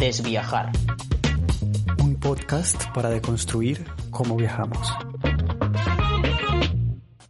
Desviajar. 0.00 0.72
Un 2.02 2.18
podcast 2.18 2.86
para 2.94 3.10
deconstruir 3.10 3.84
cómo 4.10 4.34
viajamos. 4.34 4.88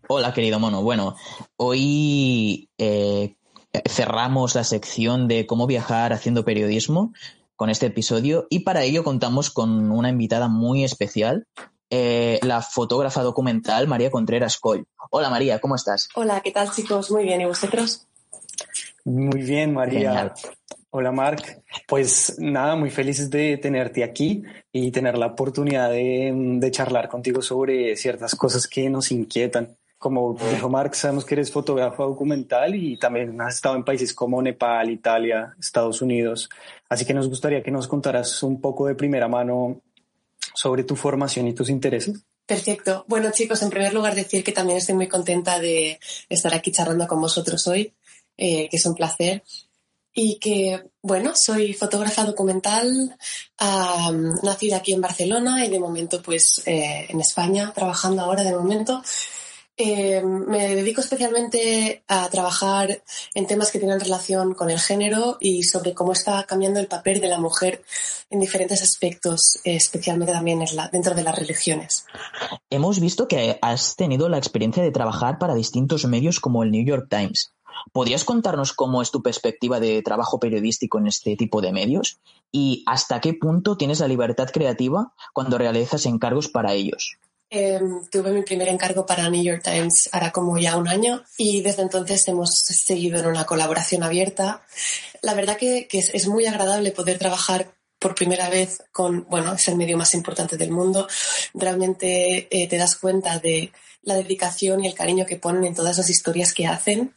Hola, 0.07 0.33
querido 0.33 0.61
mono. 0.61 0.81
Bueno, 0.81 1.17
hoy 1.57 2.71
eh, 2.79 3.35
cerramos 3.89 4.55
la 4.55 4.63
sección 4.63 5.27
de 5.27 5.49
cómo 5.49 5.67
viajar 5.67 6.13
haciendo 6.13 6.45
periodismo 6.45 7.13
con 7.57 7.71
este 7.71 7.87
episodio 7.87 8.47
y 8.51 8.61
para 8.61 8.85
ello 8.85 9.03
contamos 9.03 9.51
con 9.51 9.91
una 9.91 10.11
invitada 10.11 10.47
muy 10.47 10.85
especial, 10.85 11.49
eh, 11.91 12.39
la 12.45 12.63
fotógrafa 12.63 13.23
documental 13.23 13.89
María 13.89 14.13
Contreras 14.13 14.59
Coll. 14.59 14.87
Hola 15.11 15.29
María, 15.29 15.59
¿cómo 15.59 15.75
estás? 15.75 16.09
Hola, 16.15 16.41
¿qué 16.41 16.53
tal 16.53 16.71
chicos? 16.71 17.11
Muy 17.11 17.25
bien, 17.25 17.41
¿y 17.41 17.47
vosotros? 17.47 18.07
Muy 19.05 19.43
bien, 19.43 19.75
María. 19.75 20.33
Hola, 20.93 21.13
Marc. 21.13 21.63
Pues 21.87 22.35
nada, 22.39 22.75
muy 22.75 22.91
felices 22.91 23.31
de 23.31 23.57
tenerte 23.59 24.03
aquí 24.03 24.43
y 24.73 24.91
tener 24.91 25.17
la 25.17 25.27
oportunidad 25.27 25.91
de, 25.91 26.69
charlar 26.73 27.09
contigo 27.09 27.43
sobre 27.43 27.95
ciertas 27.95 28.35
cosas 28.35 28.67
que 28.67 28.91
nos 28.91 29.13
inquietan. 29.13 29.77
Como 29.99 30.37
dijo 30.51 30.69
Marc, 30.69 30.95
sabemos 30.95 31.25
que 31.25 31.35
eres 31.35 31.53
fotógrafo 31.53 32.07
documental 32.07 32.75
y 32.75 32.97
también 32.97 33.41
has 33.41 33.57
estado 33.57 33.77
en 33.77 33.85
países 33.85 34.13
como 34.13 34.43
Nepal, 34.43 34.91
Italia, 34.91 35.55
Estados 35.61 36.03
Unidos. 36.03 36.49
Así 36.89 37.05
que 37.05 37.15
nos 37.15 37.29
gustaría 37.29 37.63
que 37.63 37.71
nos 37.71 37.87
contaras 37.87 38.43
un 38.43 38.61
poco 38.61 38.87
de 38.87 38.97
primera 38.97 39.29
mano 39.29 39.83
sobre 40.55 40.83
tu 40.83 40.97
formación 40.97 41.47
y 41.47 41.55
tus 41.55 41.71
intereses. 41.71 42.25
Perfecto. 42.47 43.05
Bueno, 43.07 43.31
chicos, 43.31 43.63
en 43.63 43.71
primer 43.71 43.95
lugar 43.95 44.17
decir 44.17 44.43
que 44.43 44.51
también 44.51 44.79
estoy 44.79 44.97
muy 44.97 45.07
contenta 45.07 45.61
de 45.61 46.01
estar 46.29 46.53
aquí 46.53 46.73
charlando 46.73 47.07
con 47.07 47.21
vosotros 47.21 47.65
hoy, 47.69 47.93
eh, 48.37 48.69
que 48.69 48.77
es 48.77 48.87
un 48.87 48.95
placer 48.97 49.45
y 50.13 50.39
que, 50.39 50.83
bueno, 51.03 51.33
soy 51.35 51.73
fotógrafa 51.73 52.25
documental, 52.25 53.17
nacida 54.43 54.77
aquí 54.77 54.93
en 54.93 55.01
Barcelona 55.01 55.65
y 55.65 55.71
de 55.71 55.79
momento 55.79 56.21
pues 56.23 56.63
eh, 56.67 57.07
en 57.09 57.21
España, 57.21 57.73
trabajando 57.75 58.23
ahora 58.23 58.43
de 58.43 58.55
momento. 58.55 59.03
Eh, 59.83 60.23
me 60.23 60.75
dedico 60.75 61.01
especialmente 61.01 62.05
a 62.07 62.29
trabajar 62.29 63.03
en 63.33 63.47
temas 63.47 63.71
que 63.71 63.79
tienen 63.79 63.99
relación 63.99 64.53
con 64.53 64.69
el 64.69 64.79
género 64.79 65.39
y 65.41 65.63
sobre 65.63 65.95
cómo 65.95 66.13
está 66.13 66.45
cambiando 66.45 66.81
el 66.81 66.87
papel 66.87 67.19
de 67.19 67.29
la 67.29 67.39
mujer 67.39 67.83
en 68.29 68.41
diferentes 68.41 68.83
aspectos, 68.83 69.59
especialmente 69.65 70.35
también 70.35 70.63
dentro 70.93 71.15
de 71.15 71.23
las 71.23 71.35
religiones. 71.35 72.05
Hemos 72.69 73.01
visto 73.01 73.27
que 73.27 73.59
has 73.63 73.97
tenido 73.97 74.29
la 74.29 74.37
experiencia 74.37 74.83
de 74.83 74.91
trabajar 74.91 75.39
para 75.39 75.55
distintos 75.55 76.05
medios 76.05 76.41
como 76.41 76.63
el 76.63 76.73
New 76.73 76.85
York 76.85 77.07
Times. 77.09 77.55
¿Podrías 77.93 78.25
contarnos 78.25 78.73
cómo 78.73 79.03
es 79.03 79.11
tu 79.11 79.23
perspectiva 79.23 79.81
de 79.81 80.03
trabajo 80.03 80.39
periodístico 80.39 80.99
en 80.99 81.07
este 81.07 81.37
tipo 81.37 81.61
de 81.61 81.73
medios? 81.73 82.19
¿Y 82.53 82.83
hasta 82.87 83.21
qué 83.21 83.35
punto 83.35 83.77
tienes 83.77 84.01
la 84.01 84.09
libertad 84.09 84.51
creativa 84.53 85.13
cuando 85.33 85.59
realizas 85.59 86.07
encargos 86.07 86.49
para 86.49 86.73
ellos? 86.73 87.19
Em, 87.53 88.07
tuve 88.09 88.31
mi 88.31 88.43
primer 88.43 88.69
encargo 88.69 89.05
para 89.05 89.29
New 89.29 89.43
York 89.43 89.63
Times 89.65 90.09
hará 90.13 90.31
como 90.31 90.57
ya 90.57 90.77
un 90.77 90.87
año 90.87 91.25
y 91.37 91.63
desde 91.63 91.83
entonces 91.83 92.27
hemos 92.29 92.61
seguido 92.61 93.19
en 93.19 93.27
una 93.27 93.45
colaboración 93.45 94.05
abierta. 94.05 94.63
La 95.21 95.35
verdad 95.35 95.57
que, 95.57 95.89
es, 95.91 96.29
muy 96.29 96.47
agradable 96.47 96.93
poder 96.93 97.19
trabajar 97.19 97.75
por 97.99 98.15
primera 98.15 98.49
vez 98.49 98.85
con, 98.93 99.27
bueno, 99.29 99.55
es 99.55 99.67
el 99.67 99.75
medio 99.75 99.99
más 99.99 100.15
importante 100.15 100.57
del 100.57 100.71
mundo. 100.71 101.09
Realmente 101.53 102.47
eh, 102.51 102.69
te 102.69 102.79
das 102.79 102.95
cuenta 102.95 103.41
de 103.41 103.73
la 104.03 104.15
dedicación 104.15 104.85
y 104.85 104.87
el 104.87 104.95
cariño 104.95 105.27
que 105.27 105.37
ponen 105.37 105.65
en 105.65 105.75
todas 105.75 105.99
las 105.99 106.09
historias 106.09 106.55
que 106.55 106.69
hacen 106.69 107.15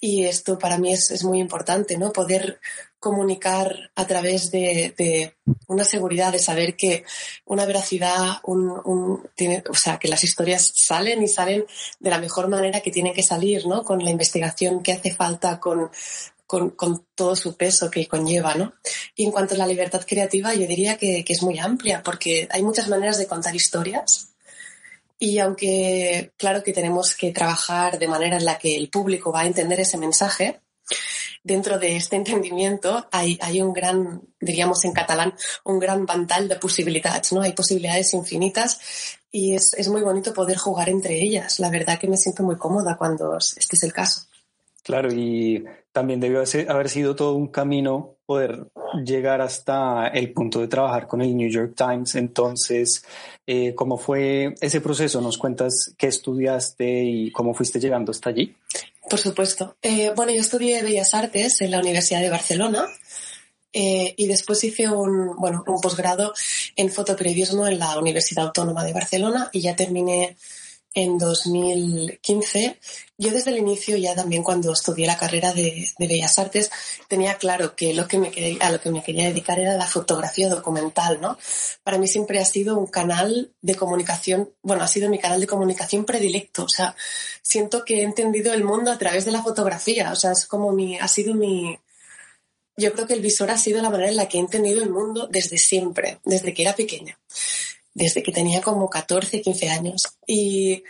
y 0.00 0.24
esto 0.24 0.58
para 0.58 0.78
mí 0.78 0.94
es, 0.94 1.22
muy 1.24 1.40
importante, 1.40 1.98
¿no? 1.98 2.10
Poder 2.10 2.58
comunicar 2.98 3.90
a 3.94 4.06
través 4.06 4.50
de, 4.50 5.34
una 5.68 5.84
seguridad, 5.84 6.32
de 6.32 6.38
saber 6.38 6.74
que 6.74 7.04
una 7.44 7.66
veracidad, 7.66 8.38
un, 8.44 9.28
tiene, 9.34 9.62
o 9.68 9.74
sea, 9.74 9.98
que 9.98 10.08
las 10.08 10.24
historias 10.24 10.72
salen 10.74 11.22
y 11.22 11.28
salen 11.28 11.66
de 11.98 12.10
la 12.10 12.18
mejor 12.18 12.48
manera 12.48 12.80
que 12.80 12.90
tienen 12.90 13.12
que 13.12 13.22
salir, 13.22 13.66
¿no? 13.66 13.84
Con 13.84 14.02
la 14.02 14.10
investigación 14.10 14.82
que 14.82 14.92
hace 14.92 15.14
falta, 15.14 15.60
con, 15.60 15.90
con, 16.46 17.06
todo 17.14 17.36
su 17.36 17.56
peso 17.56 17.90
que 17.90 18.08
conlleva, 18.08 18.54
¿no? 18.54 18.72
Y 19.14 19.26
en 19.26 19.32
cuanto 19.32 19.54
a 19.54 19.58
la 19.58 19.66
libertad 19.66 20.04
creativa, 20.06 20.54
yo 20.54 20.66
diría 20.66 20.96
que, 20.96 21.24
que 21.24 21.32
es 21.34 21.42
muy 21.42 21.58
amplia, 21.58 22.02
porque 22.02 22.48
hay 22.50 22.62
muchas 22.62 22.88
maneras 22.88 23.18
de 23.18 23.26
contar 23.26 23.54
historias 23.54 24.29
y 25.22 25.38
aunque 25.38 26.32
claro 26.38 26.64
que 26.64 26.72
tenemos 26.72 27.14
que 27.14 27.30
trabajar 27.30 27.98
de 27.98 28.08
manera 28.08 28.38
en 28.38 28.46
la 28.46 28.58
que 28.58 28.74
el 28.74 28.88
público 28.88 29.30
va 29.30 29.42
a 29.42 29.46
entender 29.46 29.78
ese 29.78 29.98
mensaje, 29.98 30.62
dentro 31.44 31.78
de 31.78 31.96
este 31.96 32.16
entendimiento 32.16 33.06
hay, 33.12 33.38
hay 33.42 33.60
un 33.60 33.74
gran, 33.74 34.22
diríamos 34.40 34.82
en 34.86 34.92
catalán, 34.92 35.34
un 35.64 35.78
gran 35.78 36.06
vantal 36.06 36.48
de 36.48 36.56
posibilidades, 36.56 37.32
¿no? 37.34 37.42
Hay 37.42 37.52
posibilidades 37.52 38.14
infinitas 38.14 38.80
y 39.30 39.54
es, 39.54 39.74
es 39.74 39.88
muy 39.88 40.00
bonito 40.00 40.32
poder 40.32 40.56
jugar 40.56 40.88
entre 40.88 41.20
ellas. 41.20 41.60
La 41.60 41.68
verdad 41.68 41.98
que 41.98 42.08
me 42.08 42.16
siento 42.16 42.42
muy 42.42 42.56
cómoda 42.56 42.96
cuando 42.96 43.36
este 43.36 43.76
es 43.76 43.82
el 43.82 43.92
caso. 43.92 44.29
Claro, 44.82 45.12
y 45.12 45.64
también 45.92 46.20
debió 46.20 46.42
haber 46.68 46.88
sido 46.88 47.14
todo 47.14 47.34
un 47.34 47.48
camino 47.48 48.16
poder 48.24 48.68
llegar 49.04 49.40
hasta 49.40 50.08
el 50.08 50.32
punto 50.32 50.60
de 50.60 50.68
trabajar 50.68 51.06
con 51.06 51.20
el 51.20 51.36
New 51.36 51.50
York 51.50 51.74
Times. 51.76 52.14
Entonces, 52.14 53.04
eh, 53.46 53.74
¿cómo 53.74 53.98
fue 53.98 54.54
ese 54.60 54.80
proceso? 54.80 55.20
¿Nos 55.20 55.38
cuentas 55.38 55.94
qué 55.98 56.06
estudiaste 56.06 57.04
y 57.04 57.32
cómo 57.32 57.54
fuiste 57.54 57.80
llegando 57.80 58.12
hasta 58.12 58.30
allí? 58.30 58.54
Por 59.08 59.18
supuesto. 59.18 59.76
Eh, 59.82 60.12
bueno, 60.14 60.32
yo 60.32 60.40
estudié 60.40 60.82
Bellas 60.82 61.14
Artes 61.14 61.60
en 61.60 61.72
la 61.72 61.80
Universidad 61.80 62.20
de 62.20 62.30
Barcelona. 62.30 62.86
Eh, 63.72 64.14
y 64.16 64.26
después 64.26 64.62
hice 64.64 64.88
un, 64.88 65.36
bueno, 65.36 65.62
un 65.66 65.80
posgrado 65.80 66.34
en 66.74 66.90
fotoperiodismo 66.90 67.68
en 67.68 67.78
la 67.78 67.98
Universidad 68.00 68.46
Autónoma 68.46 68.84
de 68.84 68.92
Barcelona 68.92 69.48
y 69.52 69.60
ya 69.60 69.76
terminé 69.76 70.36
en 70.94 71.18
2015. 71.18 72.78
Yo 73.18 73.30
desde 73.30 73.50
el 73.50 73.58
inicio, 73.58 73.96
ya 73.96 74.14
también 74.14 74.42
cuando 74.42 74.72
estudié 74.72 75.06
la 75.06 75.18
carrera 75.18 75.52
de, 75.52 75.88
Bellas 75.98 76.38
Artes, 76.38 76.70
tenía 77.08 77.36
claro 77.36 77.76
que, 77.76 77.94
lo 77.94 78.08
que 78.08 78.18
me 78.18 78.30
a 78.60 78.70
lo 78.70 78.80
que 78.80 78.90
me 78.90 79.02
quería 79.02 79.28
dedicar 79.28 79.58
era 79.60 79.76
la 79.76 79.86
fotografía 79.86 80.48
documental, 80.48 81.20
¿no? 81.20 81.38
Para 81.84 81.98
mí 81.98 82.08
siempre 82.08 82.40
ha 82.40 82.44
sido 82.44 82.78
un 82.78 82.86
canal 82.86 83.52
de 83.60 83.74
comunicación, 83.74 84.50
bueno, 84.62 84.82
ha 84.82 84.88
sido 84.88 85.08
mi 85.08 85.18
canal 85.18 85.40
de 85.40 85.46
comunicación 85.46 86.04
predilecto. 86.04 86.64
O 86.64 86.68
sea, 86.68 86.96
siento 87.42 87.84
que 87.84 88.00
he 88.00 88.02
entendido 88.02 88.52
el 88.52 88.64
mundo 88.64 88.90
a 88.90 88.98
través 88.98 89.24
de 89.24 89.32
la 89.32 89.42
fotografía. 89.42 90.12
O 90.12 90.16
sea, 90.16 90.32
es 90.32 90.46
como 90.46 90.72
mi, 90.72 90.98
ha 90.98 91.08
sido 91.08 91.34
mi, 91.34 91.78
yo 92.76 92.92
creo 92.92 93.06
que 93.06 93.14
el 93.14 93.20
visor 93.20 93.50
ha 93.50 93.58
sido 93.58 93.82
la 93.82 93.90
manera 93.90 94.10
en 94.10 94.16
la 94.16 94.28
que 94.28 94.38
he 94.38 94.40
entendido 94.40 94.82
el 94.82 94.90
mundo 94.90 95.28
desde 95.30 95.58
siempre, 95.58 96.18
desde 96.24 96.54
que 96.54 96.62
era 96.62 96.74
pequeña 96.74 97.18
desde 97.94 98.22
que 98.22 98.32
tenía 98.32 98.60
como 98.60 98.88
14, 98.88 99.40
15 99.40 99.68
años. 99.70 100.02
Y 100.26 100.84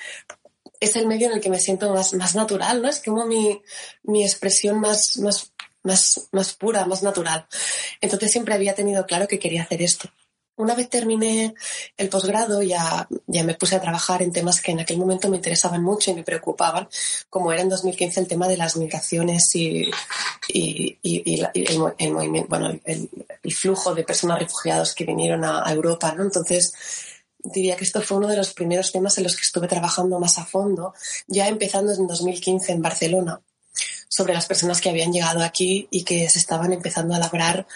es 0.81 0.97
el 0.97 1.07
medio 1.07 1.29
en 1.29 1.35
el 1.35 1.41
que 1.41 1.51
me 1.51 1.61
siento 1.61 1.93
más, 1.93 2.15
más 2.15 2.35
natural, 2.35 2.83
¿no? 2.83 2.89
Es 2.89 3.03
como 3.03 3.27
mi, 3.27 3.63
mi 4.03 4.25
expresión 4.25 4.81
más, 4.81 5.19
más, 5.19 5.53
más, 5.83 6.29
más 6.33 6.55
pura, 6.55 6.87
más 6.87 7.03
natural. 7.03 7.47
Entonces 8.01 8.31
siempre 8.31 8.55
había 8.55 8.75
tenido 8.75 9.07
claro 9.07 9.29
que 9.29 9.39
quería 9.39 9.63
hacer 9.63 9.83
esto. 9.83 10.11
Una 10.61 10.75
vez 10.75 10.91
terminé 10.91 11.55
el 11.97 12.11
posgrado, 12.11 12.61
ya, 12.61 13.09
ya 13.27 13.45
me 13.45 13.55
puse 13.55 13.77
a 13.77 13.81
trabajar 13.81 14.21
en 14.21 14.31
temas 14.31 14.61
que 14.61 14.73
en 14.73 14.81
aquel 14.81 14.99
momento 14.99 15.31
me 15.31 15.37
interesaban 15.37 15.83
mucho 15.83 16.11
y 16.11 16.15
me 16.15 16.23
preocupaban, 16.23 16.87
como 17.31 17.51
era 17.51 17.63
en 17.63 17.71
2015 17.71 18.21
el 18.21 18.29
tema 18.29 18.47
de 18.47 18.59
las 18.59 18.77
migraciones 18.77 19.57
y, 19.57 19.91
y, 20.49 20.99
y, 21.03 21.43
el, 21.99 22.13
movimiento, 22.13 22.49
bueno, 22.51 22.79
el, 22.85 23.09
flujo 23.55 23.95
de 23.95 24.05
personas 24.05 24.39
refugiados 24.39 24.95
que 24.95 25.07
vinieron 25.07 25.45
a, 25.45 25.65
Europa, 25.73 26.13
¿no? 26.13 26.25
Entonces, 26.25 26.75
diría 27.43 27.77
que 27.77 27.85
esto 27.85 28.03
fue 28.03 28.19
uno 28.19 28.29
de 28.29 28.37
los 28.37 28.53
primeros 28.53 28.93
temas 28.93 29.17
en 29.17 29.25
los 29.25 29.37
que 29.37 29.43
estuve 29.43 29.67
trabajando 29.67 30.21
más 30.21 30.37
a 30.39 30.45
fondo, 30.45 30.93
ya 31.27 31.49
empezando 31.49 31.91
en 31.95 32.07
2015 32.07 32.73
en 32.73 32.83
Barcelona, 32.83 33.41
sobre 34.09 34.35
las 34.35 34.45
personas 34.45 34.83
que 34.83 34.91
habían 34.91 35.11
llegado 35.11 35.43
aquí 35.43 35.89
y 35.91 36.05
que 36.05 36.29
se 36.29 36.39
estaban 36.39 36.75
empezando 36.75 37.15
a 37.15 37.19
labrar 37.19 37.67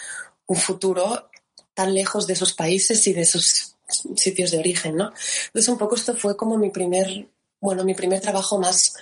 un 0.45 0.57
futuro 0.57 1.29
tan 1.75 1.93
lejos 1.93 2.25
de 2.25 2.35
sus 2.35 2.53
países 2.53 3.05
y 3.05 3.13
de 3.13 3.25
sus 3.25 3.75
sitios 4.15 4.49
de 4.49 4.57
origen, 4.57 4.95
¿no? 4.95 5.13
Entonces 5.47 5.69
un 5.69 5.77
poco 5.77 5.95
esto 5.95 6.15
fue 6.15 6.35
como 6.35 6.57
mi 6.57 6.71
primer, 6.71 7.27
bueno, 7.61 7.83
mi 7.83 7.93
primer 7.93 8.19
trabajo 8.21 8.57
más, 8.59 8.93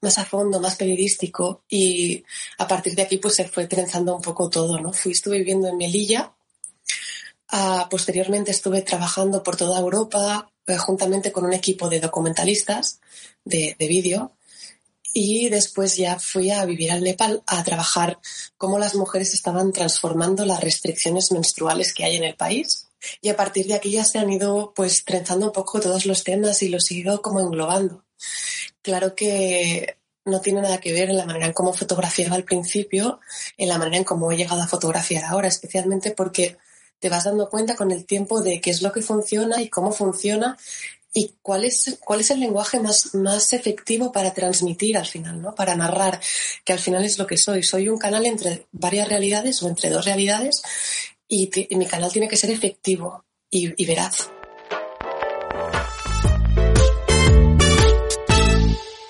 más 0.00 0.18
a 0.18 0.24
fondo, 0.24 0.58
más 0.58 0.74
periodístico 0.74 1.62
y 1.68 2.24
a 2.58 2.66
partir 2.66 2.96
de 2.96 3.02
aquí 3.02 3.18
pues 3.18 3.36
se 3.36 3.46
fue 3.46 3.68
trenzando 3.68 4.16
un 4.16 4.22
poco 4.22 4.50
todo, 4.50 4.80
¿no? 4.80 4.92
Fui, 4.92 5.12
estuve 5.12 5.38
viviendo 5.38 5.68
en 5.68 5.76
Melilla 5.76 6.32
Ah, 7.54 7.86
posteriormente 7.90 8.50
estuve 8.50 8.80
trabajando 8.80 9.42
por 9.42 9.56
toda 9.56 9.78
Europa 9.78 10.50
eh, 10.66 10.78
juntamente 10.78 11.32
con 11.32 11.44
un 11.44 11.52
equipo 11.52 11.90
de 11.90 12.00
documentalistas 12.00 12.98
de, 13.44 13.76
de 13.78 13.88
vídeo 13.88 14.32
y 15.12 15.48
después 15.48 15.96
ya 15.96 16.18
fui 16.18 16.50
a 16.50 16.64
vivir 16.64 16.90
al 16.90 17.02
Nepal 17.02 17.42
a 17.46 17.62
trabajar 17.64 18.18
cómo 18.56 18.78
las 18.78 18.94
mujeres 18.94 19.34
estaban 19.34 19.72
transformando 19.72 20.44
las 20.44 20.60
restricciones 20.60 21.32
menstruales 21.32 21.92
que 21.92 22.04
hay 22.04 22.16
en 22.16 22.24
el 22.24 22.36
país. 22.36 22.88
Y 23.20 23.28
a 23.28 23.36
partir 23.36 23.66
de 23.66 23.74
aquí 23.74 23.90
ya 23.90 24.04
se 24.04 24.18
han 24.18 24.30
ido 24.30 24.72
pues 24.74 25.04
trenzando 25.04 25.46
un 25.46 25.52
poco 25.52 25.80
todos 25.80 26.06
los 26.06 26.24
temas 26.24 26.62
y 26.62 26.68
los 26.68 26.90
he 26.90 26.94
ido 26.94 27.20
como 27.20 27.40
englobando. 27.40 28.04
Claro 28.80 29.14
que 29.14 29.98
no 30.24 30.40
tiene 30.40 30.62
nada 30.62 30.78
que 30.78 30.92
ver 30.92 31.10
en 31.10 31.16
la 31.16 31.26
manera 31.26 31.46
en 31.46 31.52
cómo 31.52 31.72
fotografiaba 31.72 32.36
al 32.36 32.44
principio, 32.44 33.20
en 33.56 33.68
la 33.68 33.78
manera 33.78 33.98
en 33.98 34.04
cómo 34.04 34.30
he 34.30 34.36
llegado 34.36 34.62
a 34.62 34.68
fotografiar 34.68 35.24
ahora, 35.24 35.48
especialmente 35.48 36.12
porque 36.12 36.58
te 37.00 37.08
vas 37.08 37.24
dando 37.24 37.48
cuenta 37.48 37.74
con 37.74 37.90
el 37.90 38.04
tiempo 38.06 38.40
de 38.40 38.60
qué 38.60 38.70
es 38.70 38.82
lo 38.82 38.92
que 38.92 39.02
funciona 39.02 39.60
y 39.60 39.68
cómo 39.68 39.90
funciona 39.90 40.56
y 41.14 41.34
cuál 41.42 41.64
es, 41.64 41.98
cuál 42.04 42.20
es 42.20 42.30
el 42.30 42.40
lenguaje 42.40 42.80
más, 42.80 43.14
más 43.14 43.52
efectivo 43.52 44.12
para 44.12 44.32
transmitir 44.32 44.96
al 44.96 45.06
final, 45.06 45.42
¿no? 45.42 45.54
Para 45.54 45.76
narrar, 45.76 46.20
que 46.64 46.72
al 46.72 46.78
final 46.78 47.04
es 47.04 47.18
lo 47.18 47.26
que 47.26 47.36
soy. 47.36 47.62
Soy 47.62 47.88
un 47.88 47.98
canal 47.98 48.24
entre 48.24 48.66
varias 48.72 49.08
realidades 49.08 49.62
o 49.62 49.68
entre 49.68 49.90
dos 49.90 50.04
realidades 50.04 50.62
y, 51.28 51.50
mi 51.76 51.86
canal 51.86 52.10
tiene 52.12 52.28
que 52.28 52.36
ser 52.36 52.50
efectivo 52.50 53.24
y, 53.50 53.82
y 53.82 53.86
veraz. 53.86 54.30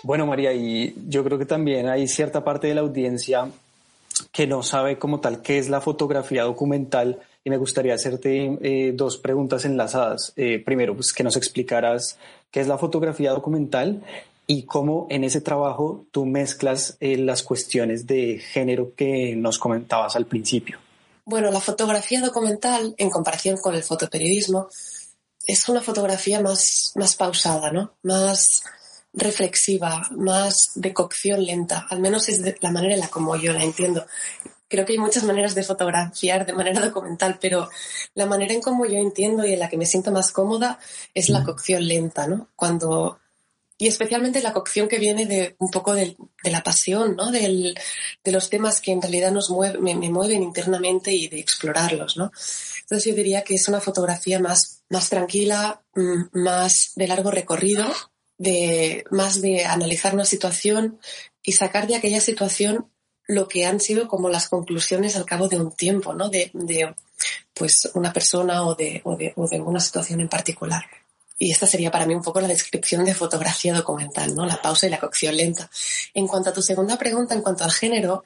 Bueno, 0.03 0.27
María, 0.27 0.53
y 0.53 0.95
yo 1.07 1.23
creo 1.23 1.39
que 1.39 1.47
también 1.47 1.89
hay 1.89 2.09
cierta 2.09 2.43
parte 2.43 2.67
de 2.67 2.75
la 2.75 2.81
audiencia 2.81 3.49
que 4.33 4.47
no 4.49 4.63
sabe 4.63 4.99
como 4.99 5.21
tal 5.21 5.43
qué 5.43 5.59
es 5.59 5.69
la 5.69 5.81
fotografía 5.81 6.43
documental 6.43 7.21
y 7.45 7.51
me 7.51 7.57
gustaría 7.57 7.95
hacerte 7.95 8.59
eh, 8.63 8.93
dos 8.95 9.19
preguntas 9.19 9.65
enlazadas. 9.65 10.33
Eh, 10.37 10.63
primero, 10.65 10.95
pues 10.95 11.13
que 11.13 11.25
nos 11.25 11.37
explicaras 11.37 12.19
qué 12.51 12.61
es 12.61 12.69
la 12.69 12.79
fotografía 12.79 13.33
documental 13.33 14.03
y 14.47 14.65
cómo 14.65 15.07
en 15.11 15.25
ese 15.25 15.41
trabajo 15.41 16.05
tú 16.11 16.27
mezclas 16.27 16.97
eh, 17.01 17.17
las 17.17 17.43
cuestiones 17.43 18.07
de 18.07 18.39
género 18.39 18.95
que 18.95 19.35
nos 19.37 19.59
comentabas 19.59 20.15
al 20.17 20.27
principio. 20.27 20.79
Bueno, 21.25 21.51
la 21.51 21.61
fotografía 21.61 22.21
documental, 22.21 22.95
en 22.99 23.11
comparación 23.11 23.57
con 23.57 23.75
el 23.75 23.83
fotoperiodismo, 23.83 24.69
es 25.47 25.69
una 25.69 25.81
fotografía 25.81 26.41
más, 26.41 26.93
más 26.97 27.17
pausada, 27.17 27.71
¿no? 27.71 27.95
Más 28.03 28.63
reflexiva, 29.13 30.09
más 30.13 30.71
de 30.75 30.93
cocción 30.93 31.45
lenta. 31.45 31.87
Al 31.91 32.01
menos 32.01 32.29
es 32.29 32.43
de 32.43 32.57
la 32.61 32.71
manera 32.71 32.95
en 32.95 33.01
la 33.01 33.09
como 33.09 33.37
yo 33.37 33.53
la 33.53 33.63
entiendo 33.63 34.07
creo 34.73 34.87
que 34.87 34.95
hay 34.95 34.99
muchas 34.99 35.25
maneras 35.25 35.55
de 35.55 35.63
fotografiar 35.63 36.47
de 36.47 36.55
manera 36.55 36.81
documental, 36.81 37.39
pero 37.39 37.69
la 38.15 38.25
manera 38.25 38.55
en 38.55 38.63
cómo 38.63 38.87
yo 38.87 38.97
entiendo 38.97 39.45
y 39.47 39.53
en 39.53 39.59
la 39.59 39.69
que 39.69 39.77
me 39.77 39.85
siento 39.85 40.11
más 40.11 40.33
cómoda 40.33 40.79
es 41.13 41.29
la 41.29 41.45
cocción 41.45 41.87
lenta, 41.87 42.27
¿no? 42.27 42.49
Cuando 42.57 43.21
y 43.77 43.89
especialmente 43.89 44.41
la 44.41 44.53
cocción 44.53 44.89
que 44.89 44.99
viene 44.99 45.27
de 45.27 45.57
un 45.59 45.69
poco 45.69 45.93
de, 45.93 46.17
la 46.45 46.63
pasión, 46.63 47.17
¿no? 47.17 47.33
de 47.33 47.75
los 48.27 48.49
temas 48.49 48.81
que 48.81 48.93
en 48.93 49.03
realidad 49.03 49.33
nos 49.33 49.51
me, 49.81 49.95
mueven 49.97 50.43
internamente 50.43 51.13
y 51.13 51.27
de 51.27 51.41
explorarlos, 51.41 52.17
¿no? 52.17 52.31
Entonces 52.83 53.11
yo 53.11 53.15
diría 53.17 53.43
que 53.43 53.55
es 53.57 53.67
una 53.67 53.81
fotografía 53.81 54.39
más, 54.39 54.85
más 54.89 55.11
tranquila, 55.11 55.83
mm, 55.97 56.39
más 56.39 56.93
de 56.95 57.09
largo 57.09 57.33
recorrido, 57.33 57.93
de, 58.39 59.05
más 59.11 59.41
de 59.41 59.65
analizar 59.65 60.15
una 60.15 60.27
situación 60.27 61.01
y 61.43 61.53
sacar 61.53 61.89
de 61.89 61.97
aquella 61.97 62.21
situación 62.21 62.92
lo 63.33 63.49
que 63.49 63.67
han 63.67 63.81
sido 63.81 64.09
como 64.09 64.29
las 64.29 64.49
conclusiones 64.49 65.17
al 65.17 65.25
cabo 65.25 65.49
de 65.49 65.59
un 65.59 65.73
tiempo, 65.73 66.15
¿no? 66.15 66.29
De, 66.29 66.51
pues 67.55 67.91
una 67.95 68.13
persona 68.13 68.65
o 68.65 68.75
de, 68.75 69.01
o 69.05 69.17
de, 69.17 69.33
o 69.37 69.49
de 69.49 69.61
una 69.61 69.81
situación 69.81 70.21
en 70.21 70.29
particular. 70.29 70.85
Y 71.39 71.51
esta 71.51 71.67
sería 71.67 71.91
para 71.91 72.07
mí 72.07 72.15
un 72.15 72.23
poco 72.23 72.41
la 72.41 72.47
descripción 72.47 73.05
de 73.05 73.15
fotografía 73.15 73.75
documental, 73.75 74.35
¿no? 74.35 74.47
La 74.47 74.63
pausa 74.63 74.87
y 74.87 74.91
la 74.91 75.01
cocción 75.01 75.37
lenta. 75.37 75.69
En 76.15 76.29
cuanto 76.29 76.51
a 76.51 76.53
tu 76.53 76.63
segunda 76.63 76.97
pregunta, 76.97 77.35
en 77.35 77.43
cuanto 77.43 77.65
al 77.65 77.73
género, 77.73 78.23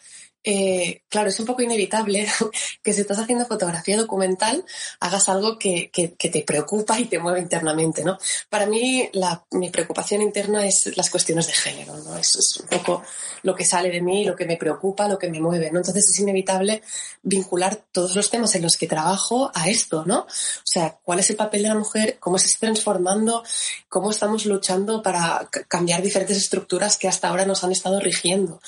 eh, 0.48 1.02
claro, 1.08 1.28
es 1.28 1.40
un 1.40 1.46
poco 1.46 1.62
inevitable 1.62 2.24
que 2.82 2.92
si 2.92 3.00
estás 3.00 3.18
haciendo 3.18 3.46
fotografía 3.46 3.96
documental 3.96 4.64
hagas 5.00 5.28
algo 5.28 5.58
que, 5.58 5.90
te 5.92 6.42
preocupa 6.42 7.00
y 7.00 7.06
te 7.06 7.18
mueve 7.18 7.40
internamente, 7.40 8.04
¿no? 8.04 8.16
Para 8.48 8.64
mí, 8.66 9.10
mi 9.50 9.70
preocupación 9.70 10.22
interna 10.22 10.64
es 10.64 10.96
las 10.96 11.10
cuestiones 11.10 11.48
de 11.48 11.52
género, 11.52 11.96
¿no? 11.96 12.16
Es 12.16 12.60
un 12.62 12.68
poco 12.68 13.02
lo 13.42 13.56
que 13.56 13.64
sale 13.64 13.90
de 13.90 14.00
mí, 14.00 14.24
lo 14.24 14.36
que 14.36 14.46
me 14.46 14.56
preocupa, 14.56 15.08
lo 15.08 15.18
que 15.18 15.28
me 15.28 15.40
mueve, 15.40 15.72
¿no? 15.72 15.80
Entonces 15.80 16.08
es 16.08 16.20
inevitable 16.20 16.80
vincular 17.24 17.82
todos 17.90 18.14
los 18.14 18.30
temas 18.30 18.54
en 18.54 18.62
los 18.62 18.76
que 18.76 18.86
trabajo 18.86 19.50
a 19.52 19.68
esto, 19.68 20.04
¿no? 20.06 20.20
O 20.20 20.26
sea, 20.64 20.96
¿cuál 21.02 21.18
es 21.18 21.30
el 21.30 21.36
papel 21.36 21.62
de 21.64 21.70
la 21.70 21.74
mujer? 21.74 22.18
¿Cómo 22.20 22.38
se 22.38 22.46
está 22.46 22.60
transformando? 22.60 23.42
¿Cómo 23.88 24.12
estamos 24.12 24.46
luchando 24.46 25.02
para 25.02 25.48
cambiar 25.66 26.02
diferentes 26.02 26.36
estructuras 26.36 26.96
que 26.98 27.08
hasta 27.08 27.26
ahora 27.26 27.46
nos 27.46 27.64
han 27.64 27.72
estado 27.72 27.98
rigiendo? 27.98 28.60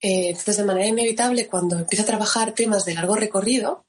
Eh, 0.00 0.28
entonces, 0.28 0.56
de 0.58 0.64
manera 0.64 0.86
inevitable, 0.86 1.46
cuando 1.46 1.78
empiezo 1.78 2.02
a 2.02 2.06
trabajar 2.06 2.52
temas 2.52 2.84
de 2.84 2.94
largo 2.94 3.16
recorrido, 3.16 3.84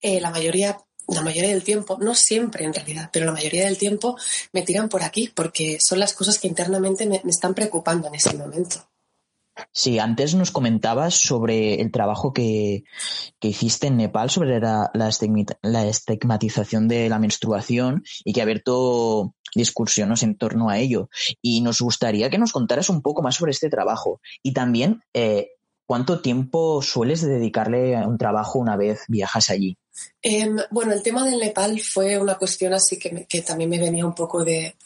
eh, 0.00 0.20
la 0.20 0.30
mayoría 0.30 0.78
la 1.08 1.22
mayoría 1.22 1.50
del 1.50 1.62
tiempo, 1.62 1.98
no 2.00 2.16
siempre 2.16 2.64
en 2.64 2.74
realidad, 2.74 3.10
pero 3.12 3.26
la 3.26 3.32
mayoría 3.32 3.66
del 3.66 3.78
tiempo 3.78 4.16
me 4.52 4.62
tiran 4.62 4.88
por 4.88 5.04
aquí 5.04 5.30
porque 5.32 5.78
son 5.80 6.00
las 6.00 6.12
cosas 6.12 6.38
que 6.40 6.48
internamente 6.48 7.06
me 7.06 7.20
están 7.30 7.54
preocupando 7.54 8.08
en 8.08 8.16
ese 8.16 8.34
momento. 8.34 8.84
Sí, 9.72 9.98
antes 9.98 10.34
nos 10.34 10.50
comentabas 10.50 11.14
sobre 11.14 11.80
el 11.80 11.90
trabajo 11.90 12.32
que, 12.32 12.84
hiciste 13.40 13.86
en 13.86 13.96
Nepal 13.96 14.28
sobre 14.28 14.58
la, 14.58 14.90
la, 14.92 15.86
estigmatización 15.86 16.88
de 16.88 17.08
la 17.08 17.18
menstruación 17.18 18.02
y 18.24 18.32
que 18.32 18.40
ha 18.40 18.42
abierto 18.42 19.34
discusiones 19.54 20.22
en 20.22 20.36
torno 20.36 20.68
a 20.68 20.78
ello. 20.78 21.08
Y 21.40 21.60
nos 21.60 21.80
gustaría 21.80 22.28
que 22.28 22.38
nos 22.38 22.52
contaras 22.52 22.90
un 22.90 23.02
poco 23.02 23.22
más 23.22 23.36
sobre 23.36 23.52
este 23.52 23.70
trabajo 23.70 24.20
y 24.42 24.52
también 24.52 25.02
eh, 25.14 25.50
cuánto 25.86 26.20
tiempo 26.20 26.82
sueles 26.82 27.22
dedicarle 27.22 27.96
a 27.96 28.06
un 28.06 28.18
trabajo 28.18 28.58
una 28.58 28.76
vez 28.76 29.04
viajas 29.08 29.50
allí. 29.50 29.78
Em, 30.20 30.56
bueno, 30.70 30.92
el 30.92 31.02
tema 31.02 31.24
del 31.24 31.38
Nepal 31.38 31.80
fue 31.80 32.18
una 32.18 32.36
cuestión 32.36 32.74
así 32.74 32.98
que, 32.98 33.26
que 33.26 33.42
también 33.42 33.70
me 33.70 33.78
venía 33.78 34.04
un 34.04 34.14
poco 34.14 34.44
de, 34.44 34.76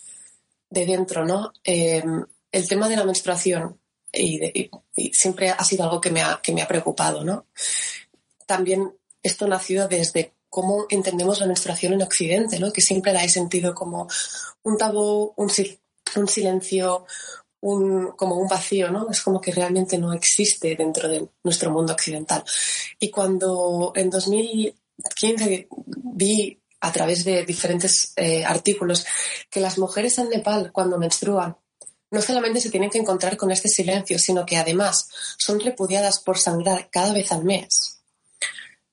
dentro, 0.69 1.27
¿no? 1.27 1.53
Em, 1.65 2.25
el 2.53 2.69
tema 2.69 2.89
de 2.89 2.97
la 2.97 3.05
menstruación 3.05 3.80
y, 4.12 4.71
siempre 5.12 5.51
ha 5.51 5.65
sido 5.65 5.85
algo 5.85 6.01
que 6.01 6.11
me 6.11 6.23
ha, 6.23 6.41
que 6.43 6.53
me 6.53 6.62
ha 6.62 6.69
preocupado, 6.69 7.25
¿no? 7.25 7.47
También 8.47 8.93
esto 9.23 9.47
nació 9.47 9.89
desde 9.89 10.35
cómo 10.49 10.87
entendemos 10.90 11.40
la 11.40 11.47
menstruación 11.47 11.95
en 11.95 12.02
Occidente, 12.02 12.59
¿no? 12.59 12.73
Que 12.73 12.81
siempre 12.81 13.12
la 13.12 13.25
he 13.25 13.29
sentido 13.29 13.75
como 13.75 14.09
un 14.62 14.76
tabú, 14.76 15.33
un, 15.37 15.50
un 16.17 16.29
silencio, 16.29 17.07
un, 17.61 18.12
como 18.12 18.37
un 18.37 18.49
vacío, 18.49 18.90
¿no? 18.90 19.09
Es 19.11 19.23
como 19.23 19.40
que 19.40 19.52
realmente 19.52 19.97
no 19.99 20.12
existe 20.12 20.75
dentro 20.76 21.09
de 21.09 21.29
nuestro 21.45 21.71
mundo 21.71 21.93
occidental. 21.93 22.45
Y 22.99 23.11
cuando 23.11 23.93
en 23.95 24.11
2015 24.11 25.69
vi 26.14 26.59
a 26.81 26.93
través 26.93 27.25
de 27.25 27.45
diferentes 27.45 28.12
eh, 28.17 28.45
artículos 28.45 29.07
que 29.50 29.61
las 29.61 29.79
mujeres 29.79 30.19
en 30.19 30.31
Nepal 30.31 30.73
cuando 30.73 30.99
menstruan 30.99 31.57
no 32.11 32.23
solamente 32.23 32.61
se 32.61 32.71
tienen 32.71 32.90
que 32.90 32.99
encontrar 32.99 33.37
con 33.37 33.50
este 33.50 33.69
silencio, 33.69 34.19
sino 34.19 34.45
que 34.45 34.57
además 34.57 35.09
son 35.38 35.61
repudiadas 35.61 36.21
por 36.21 36.38
sangrar 36.38 36.88
cada 36.90 37.12
vez 37.12 37.33
al 37.33 37.45
mes. 37.45 38.00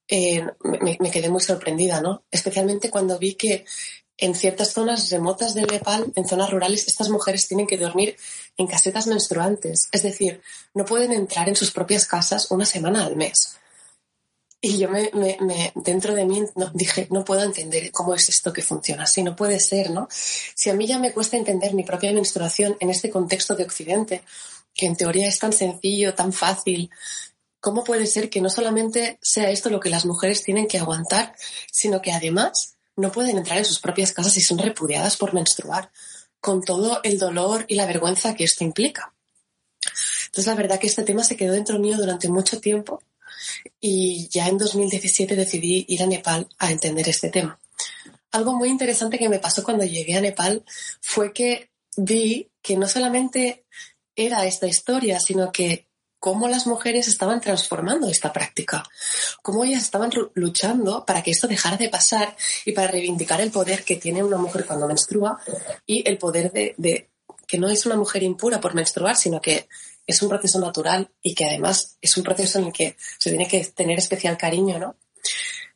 Eh, 0.08 0.46
me, 0.64 1.12
quedé 1.12 1.30
muy 1.30 1.42
sorprendida, 1.42 2.02
¿no? 2.02 2.24
Especialmente 2.32 2.90
cuando 2.90 3.20
vi 3.20 3.36
que 3.36 3.66
en 4.18 4.34
ciertas 4.34 4.74
zonas 4.74 5.10
remotas 5.12 5.54
del 5.54 5.68
Nepal, 5.68 6.12
en 6.16 6.28
zonas 6.28 6.50
rurales, 6.50 6.88
estas 6.88 7.10
mujeres 7.10 7.48
tienen 7.48 7.68
que 7.68 7.78
dormir 7.78 8.16
en 8.56 8.68
casetas 8.68 9.06
menstruantes. 9.08 9.90
Es 9.92 10.04
decir, 10.04 10.42
no 10.74 10.86
pueden 10.86 11.12
entrar 11.12 11.50
en 11.50 11.56
sus 11.56 11.72
propias 11.72 12.08
casas 12.08 12.50
una 12.50 12.66
semana 12.66 13.06
al 13.06 13.16
mes. 13.16 13.58
Y 14.60 14.80
yo 14.80 14.90
me, 14.90 15.12
dentro 15.76 16.16
de 16.16 16.26
mí 16.26 16.44
dije, 16.74 17.08
no 17.12 17.24
puedo 17.24 17.44
entender 17.44 17.92
cómo 17.92 18.16
es 18.16 18.28
esto 18.30 18.52
que 18.52 18.64
funciona 18.64 19.04
así, 19.04 19.22
no 19.22 19.36
puede 19.36 19.60
ser, 19.60 19.92
¿no? 19.92 20.08
Si 20.10 20.72
a 20.72 20.74
mí 20.74 20.88
ya 20.88 20.98
me 20.98 21.14
cuesta 21.14 21.38
entender 21.38 21.76
mi 21.76 21.84
propia 21.84 22.12
menstruación 22.12 22.76
en 22.80 22.90
este 22.90 23.12
contexto 23.12 23.56
de 23.56 23.64
Occidente, 23.64 24.24
que 24.74 24.88
en 24.88 24.96
teoría 24.96 25.28
es 25.28 25.38
tan 25.38 25.54
sencillo, 25.54 26.16
tan 26.16 26.34
fácil, 26.34 26.90
¿cómo 27.60 27.84
puede 27.84 28.08
ser 28.08 28.32
que 28.32 28.42
no 28.42 28.50
solamente 28.50 29.20
sea 29.22 29.52
esto 29.52 29.70
lo 29.70 29.80
que 29.80 29.92
las 29.92 30.06
mujeres 30.06 30.44
tienen 30.44 30.68
que 30.68 30.80
aguantar, 30.80 31.36
sino 31.72 32.02
que 32.02 32.12
además 32.12 32.78
no 32.96 33.12
pueden 33.12 33.38
entrar 33.38 33.60
en 33.60 33.66
sus 33.66 33.80
propias 33.80 34.12
casas 34.12 34.38
y 34.38 34.42
son 34.42 34.58
repudiadas 34.58 35.18
por 35.18 35.36
menstruar, 35.36 35.92
con 36.40 36.64
todo 36.64 37.00
el 37.04 37.20
dolor 37.20 37.66
y 37.68 37.76
la 37.76 37.86
vergüenza 37.86 38.34
que 38.34 38.46
esto 38.46 38.64
implica? 38.64 39.14
Entonces, 40.26 40.48
la 40.48 40.56
verdad 40.56 40.80
que 40.80 40.88
este 40.88 41.04
tema 41.04 41.24
se 41.24 41.38
quedó 41.38 41.54
dentro 41.54 41.78
mío 41.78 41.96
durante 41.96 42.28
mucho 42.28 42.60
tiempo 42.60 43.04
y 43.80 44.28
ya 44.30 44.48
en 44.48 44.58
2017 44.58 45.36
decidí 45.36 45.86
ir 45.88 46.04
a 46.04 46.08
Nepal 46.08 46.48
a 46.58 46.72
entender 46.72 47.08
este 47.10 47.30
tema. 47.30 47.60
Algo 48.32 48.54
muy 48.54 48.70
interesante 48.70 49.18
que 49.18 49.30
me 49.30 49.40
pasó 49.40 49.64
cuando 49.64 49.86
llegué 49.86 50.16
a 50.16 50.22
Nepal 50.22 50.64
fue 51.02 51.34
que 51.34 51.70
vi 51.96 52.50
que 52.62 52.78
no 52.78 52.88
solamente 52.88 53.66
era 54.16 54.46
esta 54.46 54.68
historia, 54.68 55.20
sino 55.20 55.52
que 55.52 55.88
cómo 56.20 56.48
las 56.48 56.68
mujeres 56.68 57.08
estaban 57.08 57.42
transformando 57.42 58.10
esta 58.10 58.34
práctica, 58.34 58.84
cómo 59.42 59.64
ellas 59.64 59.84
estaban 59.84 60.12
luchando 60.34 61.06
para 61.06 61.22
que 61.22 61.32
esto 61.32 61.48
dejara 61.48 61.78
de 61.78 61.90
pasar 61.90 62.36
y 62.66 62.72
para 62.72 62.88
reivindicar 62.88 63.40
el 63.42 63.52
poder 63.52 63.84
que 63.84 63.98
tiene 63.98 64.24
una 64.24 64.38
mujer 64.38 64.66
cuando 64.66 64.88
menstrua 64.88 65.40
y 65.86 66.08
el 66.10 66.18
poder 66.18 66.52
de, 66.52 67.10
que 67.46 67.58
no 67.58 67.70
es 67.70 67.86
una 67.86 67.96
mujer 67.96 68.24
impura 68.24 68.60
por 68.60 68.74
menstruar, 68.74 69.16
sino 69.16 69.40
que 69.40 69.68
es 70.08 70.22
un 70.22 70.30
proceso 70.30 70.60
natural 70.60 71.12
y 71.22 71.36
que 71.36 71.46
además 71.46 71.98
es 72.02 72.16
un 72.16 72.24
proceso 72.24 72.60
en 72.60 72.66
el 72.68 72.74
que 72.74 72.96
se 73.20 73.30
tiene 73.30 73.48
que 73.48 73.64
tener 73.66 74.00
especial 74.00 74.38
cariño, 74.38 74.80
¿no? 74.80 74.96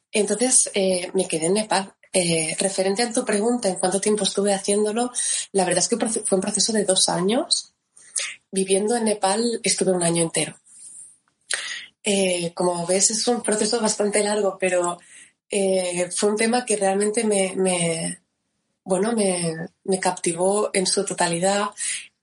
Entonces 0.10 0.72
eh, 0.74 1.12
me 1.14 1.28
quedé 1.28 1.48
en 1.48 1.54
Nepal. 1.56 1.94
Eh, 2.14 2.56
referente 2.60 3.04
a 3.04 3.12
tu 3.12 3.24
pregunta, 3.24 3.70
en 3.70 3.76
cuánto 3.76 4.02
tiempo 4.02 4.24
estuve 4.24 4.54
haciéndolo, 4.54 5.12
la 5.52 5.64
verdad 5.64 5.84
es 5.84 5.88
que 5.88 5.98
fue 5.98 6.36
un 6.38 6.42
proceso 6.42 6.74
de 6.74 6.84
dos 6.84 7.08
años 7.08 7.74
viviendo 8.52 8.98
en 8.98 9.06
Nepal 9.06 9.62
estuve 9.64 9.92
un 9.92 10.04
año 10.04 10.24
entero. 10.24 10.58
Eh, 12.04 12.54
como 12.54 12.86
ves, 12.86 13.12
es 13.12 13.28
un 13.28 13.42
proceso 13.42 13.80
bastante 13.80 14.24
largo, 14.24 14.58
pero 14.60 14.98
fue 16.16 16.30
un 16.30 16.38
tema 16.38 16.66
que 16.66 16.78
realmente 16.78 17.26
me, 17.26 17.54
bueno, 18.84 19.14
me, 19.14 20.00
captivó 20.00 20.70
en 20.74 20.88
su 20.88 21.06
totalidad 21.06 21.70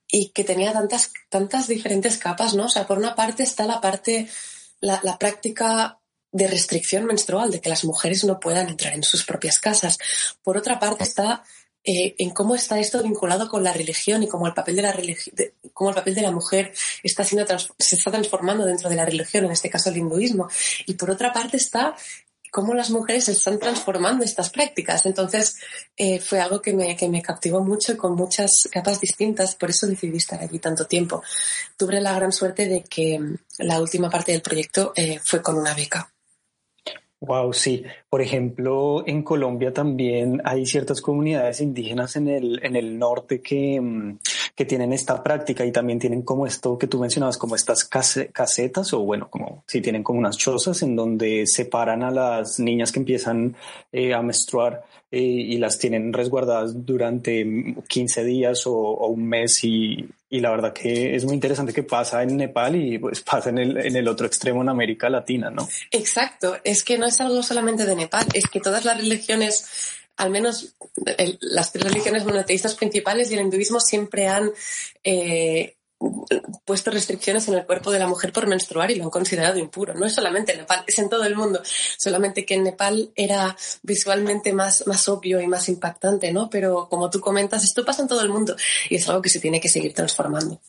y 0.09 0.29
que 0.29 0.43
tenía 0.43 0.73
tantas, 0.73 1.11
tantas 1.29 1.67
diferentes 1.67 2.17
capas, 2.17 2.55
¿no? 2.55 2.65
O 2.65 2.69
sea, 2.69 2.87
por 2.87 2.97
una 2.97 3.15
parte 3.15 3.43
está 3.43 3.65
la 3.65 3.79
parte, 3.79 4.27
la, 4.81 4.99
la 5.03 5.17
práctica 5.17 5.99
de 6.31 6.47
restricción 6.47 7.05
menstrual, 7.05 7.51
de 7.51 7.61
que 7.61 7.69
las 7.69 7.85
mujeres 7.85 8.23
no 8.23 8.39
puedan 8.39 8.69
entrar 8.69 8.93
en 8.93 9.03
sus 9.03 9.25
propias 9.25 9.59
casas. 9.59 9.97
Por 10.43 10.57
otra 10.57 10.79
parte 10.79 11.03
está 11.03 11.43
eh, 11.83 12.15
en 12.17 12.31
cómo 12.31 12.55
está 12.55 12.77
esto 12.77 13.01
vinculado 13.01 13.47
con 13.47 13.63
la 13.63 13.71
religión 13.71 14.21
y 14.21 14.27
cómo 14.27 14.47
el 14.47 14.53
papel 14.53 14.75
de 14.75 14.81
la 14.81 14.95
cómo 15.73 15.91
el 15.91 15.95
papel 15.95 16.13
de 16.13 16.21
la 16.21 16.31
mujer 16.31 16.73
está 17.03 17.23
siendo 17.23 17.47
se 17.77 17.95
está 17.95 18.11
transformando 18.11 18.65
dentro 18.65 18.89
de 18.89 18.95
la 18.95 19.05
religión, 19.05 19.45
en 19.45 19.51
este 19.51 19.69
caso 19.69 19.89
el 19.89 19.97
hinduismo. 19.97 20.49
Y 20.85 20.95
por 20.95 21.09
otra 21.09 21.31
parte 21.31 21.57
está 21.57 21.95
cómo 22.51 22.73
las 22.73 22.89
mujeres 22.89 23.29
están 23.29 23.59
transformando 23.59 24.23
estas 24.23 24.49
prácticas. 24.49 25.05
Entonces, 25.05 25.57
eh, 25.95 26.19
fue 26.19 26.39
algo 26.39 26.61
que 26.61 26.73
me, 26.73 26.95
que 26.95 27.09
me 27.09 27.21
captivó 27.21 27.63
mucho 27.63 27.97
con 27.97 28.15
muchas 28.15 28.67
capas 28.71 28.99
distintas, 29.01 29.55
por 29.55 29.69
eso 29.69 29.87
decidí 29.87 30.17
estar 30.17 30.41
allí 30.41 30.59
tanto 30.59 30.85
tiempo. 30.85 31.23
Tuve 31.77 31.99
la 32.01 32.15
gran 32.15 32.31
suerte 32.31 32.67
de 32.67 32.83
que 32.83 33.19
mm, 33.19 33.37
la 33.59 33.81
última 33.81 34.09
parte 34.09 34.31
del 34.31 34.41
proyecto 34.41 34.93
eh, 34.95 35.19
fue 35.23 35.41
con 35.41 35.57
una 35.57 35.73
beca. 35.73 36.11
Wow, 37.21 37.51
sí. 37.51 37.83
Por 38.09 38.21
ejemplo, 38.21 39.03
en 39.05 39.23
Colombia 39.23 39.73
también 39.73 40.41
hay 40.45 40.65
ciertas 40.65 41.01
comunidades 41.01 41.59
indígenas 41.59 42.15
en 42.15 42.29
el, 42.29 42.59
en 42.63 42.77
el 42.77 42.97
norte 42.97 43.41
que, 43.41 43.79
mm, 43.79 44.19
que 44.59 44.65
tienen 44.65 44.91
esta 44.91 45.23
práctica 45.23 45.65
y 45.65 45.71
también 45.71 45.99
tienen 45.99 46.21
como 46.21 46.45
esto 46.45 46.77
que 46.77 46.87
tú 46.87 46.99
mencionabas, 46.99 47.37
como 47.37 47.55
estas 47.55 47.85
casetas 47.85 48.91
o 48.91 48.99
bueno, 48.99 49.29
como 49.29 49.63
si 49.65 49.79
tienen 49.79 50.03
como 50.03 50.19
unas 50.19 50.37
chozas 50.37 50.81
en 50.81 50.97
donde 50.97 51.47
separan 51.47 52.03
a 52.03 52.11
las 52.11 52.59
niñas 52.59 52.91
que 52.91 52.99
empiezan 52.99 53.55
eh, 53.93 54.13
a 54.13 54.21
menstruar 54.21 54.83
eh, 55.11 55.21
y 55.21 55.57
las 55.59 55.79
tienen 55.79 56.11
resguardadas 56.11 56.85
durante 56.85 57.73
15 57.87 58.25
días 58.25 58.67
o, 58.67 58.73
o 58.73 59.07
un 59.07 59.29
mes 59.29 59.63
y, 59.63 60.05
y 60.29 60.41
la 60.41 60.51
verdad 60.51 60.73
que 60.73 61.15
es 61.15 61.25
muy 61.25 61.33
interesante 61.33 61.73
que 61.73 61.83
pasa 61.83 62.21
en 62.21 62.37
Nepal 62.37 62.75
y 62.75 62.99
pues 62.99 63.21
pasa 63.21 63.49
en 63.49 63.57
el, 63.57 63.77
en 63.77 63.95
el 63.95 64.07
otro 64.07 64.27
extremo 64.27 64.61
en 64.61 64.69
América 64.69 65.09
Latina, 65.09 65.49
¿no? 65.49 65.67
Exacto, 65.89 66.57
es 66.63 66.83
que 66.83 66.97
no 66.97 67.07
es 67.07 67.19
algo 67.19 67.41
solamente 67.41 67.85
de 67.85 67.95
Nepal, 67.95 68.27
es 68.33 68.45
que 68.45 68.59
todas 68.59 68.85
las 68.85 68.97
religiones, 68.97 69.98
al 70.19 70.29
menos 70.31 70.75
las 71.39 71.71
tres 71.71 71.85
religiones 71.85 72.25
monoteístas 72.25 72.75
principales 72.75 73.31
y 73.31 73.35
el 73.35 73.41
hinduismo 73.41 73.79
siempre 73.79 74.27
han 74.27 74.51
eh, 75.03 75.77
puesto 76.65 76.91
restricciones 76.91 77.47
en 77.47 77.53
el 77.53 77.65
cuerpo 77.65 77.89
de 77.91 77.99
la 77.99 78.07
mujer 78.07 78.33
por 78.33 78.45
menstruar 78.45 78.91
y 78.91 78.95
lo 78.95 79.05
han 79.05 79.09
considerado 79.09 79.57
impuro. 79.57 79.93
No 79.93 80.05
es 80.05 80.13
solamente 80.13 80.51
en 80.51 80.59
Nepal, 80.59 80.83
es 80.85 80.99
en 80.99 81.09
todo 81.09 81.23
el 81.23 81.35
mundo. 81.35 81.61
Solamente 81.97 82.45
que 82.45 82.55
en 82.55 82.63
Nepal 82.63 83.11
era 83.15 83.55
visualmente 83.81 84.51
más, 84.51 84.85
más 84.87 85.07
obvio 85.07 85.39
y 85.39 85.47
más 85.47 85.69
impactante, 85.69 86.33
¿no? 86.33 86.49
Pero 86.49 86.89
como 86.89 87.09
tú 87.09 87.21
comentas, 87.21 87.63
esto 87.63 87.85
pasa 87.85 88.01
en 88.01 88.09
todo 88.09 88.21
el 88.21 88.29
mundo 88.29 88.57
y 88.89 88.95
es 88.95 89.07
algo 89.07 89.21
que 89.21 89.29
se 89.29 89.39
tiene 89.39 89.61
que 89.61 89.69
seguir 89.69 89.93
transformando. 89.93 90.59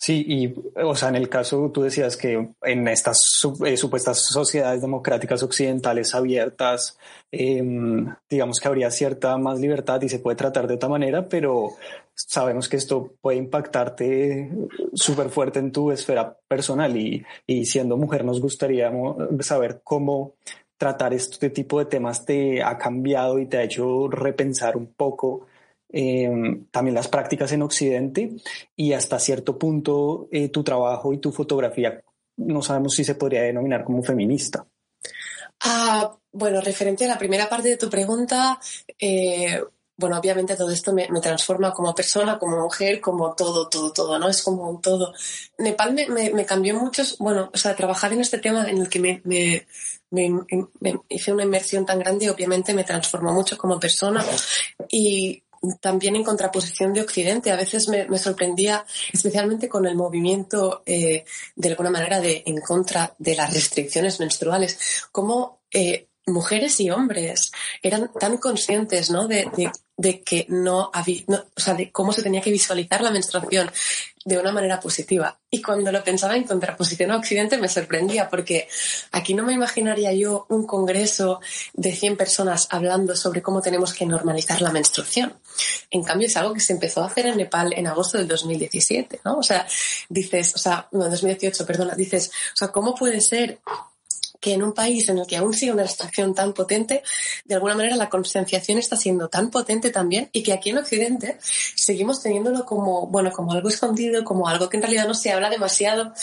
Sí, 0.00 0.24
y 0.28 0.54
o 0.80 0.94
sea, 0.94 1.08
en 1.08 1.16
el 1.16 1.28
caso 1.28 1.72
tú 1.74 1.82
decías 1.82 2.16
que 2.16 2.50
en 2.62 2.88
estas 2.88 3.18
eh, 3.66 3.76
supuestas 3.76 4.22
sociedades 4.26 4.80
democráticas 4.80 5.42
occidentales 5.42 6.14
abiertas, 6.14 6.96
em, 7.32 8.14
digamos 8.30 8.60
que 8.60 8.68
habría 8.68 8.92
cierta 8.92 9.36
más 9.38 9.58
libertad 9.58 10.00
y 10.02 10.08
se 10.08 10.20
puede 10.20 10.36
tratar 10.36 10.68
de 10.68 10.74
otra 10.74 10.88
manera, 10.88 11.28
pero 11.28 11.70
sabemos 12.14 12.68
que 12.68 12.76
esto 12.76 13.12
puede 13.20 13.38
impactarte 13.38 14.50
súper 14.94 15.30
fuerte 15.30 15.58
en 15.58 15.72
tu 15.72 15.90
esfera 15.90 16.36
personal 16.46 16.96
y, 16.96 17.24
y, 17.44 17.66
siendo 17.66 17.96
mujer 17.96 18.24
nos 18.24 18.40
gustaría 18.40 18.92
saber 19.40 19.80
cómo 19.82 20.34
tratar 20.76 21.12
este 21.12 21.50
tipo 21.50 21.80
de 21.80 21.86
temas 21.86 22.24
te 22.24 22.62
ha 22.62 22.78
cambiado 22.78 23.40
y 23.40 23.46
te 23.46 23.58
ha 23.58 23.64
hecho 23.64 24.08
repensar 24.08 24.76
un 24.76 24.86
poco 24.94 25.48
Em, 25.90 26.66
también 26.70 26.94
las 26.94 27.08
prácticas 27.08 27.50
en 27.52 27.62
Occidente 27.62 28.36
y 28.76 28.92
hasta 28.92 29.18
cierto 29.18 29.58
punto 29.58 30.28
eh, 30.30 30.50
tu 30.50 30.62
trabajo 30.62 31.14
y 31.14 31.18
tu 31.18 31.32
fotografía 31.32 32.02
no 32.36 32.62
sabemos 32.62 32.94
si 32.94 33.04
se 33.04 33.14
podría 33.14 33.42
denominar 33.42 33.84
como 33.84 34.02
feminista. 34.02 34.66
Ah, 35.60 36.14
bueno, 36.30 36.60
referente 36.60 37.04
a 37.04 37.08
la 37.08 37.18
primera 37.18 37.48
parte 37.48 37.70
de 37.70 37.76
tu 37.76 37.90
pregunta, 37.90 38.60
eh, 38.98 39.60
bueno, 39.96 40.16
obviamente 40.16 40.54
todo 40.54 40.70
esto 40.70 40.92
me, 40.92 41.08
transforma 41.20 41.72
como 41.72 41.92
persona, 41.92 42.38
como 42.38 42.62
mujer, 42.62 43.00
como 43.00 43.34
todo, 43.34 43.68
todo, 43.68 43.92
todo, 43.92 44.18
¿no? 44.18 44.28
Es 44.28 44.42
como 44.42 44.70
un 44.70 44.80
todo. 44.80 45.12
Nepal 45.58 45.92
me, 45.94 46.30
me, 46.30 46.46
cambió 46.46 46.78
mucho, 46.78 47.02
bueno, 47.18 47.50
o 47.52 47.58
sea, 47.58 47.74
trabajar 47.74 48.12
en 48.12 48.20
este 48.20 48.38
tema 48.38 48.70
en 48.70 48.78
el 48.78 48.88
que 48.88 49.00
me, 49.00 49.20
me, 49.24 49.66
hice 51.08 51.32
una 51.32 51.42
inmersión 51.42 51.84
tan 51.84 51.98
grande, 51.98 52.30
obviamente 52.30 52.72
me 52.74 52.84
transformó 52.84 53.32
mucho 53.32 53.58
como 53.58 53.80
persona 53.80 54.24
y 54.88 55.42
también 55.80 56.16
en 56.16 56.24
contraposición 56.24 56.92
de 56.92 57.02
Occidente. 57.02 57.50
A 57.50 57.56
veces 57.56 57.88
me, 57.88 58.18
sorprendía, 58.18 58.84
especialmente 59.12 59.68
con 59.68 59.86
el 59.86 59.94
movimiento, 59.94 60.82
eh, 60.86 61.24
de 61.56 61.68
alguna 61.68 61.90
manera, 61.90 62.20
de, 62.20 62.42
en 62.46 62.60
contra 62.60 63.14
de 63.18 63.36
las 63.36 63.52
restricciones 63.52 64.20
menstruales, 64.20 64.78
cómo 65.12 65.60
eh, 65.70 66.07
mujeres 66.28 66.78
y 66.80 66.90
hombres 66.90 67.52
eran 67.82 68.10
tan 68.18 68.36
conscientes 68.38 69.10
¿no? 69.10 69.26
de, 69.26 69.50
de 69.96 70.22
que 70.22 70.46
no 70.48 70.90
había, 70.94 71.24
o 71.28 71.60
sea, 71.60 71.74
de 71.74 71.90
cómo 71.90 72.12
se 72.12 72.22
tenía 72.22 72.40
que 72.40 72.52
visualizar 72.52 73.02
la 73.02 73.10
menstruación 73.10 73.70
de 74.24 74.38
una 74.38 74.52
manera 74.52 74.78
positiva. 74.78 75.40
Y 75.50 75.62
cuando 75.62 75.90
lo 75.90 76.04
pensaba 76.04 76.36
en 76.36 76.44
contraposición 76.44 77.10
a 77.10 77.16
Occidente 77.16 77.56
me 77.56 77.68
sorprendía 77.68 78.28
porque 78.28 78.68
aquí 79.10 79.34
no 79.34 79.42
me 79.42 79.54
imaginaría 79.54 80.12
yo 80.12 80.46
un 80.50 80.66
congreso 80.66 81.40
de 81.72 81.92
100 81.92 82.16
personas 82.16 82.68
hablando 82.70 83.16
sobre 83.16 83.42
cómo 83.42 83.60
tenemos 83.60 83.94
que 83.94 84.06
normalizar 84.06 84.60
la 84.60 84.70
menstruación. 84.70 85.34
En 85.90 86.04
cambio 86.04 86.28
es 86.28 86.36
algo 86.36 86.54
que 86.54 86.60
se 86.60 86.74
empezó 86.74 87.02
a 87.02 87.06
hacer 87.06 87.26
en 87.26 87.38
Nepal 87.38 87.72
en 87.72 87.86
agosto 87.86 88.18
del 88.18 88.28
2017, 88.28 89.20
¿no? 89.24 89.38
O 89.38 89.42
sea, 89.42 89.66
dices, 90.08 90.54
o 90.54 90.58
sea, 90.58 90.88
no, 90.92 91.08
2018, 91.08 91.66
perdona, 91.66 91.94
dices, 91.94 92.30
o 92.52 92.56
sea, 92.56 92.68
¿cómo 92.68 92.94
puede 92.94 93.20
ser 93.20 93.58
que 94.48 94.54
en 94.54 94.62
un 94.62 94.72
país 94.72 95.06
en 95.10 95.18
el 95.18 95.26
que 95.26 95.36
aún 95.36 95.52
sigue 95.52 95.72
una 95.72 95.82
restricción 95.82 96.34
tan 96.34 96.54
potente, 96.54 97.02
de 97.44 97.54
alguna 97.54 97.74
manera 97.74 97.96
la 97.96 98.08
concienciación 98.08 98.78
está 98.78 98.96
siendo 98.96 99.28
tan 99.28 99.50
potente 99.50 99.90
también 99.90 100.30
y 100.32 100.42
que 100.42 100.54
aquí 100.54 100.70
en 100.70 100.78
Occidente 100.78 101.36
seguimos 101.40 102.22
teniéndolo 102.22 102.64
como, 102.64 103.06
bueno, 103.08 103.30
como 103.30 103.52
algo 103.52 103.68
escondido, 103.68 104.24
como 104.24 104.48
algo 104.48 104.70
que 104.70 104.78
en 104.78 104.84
realidad 104.84 105.06
no 105.06 105.12
se 105.12 105.32
habla 105.32 105.50
demasiado. 105.50 106.14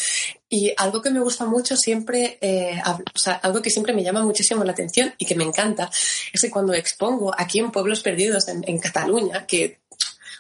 Y 0.49 0.73
algo 0.77 1.03
que 1.03 1.11
me 1.11 1.19
gusta 1.19 1.45
mucho 1.45 1.77
siempre, 1.77 2.39
eh, 2.41 2.81
o 2.83 3.17
sea, 3.17 3.33
algo 3.33 3.61
que 3.61 3.69
siempre 3.69 3.93
me 3.93 4.03
llama 4.03 4.23
muchísimo 4.23 4.63
la 4.63 4.71
atención 4.71 5.13
y 5.19 5.25
que 5.25 5.35
me 5.35 5.43
encanta, 5.43 5.91
es 6.33 6.41
que 6.41 6.49
cuando 6.49 6.73
expongo 6.73 7.31
aquí 7.37 7.59
en 7.59 7.71
Pueblos 7.71 8.01
Perdidos, 8.01 8.47
en, 8.47 8.63
en 8.67 8.79
Cataluña, 8.79 9.45
que 9.45 9.84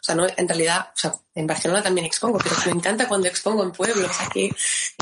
sea, 0.05 0.15
no, 0.15 0.27
en 0.35 0.47
realidad, 0.47 0.89
o 0.93 0.97
sea, 0.97 1.13
en 1.35 1.47
Barcelona 1.47 1.83
también 1.83 2.05
expongo, 2.05 2.37
pero 2.37 2.55
me 2.65 2.71
encanta 2.71 3.09
cuando 3.09 3.27
expongo 3.27 3.61
en 3.63 3.71
pueblos 3.71 4.11
aquí, 4.21 4.49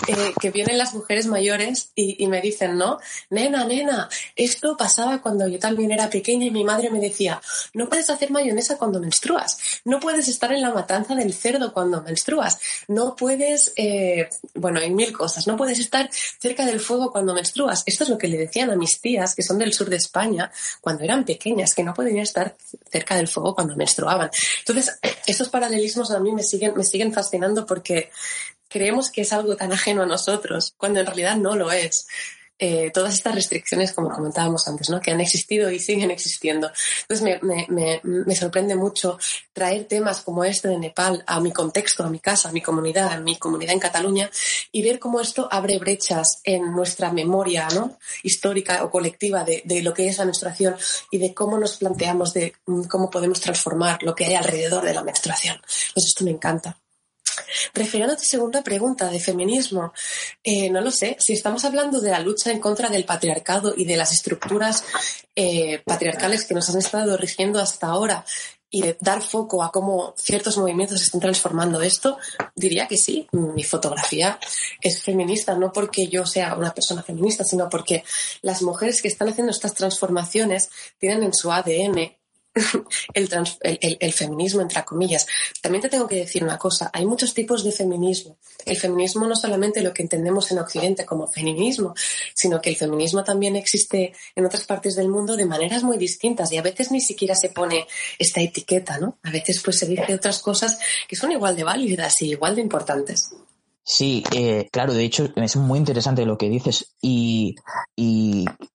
eh, 0.07 0.33
que 0.41 0.49
vienen 0.49 0.79
las 0.79 0.95
mujeres 0.95 1.27
mayores 1.27 1.91
y, 1.95 2.25
me 2.27 2.41
dicen, 2.41 2.75
¿no? 2.75 2.99
Nena, 3.29 3.65
nena, 3.65 4.09
esto 4.35 4.75
pasaba 4.75 5.21
cuando 5.21 5.47
yo 5.47 5.59
también 5.59 5.91
era 5.91 6.09
pequeña 6.09 6.47
y 6.47 6.51
mi 6.51 6.63
madre 6.63 6.89
me 6.89 6.99
decía, 6.99 7.39
no 7.75 7.87
puedes 7.87 8.09
hacer 8.09 8.31
mayonesa 8.31 8.79
cuando 8.79 8.99
menstruas, 8.99 9.59
no 9.85 9.99
puedes 9.99 10.27
estar 10.27 10.51
en 10.51 10.61
la 10.61 10.73
matanza 10.73 11.13
del 11.13 11.33
cerdo 11.33 11.71
cuando 11.71 12.01
menstruas, 12.01 12.57
no 12.87 13.15
puedes, 13.15 13.71
eh, 13.75 14.27
bueno, 14.55 14.79
hay 14.79 14.89
mil 14.89 15.13
cosas, 15.13 15.45
no 15.45 15.55
puedes 15.55 15.77
estar 15.77 16.09
cerca 16.39 16.65
del 16.65 16.79
fuego 16.79 17.11
cuando 17.11 17.35
menstruas. 17.35 17.83
Esto 17.85 18.05
es 18.05 18.09
lo 18.09 18.17
que 18.17 18.27
le 18.27 18.37
decían 18.37 18.71
a 18.71 18.75
mis 18.75 18.99
tías, 18.99 19.35
que 19.35 19.43
son 19.43 19.59
del 19.59 19.73
sur 19.73 19.87
de 19.87 19.97
España, 19.97 20.51
cuando 20.81 21.03
eran 21.03 21.25
pequeñas, 21.25 21.75
que 21.75 21.83
no 21.83 21.93
podían 21.93 22.17
estar 22.17 22.55
cerca 22.89 23.15
del 23.15 23.27
fuego 23.27 23.53
cuando 23.53 23.75
menstruaban. 23.75 24.31
Entonces, 24.59 24.92
estos 25.25 25.49
paralelismos 25.49 26.11
a 26.11 26.19
mí 26.19 26.31
me 26.31 26.43
siguen, 26.43 26.73
me 26.75 26.83
siguen 26.83 27.13
fascinando 27.13 27.65
porque 27.65 28.11
creemos 28.69 29.11
que 29.11 29.21
es 29.21 29.33
algo 29.33 29.55
tan 29.55 29.71
ajeno 29.71 30.03
a 30.03 30.07
nosotros, 30.07 30.73
cuando 30.77 30.99
en 30.99 31.05
realidad 31.05 31.37
no 31.37 31.55
lo 31.55 31.71
es. 31.71 32.07
Eh, 32.65 32.91
todas 32.91 33.15
estas 33.15 33.35
restricciones, 33.35 33.91
como 33.91 34.09
comentábamos 34.09 34.65
antes, 34.69 34.89
¿no? 34.89 35.01
que 35.01 35.11
han 35.11 35.19
existido 35.19 35.69
y 35.69 35.79
siguen 35.79 36.11
existiendo. 36.11 36.71
Entonces 37.01 37.21
me, 37.21 37.67
me, 37.67 37.99
me, 38.03 38.35
sorprende 38.37 38.73
mucho 38.73 39.19
traer 39.51 39.83
temas 39.83 40.21
como 40.21 40.45
este 40.45 40.69
de 40.69 40.79
Nepal 40.79 41.25
a 41.27 41.41
mi 41.41 41.51
contexto, 41.51 42.05
a 42.05 42.09
mi 42.09 42.19
casa, 42.19 42.47
a 42.47 42.51
mi 42.53 42.61
comunidad, 42.61 43.11
a 43.11 43.19
mi 43.19 43.35
comunidad 43.35 43.73
en 43.73 43.81
Cataluña 43.81 44.31
y 44.71 44.81
ver 44.81 44.97
cómo 44.97 45.19
esto 45.19 45.49
abre 45.51 45.77
brechas 45.77 46.39
en 46.45 46.71
nuestra 46.71 47.11
memoria 47.11 47.67
¿no? 47.75 47.97
histórica 48.23 48.85
o 48.85 48.89
colectiva 48.89 49.43
de, 49.43 49.61
de 49.65 49.81
lo 49.81 49.93
que 49.93 50.07
es 50.07 50.17
la 50.17 50.23
menstruación 50.23 50.77
y 51.11 51.17
de 51.17 51.33
cómo 51.33 51.57
nos 51.57 51.75
planteamos 51.75 52.33
de 52.33 52.53
mm, 52.65 52.83
cómo 52.83 53.09
podemos 53.09 53.41
transformar 53.41 54.01
lo 54.03 54.15
que 54.15 54.23
hay 54.23 54.35
alrededor 54.35 54.85
de 54.85 54.93
la 54.93 55.03
menstruación. 55.03 55.57
Pues 55.93 56.05
esto 56.05 56.23
me 56.23 56.31
encanta. 56.31 56.77
Refiriendo 57.73 58.13
a 58.13 58.17
tu 58.17 58.23
segunda 58.23 58.63
pregunta 58.63 59.09
de 59.09 59.19
feminismo, 59.19 59.93
eh, 60.43 60.69
no 60.69 60.81
lo 60.81 60.91
sé, 60.91 61.17
si 61.19 61.33
estamos 61.33 61.65
hablando 61.65 62.01
de 62.01 62.11
la 62.11 62.19
lucha 62.19 62.51
en 62.51 62.59
contra 62.59 62.89
del 62.89 63.05
patriarcado 63.05 63.73
y 63.75 63.85
de 63.85 63.97
las 63.97 64.11
estructuras 64.11 64.83
eh, 65.35 65.81
patriarcales 65.85 66.45
que 66.45 66.53
nos 66.53 66.69
han 66.69 66.79
estado 66.79 67.17
rigiendo 67.17 67.59
hasta 67.59 67.87
ahora 67.87 68.25
y 68.69 68.81
de 68.81 68.97
dar 68.99 69.21
foco 69.21 69.61
a 69.61 69.71
cómo 69.71 70.15
ciertos 70.17 70.57
movimientos 70.57 70.99
están 70.99 71.21
transformando 71.21 71.79
esto, 71.83 72.17
diría 72.55 72.87
que 72.87 72.97
sí, 72.97 73.27
mi 73.31 73.63
fotografía 73.63 74.39
es 74.81 75.03
feminista, 75.03 75.55
no 75.55 75.71
porque 75.71 76.07
yo 76.07 76.25
sea 76.25 76.55
una 76.55 76.73
persona 76.73 77.03
feminista, 77.03 77.43
sino 77.43 77.69
porque 77.69 78.03
las 78.41 78.63
mujeres 78.63 79.03
que 79.03 79.09
están 79.09 79.29
haciendo 79.29 79.51
estas 79.51 79.75
transformaciones 79.75 80.71
tienen 80.97 81.21
en 81.21 81.35
su 81.35 81.51
ADN 81.51 82.17
el, 83.13 84.13
feminismo, 84.13 84.61
entre 84.61 84.83
comillas. 84.83 85.25
También 85.61 85.81
te 85.81 85.89
tengo 85.89 86.07
que 86.07 86.17
decir 86.17 86.43
una 86.43 86.57
cosa, 86.57 86.89
hay 86.93 87.05
muchos 87.05 87.33
tipos 87.33 87.63
de 87.63 87.71
feminismo. 87.71 88.37
El 88.65 88.77
feminismo 88.77 89.25
no 89.27 89.35
solamente 89.35 89.81
lo 89.81 89.93
que 89.93 90.03
entendemos 90.03 90.51
en 90.51 90.59
Occidente 90.59 91.05
como 91.05 91.27
feminismo, 91.27 91.95
sino 92.33 92.61
que 92.61 92.69
el 92.69 92.75
feminismo 92.75 93.23
también 93.23 93.55
existe 93.55 94.13
en 94.35 94.45
otras 94.45 94.65
partes 94.65 94.95
del 94.95 95.09
mundo 95.09 95.35
de 95.35 95.45
maneras 95.45 95.83
muy 95.83 95.97
distintas 95.97 96.51
y 96.51 96.57
a 96.57 96.61
veces 96.61 96.91
ni 96.91 97.01
siquiera 97.01 97.35
se 97.35 97.49
pone 97.49 97.87
esta 98.19 98.41
etiqueta, 98.41 98.97
¿no? 98.97 99.17
A 99.23 99.31
veces 99.31 99.61
pues 99.63 99.79
se 99.79 99.87
dice 99.87 100.13
otras 100.13 100.39
cosas 100.39 100.79
que 101.07 101.15
son 101.15 101.31
igual 101.31 101.55
de 101.55 101.63
válidas 101.63 102.21
y 102.21 102.31
igual 102.31 102.55
de 102.55 102.61
importantes. 102.61 103.31
Sí, 103.85 104.23
eh, 104.33 104.69
claro, 104.71 104.93
de 104.93 105.03
hecho 105.03 105.29
es 105.35 105.55
muy 105.57 105.77
interesante 105.77 106.25
lo 106.25 106.37
que 106.37 106.49
dices 106.49 106.93
y, 107.01 107.55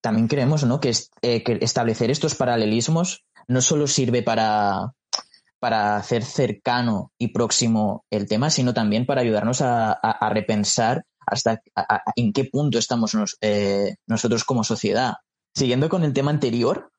también 0.02 0.28
creemos 0.28 0.64
¿no? 0.64 0.80
que, 0.80 0.92
eh, 1.22 1.42
que 1.42 1.58
establecer 1.62 2.10
estos 2.10 2.34
paralelismos 2.34 3.24
no 3.48 3.60
solo 3.60 3.86
sirve 3.86 4.22
para, 4.22 4.94
para 5.58 5.96
hacer 5.96 6.24
cercano 6.24 7.12
y 7.18 7.28
próximo 7.28 8.04
el 8.10 8.28
tema, 8.28 8.50
sino 8.50 8.74
también 8.74 9.06
para 9.06 9.22
ayudarnos 9.22 9.60
a, 9.62 9.98
repensar 10.30 11.04
hasta 11.26 11.60
en 12.16 12.32
qué 12.32 12.44
punto 12.44 12.78
estamos 12.78 13.16
eh, 13.40 13.96
nosotros 14.06 14.44
como 14.44 14.64
sociedad. 14.64 15.14
Siguiendo 15.54 15.88
con 15.88 16.04
el 16.04 16.12
tema 16.12 16.30
anterior, 16.30 16.90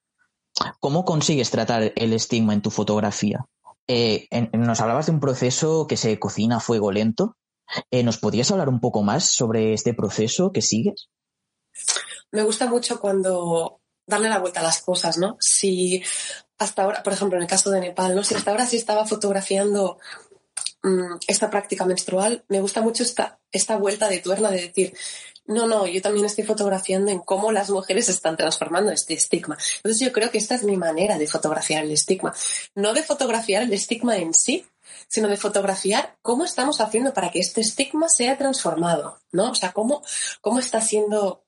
¿cómo 0.80 1.06
consigues 1.06 1.52
tratar 1.52 1.94
el 1.96 2.14
estigma 2.14 2.54
en 2.54 2.62
tu 2.62 2.72
fotografía? 2.72 3.46
Eh, 3.88 4.28
nos 4.54 4.82
hablabas 4.82 5.08
de 5.08 5.14
un 5.14 5.20
proceso 5.20 5.88
que 5.88 5.98
se 5.98 6.20
cocina 6.20 6.58
a 6.58 6.60
fuego 6.60 6.92
lento. 6.92 7.38
Eh, 7.92 8.04
¿Nos 8.04 8.18
podrías 8.18 8.52
hablar 8.52 8.70
un 8.70 8.80
poco 8.80 9.04
más 9.04 9.32
sobre 9.32 9.74
este 9.74 9.94
proceso 9.94 10.52
que 10.52 10.62
sigues? 10.62 11.10
Me 12.32 12.44
gusta 12.44 12.68
mucho 12.68 13.00
cuando 13.00 13.79
darle 14.10 14.30
la 14.30 14.40
vuelta 14.40 14.60
a 14.60 14.64
las 14.64 14.82
cosas, 14.82 15.18
¿no? 15.18 15.38
Si 15.40 16.04
hasta 16.58 16.84
ahora, 16.84 17.04
por 17.04 17.14
ejemplo, 17.14 17.38
en 17.38 17.44
el 17.44 17.50
caso 17.50 17.70
de 17.70 17.80
Nepal, 17.80 18.16
¿no? 18.16 18.24
Si 18.24 18.36
hasta 18.36 18.52
ahora 18.52 18.66
sí 18.66 18.76
estaba 18.76 19.06
fotografiando 19.06 20.00
mm, 20.84 21.16
esta 21.28 21.50
práctica 21.50 21.86
menstrual, 21.86 22.44
me 22.50 22.60
gusta 22.60 22.82
mucho 22.82 23.04
esta, 23.04 23.40
esta 23.52 23.78
vuelta 23.78 24.10
de 24.10 24.20
tuerna 24.20 24.52
de 24.52 24.62
decir, 24.62 24.94
no, 25.46 25.68
no, 25.68 25.88
yo 25.88 26.02
también 26.02 26.26
estoy 26.26 26.44
fotografiando 26.44 27.12
en 27.12 27.20
cómo 27.20 27.52
las 27.52 27.70
mujeres 27.70 28.10
están 28.10 28.36
transformando 28.36 28.92
este 28.92 29.14
estigma. 29.14 29.58
Entonces 29.78 30.06
yo 30.06 30.12
creo 30.12 30.30
que 30.30 30.38
esta 30.38 30.56
es 30.56 30.64
mi 30.64 30.78
manera 30.78 31.18
de 31.18 31.28
fotografiar 31.28 31.84
el 31.84 31.92
estigma. 31.92 32.36
No 32.76 32.94
de 32.94 33.04
fotografiar 33.04 33.64
el 33.64 33.74
estigma 33.74 34.18
en 34.18 34.34
sí, 34.34 34.66
sino 35.08 35.28
de 35.28 35.38
fotografiar 35.38 36.18
cómo 36.22 36.46
estamos 36.46 36.82
haciendo 36.82 37.14
para 37.14 37.32
que 37.32 37.40
este 37.40 37.62
estigma 37.62 38.10
sea 38.10 38.38
transformado, 38.38 39.20
¿no? 39.32 39.52
O 39.52 39.56
sea, 39.56 39.72
cómo, 39.72 40.04
cómo 40.42 40.60
está 40.60 40.82
siendo 40.82 41.44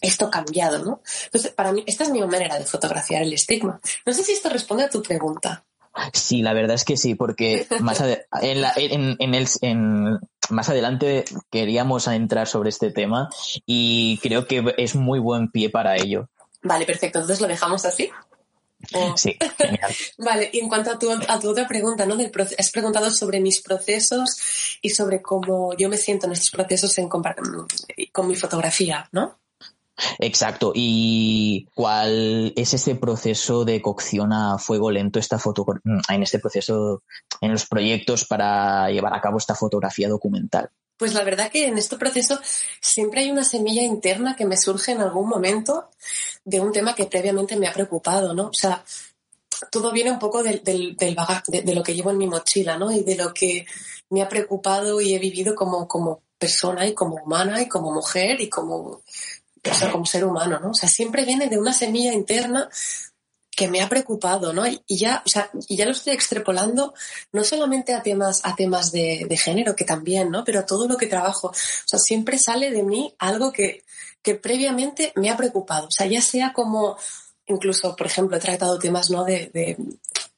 esto 0.00 0.30
cambiado, 0.30 0.84
¿no? 0.84 1.00
Entonces, 1.24 1.52
para 1.52 1.72
mí, 1.72 1.82
esta 1.86 2.04
es 2.04 2.10
mi 2.10 2.20
manera 2.20 2.58
de 2.58 2.64
fotografiar 2.64 3.22
el 3.22 3.32
estigma. 3.32 3.80
No 4.04 4.12
sé 4.12 4.22
si 4.22 4.32
esto 4.32 4.48
responde 4.48 4.84
a 4.84 4.90
tu 4.90 5.02
pregunta. 5.02 5.64
Sí, 6.12 6.42
la 6.42 6.52
verdad 6.52 6.74
es 6.74 6.84
que 6.84 6.96
sí, 6.96 7.14
porque 7.14 7.66
más, 7.80 8.02
más 10.50 10.68
adelante 10.68 11.24
queríamos 11.50 12.06
entrar 12.08 12.46
sobre 12.46 12.68
este 12.68 12.90
tema 12.90 13.30
y 13.64 14.18
creo 14.18 14.46
que 14.46 14.74
es 14.76 14.94
muy 14.94 15.18
buen 15.18 15.50
pie 15.50 15.70
para 15.70 15.96
ello. 15.96 16.28
Vale, 16.62 16.84
perfecto. 16.84 17.20
Entonces 17.20 17.40
lo 17.40 17.48
dejamos 17.48 17.84
así. 17.86 18.10
Sí, 19.16 19.36
genial. 19.56 19.90
vale, 20.18 20.50
y 20.52 20.60
en 20.60 20.68
cuanto 20.68 20.90
a 20.90 20.98
tu, 20.98 21.10
a 21.10 21.40
tu 21.40 21.50
otra 21.50 21.66
pregunta, 21.66 22.04
¿no? 22.04 22.16
Del 22.16 22.30
has 22.58 22.70
preguntado 22.70 23.10
sobre 23.10 23.40
mis 23.40 23.62
procesos 23.62 24.36
y 24.82 24.90
sobre 24.90 25.22
cómo 25.22 25.74
yo 25.76 25.88
me 25.88 25.96
siento 25.96 26.26
en 26.26 26.32
estos 26.32 26.50
procesos 26.50 26.96
en 26.98 27.08
con 27.08 28.28
mi 28.28 28.36
fotografía, 28.36 29.08
¿no? 29.12 29.38
Exacto. 30.18 30.72
¿Y 30.74 31.68
cuál 31.74 32.52
es 32.56 32.74
este 32.74 32.94
proceso 32.94 33.64
de 33.64 33.80
cocción 33.80 34.32
a 34.32 34.58
fuego 34.58 34.90
lento, 34.90 35.18
esta 35.18 35.38
foto, 35.38 35.64
en 36.08 36.22
este 36.22 36.38
proceso, 36.38 37.02
en 37.40 37.52
los 37.52 37.66
proyectos 37.66 38.24
para 38.24 38.90
llevar 38.90 39.14
a 39.14 39.20
cabo 39.20 39.38
esta 39.38 39.54
fotografía 39.54 40.08
documental? 40.08 40.70
Pues 40.96 41.12
la 41.12 41.24
verdad 41.24 41.50
que 41.50 41.66
en 41.66 41.76
este 41.76 41.98
proceso 41.98 42.38
siempre 42.80 43.20
hay 43.20 43.30
una 43.30 43.44
semilla 43.44 43.82
interna 43.82 44.34
que 44.34 44.46
me 44.46 44.56
surge 44.56 44.92
en 44.92 45.02
algún 45.02 45.28
momento 45.28 45.90
de 46.44 46.60
un 46.60 46.72
tema 46.72 46.94
que 46.94 47.04
previamente 47.04 47.56
me 47.56 47.68
ha 47.68 47.72
preocupado, 47.72 48.32
¿no? 48.32 48.46
O 48.46 48.54
sea, 48.54 48.82
todo 49.70 49.92
viene 49.92 50.10
un 50.10 50.18
poco 50.18 50.42
del, 50.42 50.94
bagaje, 51.14 51.62
de, 51.62 51.74
lo 51.74 51.82
que 51.82 51.94
llevo 51.94 52.10
en 52.10 52.18
mi 52.18 52.26
mochila, 52.26 52.78
¿no? 52.78 52.90
Y 52.90 53.02
de 53.02 53.14
lo 53.14 53.34
que 53.34 53.66
me 54.08 54.22
ha 54.22 54.28
preocupado 54.28 55.00
y 55.00 55.14
he 55.14 55.18
vivido 55.18 55.54
como, 55.54 55.86
como 55.86 56.22
persona 56.38 56.86
y 56.86 56.94
como 56.94 57.16
humana 57.16 57.60
y 57.60 57.68
como 57.68 57.92
mujer 57.92 58.40
y 58.40 58.48
como 58.48 59.02
como 59.90 60.06
ser 60.06 60.24
humano, 60.24 60.58
¿no? 60.60 60.70
O 60.70 60.74
sea, 60.74 60.88
siempre 60.88 61.24
viene 61.24 61.48
de 61.48 61.58
una 61.58 61.72
semilla 61.72 62.12
interna 62.12 62.68
que 63.56 63.68
me 63.68 63.80
ha 63.80 63.88
preocupado, 63.88 64.52
¿no? 64.52 64.64
Y 64.66 64.98
ya, 64.98 65.22
o 65.24 65.28
sea, 65.28 65.50
y 65.66 65.76
ya 65.76 65.86
lo 65.86 65.92
estoy 65.92 66.12
extrapolando 66.12 66.92
no 67.32 67.42
solamente 67.42 67.94
a 67.94 68.02
temas, 68.02 68.42
a 68.44 68.54
temas 68.54 68.92
de, 68.92 69.26
género, 69.42 69.74
que 69.74 69.86
también, 69.86 70.30
¿no? 70.30 70.44
Pero 70.44 70.66
todo 70.66 70.86
lo 70.86 70.98
que 70.98 71.06
trabajo. 71.06 71.48
O 71.48 71.54
sea, 71.86 71.98
siempre 71.98 72.38
sale 72.38 72.70
de 72.70 72.82
mí 72.82 73.14
algo 73.18 73.52
que, 73.52 73.82
que 74.22 74.34
previamente 74.34 75.12
me 75.16 75.30
ha 75.30 75.38
preocupado. 75.38 75.86
O 75.86 75.90
sea, 75.90 76.06
ya 76.06 76.20
sea 76.20 76.52
como, 76.52 76.98
incluso, 77.46 77.96
por 77.96 78.06
ejemplo, 78.06 78.36
he 78.36 78.40
tratado 78.40 78.78
temas, 78.78 79.10
¿no? 79.10 79.24
De, 79.24 79.76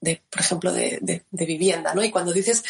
por 0.00 0.40
ejemplo, 0.40 0.72
de, 0.72 0.98
de, 1.00 1.46
vivienda, 1.46 1.94
¿no? 1.94 2.04
Y 2.04 2.10
cuando 2.10 2.32
dices, 2.32 2.62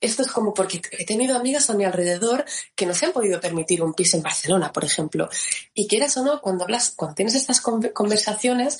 esto 0.00 0.22
es 0.22 0.28
como 0.28 0.52
porque 0.52 0.82
he 0.92 1.06
tenido 1.06 1.36
amigas 1.36 1.70
a 1.70 1.74
mi 1.74 1.84
alrededor 1.84 2.44
que 2.74 2.86
no 2.86 2.94
se 2.94 3.06
han 3.06 3.12
podido 3.12 3.40
permitir 3.40 3.82
un 3.82 3.94
piso 3.94 4.16
en 4.16 4.22
Barcelona, 4.22 4.72
por 4.72 4.84
ejemplo. 4.84 5.28
Y 5.72 5.86
quieras 5.86 6.16
o 6.16 6.24
no, 6.24 6.40
cuando 6.40 6.64
hablas, 6.64 6.92
cuando 6.94 7.14
tienes 7.14 7.34
estas 7.34 7.60
conversaciones, 7.60 8.78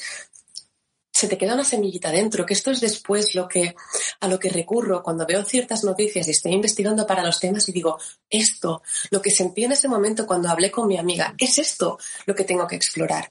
se 1.14 1.28
te 1.28 1.38
queda 1.38 1.54
una 1.54 1.64
semillita 1.64 2.10
dentro, 2.10 2.44
que 2.44 2.54
esto 2.54 2.72
es 2.72 2.80
después 2.80 3.36
lo 3.36 3.46
que, 3.46 3.76
a 4.18 4.26
lo 4.26 4.40
que 4.40 4.50
recurro 4.50 5.02
cuando 5.02 5.24
veo 5.24 5.44
ciertas 5.44 5.84
noticias 5.84 6.26
y 6.26 6.32
estoy 6.32 6.52
investigando 6.52 7.06
para 7.06 7.22
los 7.22 7.38
temas 7.38 7.68
y 7.68 7.72
digo, 7.72 7.98
esto, 8.28 8.82
lo 9.10 9.22
que 9.22 9.30
sentí 9.30 9.62
en 9.62 9.72
ese 9.72 9.86
momento 9.86 10.26
cuando 10.26 10.48
hablé 10.48 10.72
con 10.72 10.88
mi 10.88 10.98
amiga, 10.98 11.32
es 11.38 11.58
esto 11.58 11.98
lo 12.26 12.34
que 12.34 12.42
tengo 12.42 12.66
que 12.66 12.74
explorar. 12.74 13.30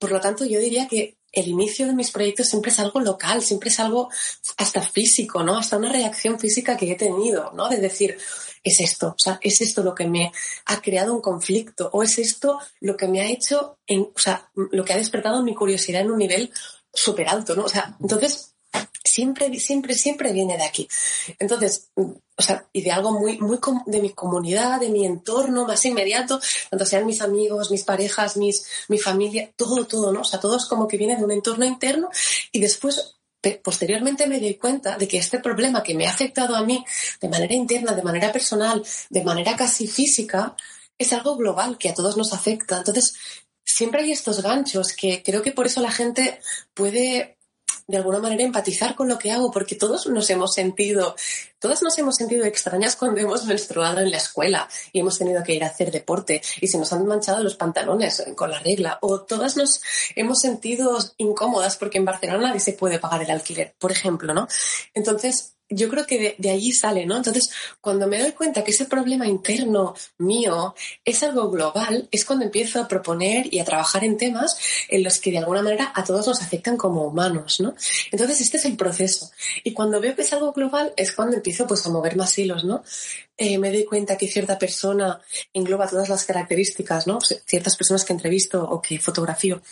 Por 0.00 0.10
lo 0.10 0.20
tanto, 0.20 0.44
yo 0.44 0.58
diría 0.58 0.88
que 0.88 1.19
el 1.32 1.48
inicio 1.48 1.86
de 1.86 1.94
mis 1.94 2.10
proyectos 2.10 2.48
siempre 2.48 2.70
es 2.70 2.78
algo 2.78 3.00
local, 3.00 3.42
siempre 3.42 3.70
es 3.70 3.80
algo 3.80 4.10
hasta 4.56 4.82
físico, 4.82 5.42
¿no? 5.42 5.58
Hasta 5.58 5.76
una 5.76 5.92
reacción 5.92 6.38
física 6.38 6.76
que 6.76 6.90
he 6.90 6.96
tenido, 6.96 7.52
¿no? 7.52 7.68
De 7.68 7.78
decir, 7.78 8.18
es 8.62 8.80
esto, 8.80 9.08
o 9.08 9.18
sea, 9.18 9.38
es 9.42 9.60
esto 9.60 9.82
lo 9.82 9.94
que 9.94 10.06
me 10.06 10.32
ha 10.66 10.80
creado 10.82 11.14
un 11.14 11.20
conflicto, 11.20 11.88
o 11.92 12.02
es 12.02 12.18
esto 12.18 12.58
lo 12.80 12.96
que 12.96 13.08
me 13.08 13.20
ha 13.20 13.26
hecho, 13.26 13.78
en, 13.86 14.02
o 14.02 14.18
sea, 14.18 14.50
lo 14.54 14.84
que 14.84 14.92
ha 14.92 14.98
despertado 14.98 15.42
mi 15.42 15.54
curiosidad 15.54 16.02
en 16.02 16.10
un 16.10 16.18
nivel 16.18 16.52
súper 16.92 17.28
alto, 17.28 17.54
¿no? 17.54 17.64
O 17.64 17.68
sea, 17.68 17.96
entonces, 18.00 18.54
siempre, 19.10 19.58
siempre, 19.58 19.94
siempre 19.94 20.32
viene 20.32 20.56
de 20.56 20.64
aquí. 20.64 20.88
Entonces, 21.38 21.90
o 21.96 22.42
sea, 22.42 22.66
y 22.72 22.82
de 22.82 22.92
algo 22.92 23.12
muy, 23.12 23.38
muy 23.38 23.58
de 23.86 24.00
mi 24.00 24.10
comunidad, 24.10 24.80
de 24.80 24.88
mi 24.88 25.04
entorno 25.04 25.66
más 25.66 25.84
inmediato, 25.84 26.40
tanto 26.70 26.86
sean 26.86 27.06
mis 27.06 27.20
amigos, 27.20 27.70
mis 27.70 27.84
parejas, 27.84 28.36
mis, 28.36 28.64
mi 28.88 28.98
familia, 28.98 29.52
todo, 29.56 29.86
todo, 29.86 30.12
¿no? 30.12 30.20
O 30.20 30.24
sea, 30.24 30.40
todo 30.40 30.58
como 30.68 30.86
que 30.86 30.96
viene 30.96 31.16
de 31.16 31.24
un 31.24 31.32
entorno 31.32 31.64
interno 31.64 32.08
y 32.52 32.60
después 32.60 33.16
posteriormente 33.62 34.26
me 34.26 34.38
doy 34.38 34.54
cuenta 34.54 34.98
de 34.98 35.08
que 35.08 35.18
este 35.18 35.38
problema 35.38 35.82
que 35.82 35.94
me 35.94 36.06
ha 36.06 36.10
afectado 36.10 36.54
a 36.54 36.62
mí 36.62 36.84
de 37.20 37.28
manera 37.28 37.54
interna, 37.54 37.94
de 37.94 38.02
manera 38.02 38.30
personal, 38.32 38.82
de 39.08 39.24
manera 39.24 39.56
casi 39.56 39.86
física, 39.86 40.54
es 40.98 41.12
algo 41.14 41.36
global 41.36 41.78
que 41.78 41.88
a 41.88 41.94
todos 41.94 42.18
nos 42.18 42.34
afecta. 42.34 42.78
Entonces, 42.78 43.14
siempre 43.64 44.02
hay 44.02 44.12
estos 44.12 44.42
ganchos 44.42 44.92
que 44.92 45.22
creo 45.22 45.42
que 45.42 45.52
por 45.52 45.66
eso 45.66 45.80
la 45.80 45.90
gente 45.90 46.40
puede 46.74 47.38
de 47.90 47.96
alguna 47.96 48.20
manera 48.20 48.44
empatizar 48.44 48.94
con 48.94 49.08
lo 49.08 49.18
que 49.18 49.32
hago, 49.32 49.50
porque 49.50 49.74
todos 49.74 50.06
nos 50.06 50.30
hemos 50.30 50.54
sentido, 50.54 51.16
todas 51.58 51.82
nos 51.82 51.98
hemos 51.98 52.16
sentido 52.16 52.44
extrañas 52.44 52.96
cuando 52.96 53.20
hemos 53.20 53.44
menstruado 53.44 54.00
en 54.00 54.10
la 54.10 54.18
escuela 54.18 54.68
y 54.92 55.00
hemos 55.00 55.18
tenido 55.18 55.42
que 55.42 55.54
ir 55.54 55.64
a 55.64 55.68
hacer 55.68 55.90
deporte 55.90 56.40
y 56.60 56.68
se 56.68 56.78
nos 56.78 56.92
han 56.92 57.04
manchado 57.06 57.42
los 57.42 57.56
pantalones 57.56 58.24
con 58.36 58.50
la 58.50 58.60
regla, 58.60 58.98
o 59.02 59.22
todas 59.22 59.56
nos 59.56 59.82
hemos 60.14 60.40
sentido 60.40 60.98
incómodas 61.16 61.76
porque 61.76 61.98
en 61.98 62.04
Barcelona 62.04 62.48
nadie 62.48 62.60
se 62.60 62.74
puede 62.74 62.98
pagar 62.98 63.22
el 63.22 63.30
alquiler, 63.30 63.74
por 63.78 63.90
ejemplo, 63.90 64.32
¿no? 64.32 64.46
Entonces, 64.94 65.54
yo 65.70 65.88
creo 65.88 66.04
que 66.06 66.36
de, 66.36 66.50
allí 66.50 66.72
sale, 66.72 67.06
¿no? 67.06 67.16
Entonces, 67.16 67.50
cuando 67.80 68.06
me 68.06 68.20
doy 68.20 68.32
cuenta 68.32 68.64
que 68.64 68.72
ese 68.72 68.86
problema 68.86 69.26
interno 69.26 69.94
mío 70.18 70.74
es 71.04 71.22
algo 71.22 71.48
global, 71.50 72.08
es 72.10 72.24
cuando 72.24 72.44
empiezo 72.44 72.80
a 72.80 72.88
proponer 72.88 73.52
y 73.52 73.60
a 73.60 73.64
trabajar 73.64 74.04
en 74.04 74.16
temas 74.16 74.56
en 74.88 75.04
los 75.04 75.20
que 75.20 75.30
de 75.30 75.38
alguna 75.38 75.62
manera 75.62 75.92
a 75.94 76.04
todos 76.04 76.26
nos 76.26 76.42
afectan 76.42 76.76
como 76.76 77.06
humanos, 77.06 77.60
¿no? 77.60 77.74
Entonces, 78.10 78.40
este 78.40 78.56
es 78.56 78.64
el 78.64 78.76
proceso. 78.76 79.30
Y 79.62 79.72
cuando 79.72 80.00
veo 80.00 80.14
que 80.16 80.22
es 80.22 80.32
algo 80.32 80.52
global, 80.52 80.92
es 80.96 81.12
cuando 81.12 81.36
empiezo 81.36 81.66
pues 81.66 81.86
a 81.86 81.90
mover 81.90 82.16
más 82.16 82.36
hilos, 82.36 82.64
¿no? 82.64 82.82
Eh, 83.36 83.56
me 83.56 83.70
doy 83.72 83.84
cuenta 83.84 84.18
que 84.18 84.28
cierta 84.28 84.58
persona 84.58 85.18
engloba 85.54 85.88
todas 85.88 86.08
las 86.08 86.24
características, 86.24 87.06
¿no? 87.06 87.20
Ciertas 87.20 87.76
personas 87.76 88.04
que 88.04 88.12
entrevisto 88.12 88.62
o 88.62 88.82
que 88.82 88.98
fotografío 88.98 89.62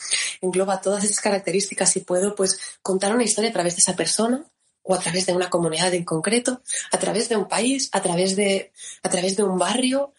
engloba 0.40 0.80
todas 0.80 1.04
esas 1.04 1.20
características 1.20 1.96
y 1.96 2.00
puedo 2.00 2.34
pues 2.34 2.58
contar 2.82 3.14
una 3.14 3.24
historia 3.24 3.50
a 3.50 3.52
través 3.52 3.76
de 3.76 3.80
esa 3.80 3.94
persona 3.94 4.44
o 4.88 4.94
a 4.94 4.98
través 4.98 5.26
de 5.26 5.34
una 5.34 5.50
comunidad 5.50 5.92
en 5.92 6.04
concreto, 6.04 6.62
a 6.90 6.98
través 6.98 7.28
de 7.28 7.36
un 7.36 7.46
país, 7.46 7.90
a 7.92 8.00
través 8.00 8.34
de, 8.36 8.72
a 9.02 9.10
través 9.10 9.36
de 9.36 9.44
un 9.44 9.58
barrio. 9.58 10.14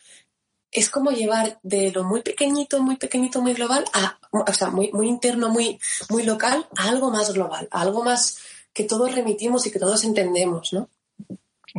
Es 0.71 0.91
como 0.91 1.10
llevar 1.10 1.60
de 1.63 1.91
lo 1.91 2.03
muy 2.03 2.21
pequeñito, 2.21 2.82
muy 2.82 2.95
pequeñito, 2.95 3.41
muy 3.41 3.53
global, 3.53 3.84
a, 3.93 4.19
o 4.32 4.53
sea, 4.53 4.69
muy, 4.69 4.91
muy 4.93 5.08
interno, 5.08 5.49
muy, 5.49 5.79
muy 6.10 6.21
local, 6.21 6.67
a 6.77 6.89
algo 6.89 7.10
más 7.10 7.34
global, 7.34 7.67
a 7.71 7.82
algo 7.82 8.03
más 8.03 8.38
que 8.71 8.84
todos 8.84 9.13
remitimos 9.15 9.65
y 9.65 9.71
que 9.71 9.79
todos 9.79 10.03
entendemos, 10.03 10.71
¿no? 10.71 10.88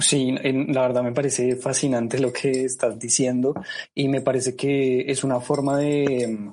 Sí, 0.00 0.32
la 0.32 0.82
verdad 0.82 1.02
me 1.02 1.12
parece 1.12 1.54
fascinante 1.56 2.18
lo 2.18 2.32
que 2.32 2.64
estás 2.64 2.98
diciendo 2.98 3.54
y 3.94 4.08
me 4.08 4.20
parece 4.20 4.56
que 4.56 5.04
es 5.10 5.22
una 5.22 5.40
forma 5.40 5.78
de, 5.78 6.52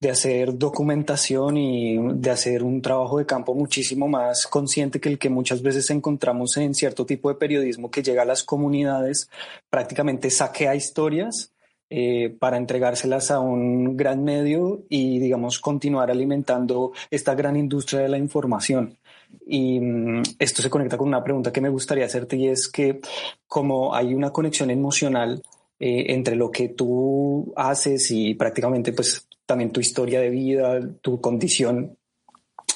de 0.00 0.10
hacer 0.10 0.56
documentación 0.56 1.56
y 1.56 1.98
de 2.14 2.30
hacer 2.30 2.62
un 2.62 2.80
trabajo 2.80 3.18
de 3.18 3.26
campo 3.26 3.54
muchísimo 3.54 4.06
más 4.06 4.46
consciente 4.46 5.00
que 5.00 5.08
el 5.08 5.18
que 5.18 5.28
muchas 5.28 5.60
veces 5.62 5.90
encontramos 5.90 6.56
en 6.56 6.74
cierto 6.74 7.04
tipo 7.04 7.28
de 7.28 7.34
periodismo 7.34 7.90
que 7.90 8.02
llega 8.02 8.22
a 8.22 8.26
las 8.26 8.44
comunidades, 8.44 9.28
prácticamente 9.70 10.30
saquea 10.30 10.76
historias 10.76 11.52
eh, 11.90 12.36
para 12.38 12.58
entregárselas 12.58 13.30
a 13.30 13.40
un 13.40 13.96
gran 13.96 14.22
medio 14.22 14.82
y, 14.88 15.18
digamos, 15.20 15.58
continuar 15.58 16.10
alimentando 16.10 16.92
esta 17.10 17.34
gran 17.34 17.56
industria 17.56 18.00
de 18.00 18.08
la 18.08 18.18
información. 18.18 18.98
Y 19.46 19.80
mm, 19.80 20.22
esto 20.38 20.62
se 20.62 20.70
conecta 20.70 20.98
con 20.98 21.08
una 21.08 21.24
pregunta 21.24 21.52
que 21.52 21.60
me 21.60 21.70
gustaría 21.70 22.04
hacerte 22.04 22.36
y 22.36 22.48
es 22.48 22.68
que 22.68 23.00
como 23.46 23.94
hay 23.94 24.14
una 24.14 24.30
conexión 24.30 24.70
emocional 24.70 25.42
eh, 25.80 26.06
entre 26.08 26.36
lo 26.36 26.50
que 26.50 26.70
tú 26.70 27.52
haces 27.56 28.10
y 28.10 28.34
prácticamente 28.34 28.92
pues 28.92 29.27
también 29.48 29.72
tu 29.72 29.80
historia 29.80 30.20
de 30.20 30.28
vida, 30.28 30.78
tu 31.00 31.22
condición 31.22 31.96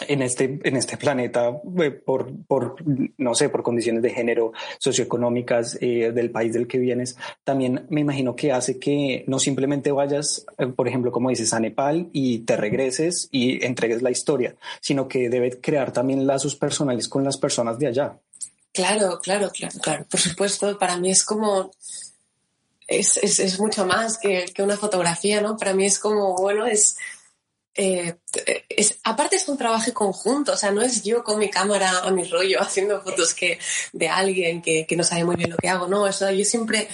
en 0.09 0.23
este, 0.23 0.59
en 0.65 0.77
este 0.77 0.97
planeta 0.97 1.51
eh, 1.83 1.91
por, 1.91 2.33
por, 2.47 2.77
no 3.19 3.35
sé, 3.35 3.51
por 3.51 3.63
condiciones 3.63 4.03
de 4.03 4.09
género 4.09 4.53
socioeconómicas 4.79 5.77
eh, 5.83 6.13
del 6.13 6.31
país 6.31 6.55
del 6.55 6.67
que 6.67 6.79
vienes, 6.79 7.19
también 7.45 7.87
me 7.91 8.01
imagino 8.01 8.35
que 8.35 8.53
hace 8.53 8.79
que 8.79 9.23
no 9.27 9.39
simplemente 9.39 9.93
vayas, 9.93 10.47
eh, 10.57 10.67
por 10.69 10.89
ejemplo, 10.89 11.13
como 11.13 11.29
dices, 11.29 11.53
a 11.53 11.61
Nepal 11.61 12.09
y 12.15 12.39
te 12.41 12.57
regreses 12.57 13.29
y 13.31 13.63
entregues 13.65 14.01
la 14.01 14.11
historia, 14.11 14.57
sino 14.81 15.07
que 15.09 15.29
debe 15.29 15.61
crear 15.61 15.93
también 15.93 16.27
lazos 16.27 16.57
personales 16.57 17.07
con 17.07 17.23
las 17.23 17.37
personas 17.37 17.79
de 17.79 17.89
allá. 17.89 18.19
Claro, 18.73 19.21
claro, 19.23 19.51
claro, 19.51 19.79
claro. 19.79 20.07
Por 20.11 20.19
supuesto, 20.19 20.79
para 20.79 20.97
mí 20.97 21.11
es 21.11 21.23
como 21.23 21.71
es, 22.87 23.17
es, 23.17 23.39
es 23.39 23.59
mucho 23.61 23.87
más 23.87 24.19
que, 24.19 24.47
que, 24.55 24.63
una 24.63 24.77
fotografía, 24.77 25.41
¿no? 25.41 25.57
Para 25.57 25.75
mí 25.75 25.87
es 25.87 25.99
como, 25.99 26.35
bueno, 26.37 26.67
es, 26.67 26.97
eh, 27.75 28.17
es, 28.69 28.99
aparte 29.05 29.37
es 29.37 29.49
un 29.49 29.57
trabajo 29.57 29.93
conjunto, 29.95 30.53
o 30.53 30.57
sea, 30.57 30.71
no 30.71 30.83
es 30.83 31.03
yo 31.03 31.25
con 31.25 31.39
mi 31.39 31.49
cámara 31.49 32.01
a 32.01 32.11
mi 32.11 32.25
rollo 32.25 32.61
haciendo 32.61 33.01
fotos 33.01 33.35
que, 33.35 33.59
de 33.93 34.09
alguien 34.09 34.63
que, 34.63 34.87
que 34.87 34.97
no 34.97 35.05
sabe 35.05 35.25
muy 35.25 35.37
bien 35.37 35.51
lo 35.51 35.57
que 35.57 35.69
hago, 35.69 35.87
no, 35.89 36.07
eso 36.07 36.31
yo 36.31 36.45
siempre 36.45 36.89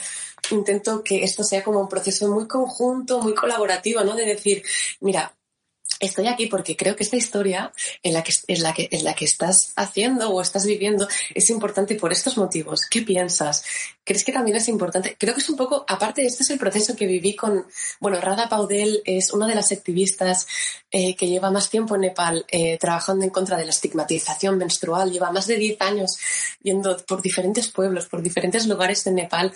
intento 0.51 1.03
que 1.03 1.24
esto 1.24 1.42
sea 1.42 1.62
como 1.62 1.81
un 1.81 1.88
proceso 1.88 2.29
muy 2.29 2.46
conjunto, 2.46 3.20
muy 3.20 3.35
colaborativo, 3.35 4.03
¿no? 4.05 4.14
De 4.14 4.24
decir, 4.24 4.62
mira, 5.01 5.35
estoy 6.01 6.27
aquí 6.27 6.46
porque 6.46 6.77
creo 6.77 6.96
que 6.96 7.03
esta 7.03 7.16
historia 7.16 7.72
en 8.03 8.12
la 8.14 8.22
que, 8.22 8.33
en 8.46 8.62
la 8.62 8.72
que, 8.72 8.88
en 8.90 9.05
la 9.05 9.14
que 9.14 9.24
estás 9.24 9.72
haciendo 9.77 10.31
o 10.31 10.40
estás 10.40 10.66
viviendo 10.66 11.09
es 11.35 11.51
importante 11.51 11.94
por 11.96 12.12
estos 12.12 12.37
motivos. 12.37 12.83
¿Qué 12.88 13.03
piensas? 13.03 13.64
¿Crees 14.09 14.25
que 14.25 14.33
también 14.33 14.57
es 14.57 14.68
importante? 14.68 15.18
Creo 15.18 15.35
que 15.35 15.42
es 15.42 15.51
un 15.51 15.57
poco, 15.59 15.85
aparte, 15.87 16.25
este 16.25 16.42
es 16.42 16.49
el 16.49 16.59
proceso 16.59 16.97
que 16.97 17.07
viví 17.07 17.37
con, 17.37 17.66
bueno, 18.01 18.18
Rada 18.23 18.49
Paudel 18.49 19.03
es 19.05 19.35
una 19.35 19.47
de 19.47 19.55
las 19.55 19.71
activistas 19.71 20.47
eh, 20.90 21.14
que 21.14 21.27
lleva 21.27 21.51
más 21.51 21.68
tiempo 21.68 21.94
en 21.94 22.01
Nepal 22.01 22.47
eh, 22.49 22.79
trabajando 22.79 23.27
en 23.27 23.31
contra 23.31 23.59
de 23.59 23.66
la 23.66 23.71
estigmatización 23.71 24.57
menstrual, 24.57 25.12
lleva 25.12 25.31
más 25.31 25.47
de 25.47 25.57
10 25.57 25.83
años 25.83 26.16
yendo 26.62 26.97
por 27.07 27.21
diferentes 27.21 27.68
pueblos, 27.68 28.07
por 28.07 28.23
diferentes 28.23 28.66
lugares 28.66 29.05
de 29.05 29.11
Nepal, 29.11 29.53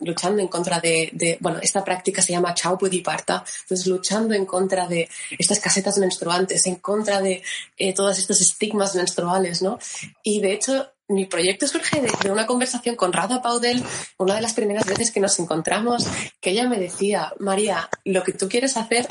luchando 0.00 0.42
en 0.42 0.48
contra 0.48 0.78
de, 0.78 1.08
de, 1.14 1.38
bueno, 1.40 1.58
esta 1.62 1.82
práctica 1.82 2.20
se 2.20 2.32
llama 2.34 2.54
Parta, 3.02 3.44
entonces 3.62 3.86
luchando 3.86 4.34
en 4.34 4.44
contra 4.44 4.88
de 4.88 5.08
estas 5.38 5.58
casetas 5.58 5.96
menstruantes, 5.96 6.66
en 6.66 6.74
contra 6.74 7.22
de 7.22 7.42
eh, 7.78 7.94
todos 7.94 8.18
estos 8.18 8.42
estigmas 8.42 8.94
menstruales, 8.94 9.62
¿no? 9.62 9.78
Y 10.22 10.42
de 10.42 10.52
hecho, 10.52 10.92
mi 11.10 11.26
proyecto 11.26 11.66
surge 11.66 12.00
de, 12.00 12.30
una 12.30 12.46
conversación 12.46 12.94
con 12.96 13.12
Rada 13.12 13.42
Paudel, 13.42 13.82
una 14.16 14.36
de 14.36 14.40
las 14.40 14.54
primeras 14.54 14.86
veces 14.86 15.10
que 15.10 15.20
nos 15.20 15.38
encontramos, 15.40 16.06
que 16.40 16.50
ella 16.50 16.68
me 16.68 16.78
decía, 16.78 17.32
María, 17.38 17.88
lo 18.04 18.22
que 18.22 18.32
tú 18.32 18.48
quieres 18.48 18.76
hacer 18.76 19.06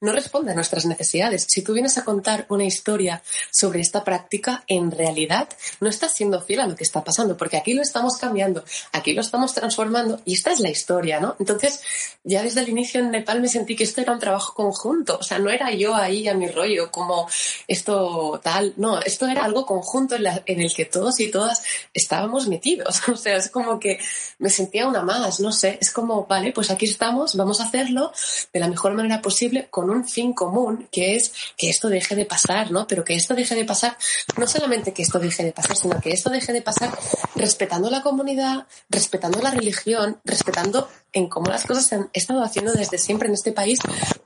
no 0.00 0.12
responde 0.12 0.52
a 0.52 0.54
nuestras 0.54 0.86
necesidades. 0.86 1.46
Si 1.48 1.62
tú 1.62 1.74
vienes 1.74 1.98
a 1.98 2.04
contar 2.04 2.46
una 2.48 2.64
historia 2.64 3.22
sobre 3.50 3.80
esta 3.80 4.04
práctica, 4.04 4.64
en 4.66 4.90
realidad 4.90 5.48
no 5.80 5.88
estás 5.88 6.14
siendo 6.14 6.40
fiel 6.40 6.60
a 6.60 6.66
lo 6.66 6.76
que 6.76 6.84
está 6.84 7.04
pasando, 7.04 7.36
porque 7.36 7.56
aquí 7.56 7.74
lo 7.74 7.82
estamos 7.82 8.16
cambiando, 8.16 8.64
aquí 8.92 9.12
lo 9.12 9.20
estamos 9.20 9.54
transformando 9.54 10.20
y 10.24 10.34
esta 10.34 10.52
es 10.52 10.60
la 10.60 10.70
historia, 10.70 11.20
¿no? 11.20 11.36
Entonces, 11.38 11.82
ya 12.24 12.42
desde 12.42 12.60
el 12.60 12.68
inicio 12.68 13.00
en 13.00 13.10
Nepal 13.10 13.40
me 13.40 13.48
sentí 13.48 13.76
que 13.76 13.84
esto 13.84 14.00
era 14.00 14.12
un 14.12 14.18
trabajo 14.18 14.54
conjunto, 14.54 15.18
o 15.18 15.22
sea, 15.22 15.38
no 15.38 15.50
era 15.50 15.70
yo 15.72 15.94
ahí 15.94 16.28
a 16.28 16.34
mi 16.34 16.48
rollo 16.48 16.90
como 16.90 17.28
esto 17.68 18.40
tal, 18.42 18.74
no, 18.76 19.00
esto 19.00 19.26
era 19.26 19.44
algo 19.44 19.66
conjunto 19.66 20.16
en, 20.16 20.24
en 20.46 20.60
el 20.60 20.72
que 20.74 20.86
todos 20.86 21.20
y 21.20 21.30
todas 21.30 21.62
estábamos 21.92 22.48
metidos. 22.48 23.02
O 23.10 23.16
sea, 23.16 23.36
es 23.36 23.50
como 23.50 23.78
que 23.78 23.98
me 24.38 24.48
sentía 24.50 24.86
una 24.86 25.02
más, 25.02 25.40
no 25.40 25.52
sé, 25.52 25.78
es 25.80 25.90
como, 25.90 26.26
vale, 26.26 26.52
pues 26.52 26.70
aquí 26.70 26.86
estamos, 26.86 27.34
vamos 27.34 27.60
a 27.60 27.64
hacerlo 27.64 28.12
de 28.52 28.60
la 28.60 28.68
mejor 28.68 28.94
manera 28.94 29.20
posible 29.20 29.68
con 29.68 29.89
un 29.90 30.06
fin 30.08 30.32
común, 30.32 30.88
que 30.90 31.16
es 31.16 31.32
que 31.56 31.68
esto 31.68 31.88
deje 31.88 32.14
de 32.14 32.24
pasar, 32.24 32.70
¿no? 32.70 32.86
Pero 32.86 33.04
que 33.04 33.14
esto 33.14 33.34
deje 33.34 33.54
de 33.54 33.64
pasar, 33.64 33.96
no 34.36 34.46
solamente 34.46 34.92
que 34.92 35.02
esto 35.02 35.18
deje 35.18 35.44
de 35.44 35.52
pasar, 35.52 35.76
sino 35.76 36.00
que 36.00 36.12
esto 36.12 36.30
deje 36.30 36.52
de 36.52 36.62
pasar 36.62 36.96
respetando 37.34 37.90
la 37.90 38.02
comunidad, 38.02 38.66
respetando 38.88 39.40
la 39.40 39.50
religión, 39.50 40.20
respetando 40.24 40.88
en 41.12 41.28
cómo 41.28 41.50
las 41.50 41.66
cosas 41.66 41.86
se 41.86 41.96
han 41.96 42.10
estado 42.12 42.42
haciendo 42.42 42.72
desde 42.72 42.98
siempre 42.98 43.28
en 43.28 43.34
este 43.34 43.52
país, 43.52 43.78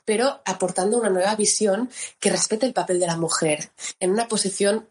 pero 0.05 0.41
aportando 0.45 0.99
una 0.99 1.11
nueva 1.11 1.35
visión 1.35 1.91
que 2.21 2.31
respete 2.31 2.67
el 2.67 2.73
papel 2.73 3.01
de 3.01 3.07
la 3.07 3.17
mujer 3.17 3.71
en 4.01 4.11
una 4.11 4.29
posición 4.29 4.87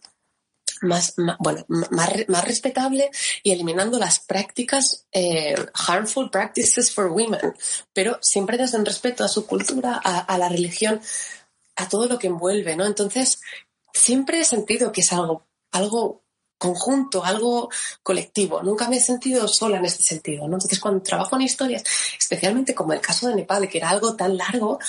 más, 0.84 1.15
bueno, 1.39 1.65
más, 1.67 2.43
respetable 2.46 3.10
y 3.41 3.52
eliminando 3.52 3.98
las 3.98 4.19
prácticas 4.19 5.06
eh, 5.12 5.56
harmful 5.74 6.30
practices 6.30 6.93
for 6.93 7.08
women, 7.08 7.54
pero 7.93 8.19
siempre 8.22 8.58
desde 8.58 8.78
el 8.78 8.86
respeto 8.86 9.24
a 9.24 9.28
su 9.28 9.46
cultura, 9.46 10.00
a, 10.04 10.38
la 10.38 10.50
religión, 10.50 11.02
a 11.76 11.89
todo 11.89 12.08
lo 12.08 12.19
que 12.19 12.28
envuelve, 12.28 12.76
¿no? 12.76 12.86
Entonces, 12.86 13.41
siempre 13.93 14.39
he 14.39 14.46
sentido 14.46 14.91
que 14.91 15.02
es 15.02 15.12
algo, 15.13 15.46
algo 15.72 16.24
conjunto, 16.58 17.26
algo 17.26 17.69
colectivo. 18.04 18.63
Nunca 18.63 18.88
me 18.88 18.98
he 18.98 19.02
sentido 19.02 19.48
sola 19.48 19.78
en 19.78 19.86
este 19.86 20.04
sentido, 20.04 20.48
¿no? 20.48 20.56
Entonces, 20.56 20.80
cuando 20.80 21.04
trabajo 21.04 21.36
en 21.36 21.41
historias, 21.41 21.84
especialmente 22.17 22.74
como 22.74 22.93
el 22.93 23.02
caso 23.02 23.28
de 23.28 23.36
Nepal, 23.36 23.67
que 23.67 23.80
era 23.80 23.89
algo 23.89 24.15
tan 24.15 24.38
largo, 24.38 24.80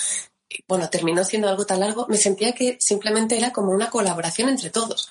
bueno, 0.67 0.89
terminó 0.89 1.23
siendo 1.23 1.49
algo 1.49 1.65
tan 1.65 1.79
largo, 1.79 2.07
me 2.07 2.17
sentía 2.17 2.53
que 2.53 2.77
simplemente 2.79 3.37
era 3.37 3.51
como 3.51 3.71
una 3.71 3.89
colaboración 3.89 4.49
entre 4.49 4.69
todos. 4.69 5.09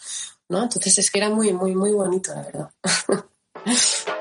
¿No? 0.48 0.62
Entonces 0.62 0.98
es 0.98 1.10
que 1.10 1.18
era 1.18 1.30
muy, 1.30 1.52
muy, 1.52 1.74
muy 1.74 1.92
bonito, 1.92 2.34
la 2.34 2.42
verdad. 2.42 2.70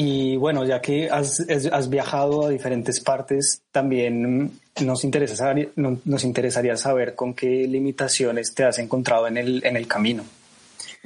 Y 0.00 0.36
bueno, 0.36 0.64
ya 0.64 0.80
que 0.80 1.10
has, 1.10 1.44
has, 1.72 1.90
viajado 1.90 2.46
a 2.46 2.50
diferentes 2.50 3.00
partes, 3.00 3.62
también 3.72 4.52
nos, 4.80 5.02
interesa, 5.02 5.52
nos 5.74 6.22
interesaría 6.22 6.76
saber 6.76 7.16
con 7.16 7.34
qué 7.34 7.66
limitaciones 7.66 8.54
te 8.54 8.62
has 8.62 8.78
encontrado 8.78 9.26
en 9.26 9.38
el, 9.38 9.66
en 9.66 9.76
el 9.76 9.88
camino. 9.88 10.22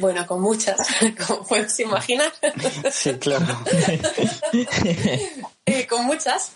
Bueno, 0.03 0.27
con 0.27 0.41
muchas, 0.41 0.77
como 1.27 1.45
puedes 1.45 1.79
imaginar. 1.79 2.33
Sí, 2.91 3.15
claro. 3.15 3.47
Eh, 5.65 5.87
con 5.87 6.05
muchas, 6.05 6.51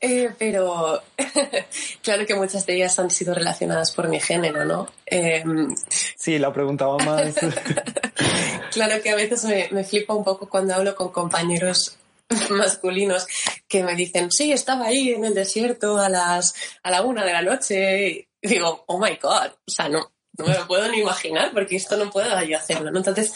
eh, 0.00 0.30
pero 0.38 1.02
claro 2.02 2.24
que 2.24 2.36
muchas 2.36 2.64
de 2.64 2.76
ellas 2.76 2.96
han 3.00 3.10
sido 3.10 3.34
relacionadas 3.34 3.90
por 3.90 4.06
mi 4.06 4.20
género, 4.20 4.64
¿no? 4.64 4.88
Em, 5.04 5.74
sí, 6.16 6.38
la 6.38 6.52
preguntaba 6.52 6.96
más. 6.98 7.34
claro 8.70 9.02
que 9.02 9.10
a 9.10 9.16
veces 9.16 9.44
me, 9.44 9.68
me 9.72 9.82
flipa 9.82 10.14
un 10.14 10.22
poco 10.22 10.48
cuando 10.48 10.76
hablo 10.76 10.94
con 10.94 11.08
compañeros 11.08 11.98
masculinos 12.50 13.26
que 13.66 13.82
me 13.82 13.96
dicen, 13.96 14.30
sí, 14.30 14.52
estaba 14.52 14.86
ahí 14.86 15.10
en 15.10 15.24
el 15.24 15.34
desierto 15.34 15.98
a 15.98 16.08
las 16.08 16.54
a 16.84 16.90
la 16.92 17.02
una 17.02 17.24
de 17.24 17.32
la 17.32 17.42
noche. 17.42 18.28
Y 18.42 18.48
digo, 18.48 18.84
oh 18.86 19.00
my 19.00 19.18
god, 19.20 19.50
o 19.66 19.70
sea, 19.70 19.88
no, 19.88 20.12
no 20.38 20.46
me 20.46 20.54
lo 20.54 20.66
puedo 20.66 20.88
ni 20.88 21.00
imaginar 21.00 21.52
porque 21.52 21.76
esto 21.76 21.96
no 21.96 22.10
puedo 22.10 22.42
yo 22.42 22.56
hacerlo. 22.56 22.90
¿no? 22.90 22.98
Entonces, 22.98 23.32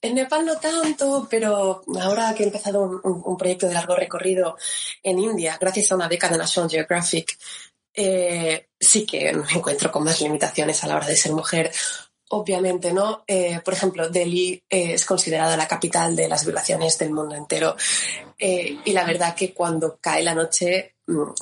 en 0.00 0.14
Nepal 0.14 0.46
no 0.46 0.56
tanto, 0.56 1.26
pero 1.30 1.82
ahora 2.00 2.34
que 2.34 2.44
he 2.44 2.46
empezado 2.46 3.00
un, 3.02 3.36
proyecto 3.36 3.66
de 3.68 3.74
largo 3.74 3.94
recorrido 3.94 4.56
en 5.02 5.18
India, 5.18 5.58
gracias 5.60 5.92
a 5.92 5.96
una 5.96 6.08
beca 6.08 6.28
de 6.28 6.38
National 6.38 6.70
Geographic, 6.70 7.38
eh, 7.92 8.68
sí 8.78 9.04
que 9.04 9.32
me 9.32 9.52
encuentro 9.52 9.90
con 9.90 10.04
más 10.04 10.20
limitaciones 10.20 10.82
a 10.82 10.86
la 10.86 10.96
hora 10.96 11.06
de 11.06 11.16
ser 11.16 11.32
mujer. 11.32 11.70
Obviamente, 12.32 12.92
¿no? 12.92 13.24
Eh, 13.26 13.60
por 13.64 13.74
ejemplo, 13.74 14.08
Delhi 14.08 14.62
eh, 14.70 14.92
es 14.94 15.04
considerada 15.04 15.56
la 15.56 15.66
capital 15.66 16.14
de 16.14 16.28
las 16.28 16.44
violaciones 16.44 16.96
del 16.96 17.10
mundo 17.10 17.34
entero. 17.34 17.76
y 18.38 18.92
la 18.92 19.04
verdad 19.04 19.34
que 19.34 19.52
cuando 19.52 19.98
cae 20.00 20.22
la 20.22 20.34
noche, 20.34 20.94
mm, 21.06 21.32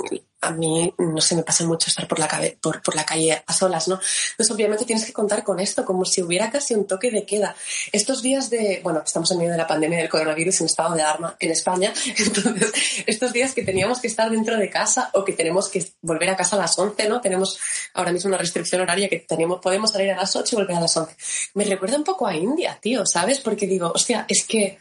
a 0.41 0.53
mí 0.53 0.95
no 0.99 1.21
se 1.21 1.35
me 1.35 1.43
pasa 1.43 1.65
mucho 1.65 1.89
estar 1.89 2.07
por 2.07 2.19
la, 2.19 2.29
por, 2.61 2.81
por, 2.83 2.95
la 2.95 3.05
calle 3.05 3.43
a 3.45 3.53
solas, 3.53 3.89
¿no? 3.89 4.01
Entonces, 4.31 4.55
obviamente 4.55 4.85
tienes 4.85 5.05
que 5.05 5.13
contar 5.13 5.43
con 5.43 5.59
esto, 5.59 5.85
como 5.85 6.05
si 6.05 6.23
hubiera 6.23 6.51
casi 6.51 6.75
un 6.75 6.87
toque 6.87 7.11
de 7.11 7.27
queda. 7.27 7.57
Estos 7.91 8.23
días 8.23 8.49
de, 8.49 8.81
bueno, 8.85 9.03
estamos 9.05 9.31
en 9.33 9.39
medio 9.39 9.53
de 9.53 9.59
la 9.59 9.67
pandemia 9.67 9.99
del 9.99 10.09
coronavirus 10.09 10.61
en 10.61 10.67
estado 10.67 10.95
de 10.95 11.03
alarma 11.03 11.37
en 11.41 11.51
España, 11.51 11.93
entonces, 12.17 12.73
estos 13.07 13.33
días 13.33 13.53
que 13.53 13.63
teníamos 13.63 13.99
que 14.01 14.07
estar 14.07 14.31
dentro 14.31 14.57
de 14.57 14.71
casa 14.71 15.11
o 15.15 15.25
que 15.25 15.33
tenemos 15.33 15.69
que 15.69 15.85
volver 16.03 16.31
a 16.31 16.37
casa 16.37 16.57
a 16.57 16.61
las 16.61 16.79
11, 16.79 17.09
¿no? 17.09 17.21
Tenemos 17.21 17.59
ahora 17.95 18.13
mismo 18.13 18.29
una 18.29 18.39
restricción 18.39 18.81
horaria 18.81 19.09
que 19.09 19.19
tenemos, 19.21 19.61
podemos 19.61 19.91
salir 19.91 20.13
a 20.13 20.17
las 20.17 20.37
8 20.37 20.55
y 20.55 20.57
volver 20.57 20.77
a 20.77 20.81
las 20.81 20.97
11. 20.97 21.17
Me 21.55 21.65
recuerda 21.65 21.97
un 21.97 22.05
poco 22.05 22.27
a 22.27 22.37
India, 22.37 22.79
tío, 22.81 23.05
¿sabes? 23.07 23.41
Porque 23.41 23.67
digo, 23.67 23.91
hostia, 23.93 24.25
es 24.29 24.45
que 24.47 24.79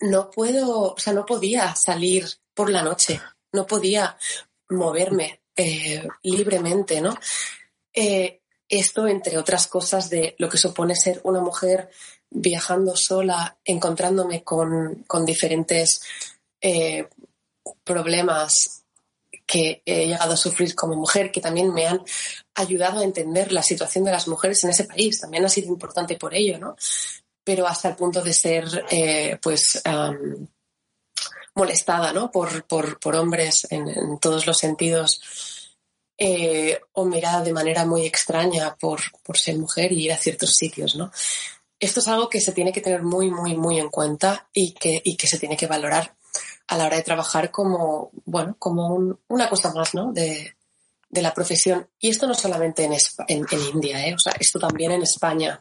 no 0.00 0.30
puedo, 0.30 0.94
o 0.94 0.98
sea, 0.98 1.14
no 1.14 1.24
podía 1.24 1.74
salir 1.74 2.28
por 2.54 2.70
la 2.70 2.82
noche 2.82 3.20
no 3.52 3.66
podía 3.66 4.16
moverme 4.70 5.40
eh, 5.56 6.06
libremente, 6.22 7.00
¿no? 7.00 7.18
Eh, 7.92 8.42
esto, 8.68 9.08
entre 9.08 9.38
otras 9.38 9.66
cosas, 9.66 10.10
de 10.10 10.36
lo 10.38 10.48
que 10.48 10.58
supone 10.58 10.94
ser 10.94 11.20
una 11.24 11.40
mujer 11.40 11.90
viajando 12.30 12.94
sola, 12.96 13.58
encontrándome 13.64 14.44
con, 14.44 15.04
diferentes 15.24 16.00
eh, 16.60 17.08
problemas 17.82 18.84
que 19.46 19.82
he 19.86 20.06
llegado 20.06 20.34
a 20.34 20.36
sufrir 20.36 20.74
como 20.74 20.94
mujer, 20.94 21.32
que 21.32 21.40
también 21.40 21.72
me 21.72 21.86
han 21.86 22.02
ayudado 22.54 23.00
a 23.00 23.04
entender 23.04 23.50
la 23.50 23.62
situación 23.62 24.04
de 24.04 24.12
las 24.12 24.28
mujeres 24.28 24.62
en 24.64 24.70
ese 24.70 24.84
país. 24.84 25.18
También 25.18 25.44
ha 25.44 25.48
sido 25.48 25.68
importante 25.68 26.16
por 26.16 26.34
ello, 26.34 26.58
¿no? 26.58 26.76
Pero 27.42 27.66
hasta 27.66 27.88
el 27.88 27.96
punto 27.96 28.22
de 28.22 28.34
ser, 28.34 28.84
pues, 29.42 29.82
molestada 31.58 32.12
¿no? 32.12 32.30
por, 32.30 32.64
por, 32.64 33.16
hombres 33.16 33.66
en, 33.70 34.18
todos 34.20 34.46
los 34.46 34.56
sentidos 34.56 35.20
eh, 36.16 36.80
o 36.92 37.04
mirada 37.04 37.42
de 37.42 37.52
manera 37.52 37.84
muy 37.84 38.06
extraña 38.06 38.76
por, 38.76 39.00
por, 39.24 39.36
ser 39.36 39.58
mujer 39.58 39.92
y 39.92 40.04
ir 40.04 40.12
a 40.12 40.16
ciertos 40.16 40.54
sitios. 40.54 40.94
¿no? 40.96 41.10
Esto 41.80 42.00
es 42.00 42.08
algo 42.08 42.28
que 42.28 42.40
se 42.40 42.52
tiene 42.52 42.72
que 42.72 42.80
tener 42.80 43.02
muy, 43.02 43.30
muy, 43.30 43.56
muy 43.56 43.78
en 43.78 43.88
cuenta 43.88 44.48
y 44.52 44.72
que, 44.72 45.02
y 45.04 45.16
que 45.16 45.26
se 45.26 45.38
tiene 45.38 45.56
que 45.56 45.66
valorar 45.66 46.14
a 46.68 46.76
la 46.76 46.86
hora 46.86 46.96
de 46.96 47.02
trabajar 47.02 47.50
como, 47.50 48.10
bueno, 48.24 48.54
como 48.58 49.18
una 49.28 49.48
cosa 49.48 49.72
más 49.74 49.94
¿no? 49.94 50.12
de, 50.12 50.54
de 51.10 51.22
la 51.22 51.34
profesión. 51.34 51.88
Y 51.98 52.10
esto 52.10 52.28
no 52.28 52.34
solamente 52.34 52.84
en, 52.84 52.92
en, 52.92 53.46
en 53.50 53.60
India, 53.74 54.06
¿eh? 54.06 54.14
o 54.14 54.18
sea, 54.18 54.34
esto 54.38 54.60
también 54.60 54.92
en 54.92 55.02
España 55.02 55.60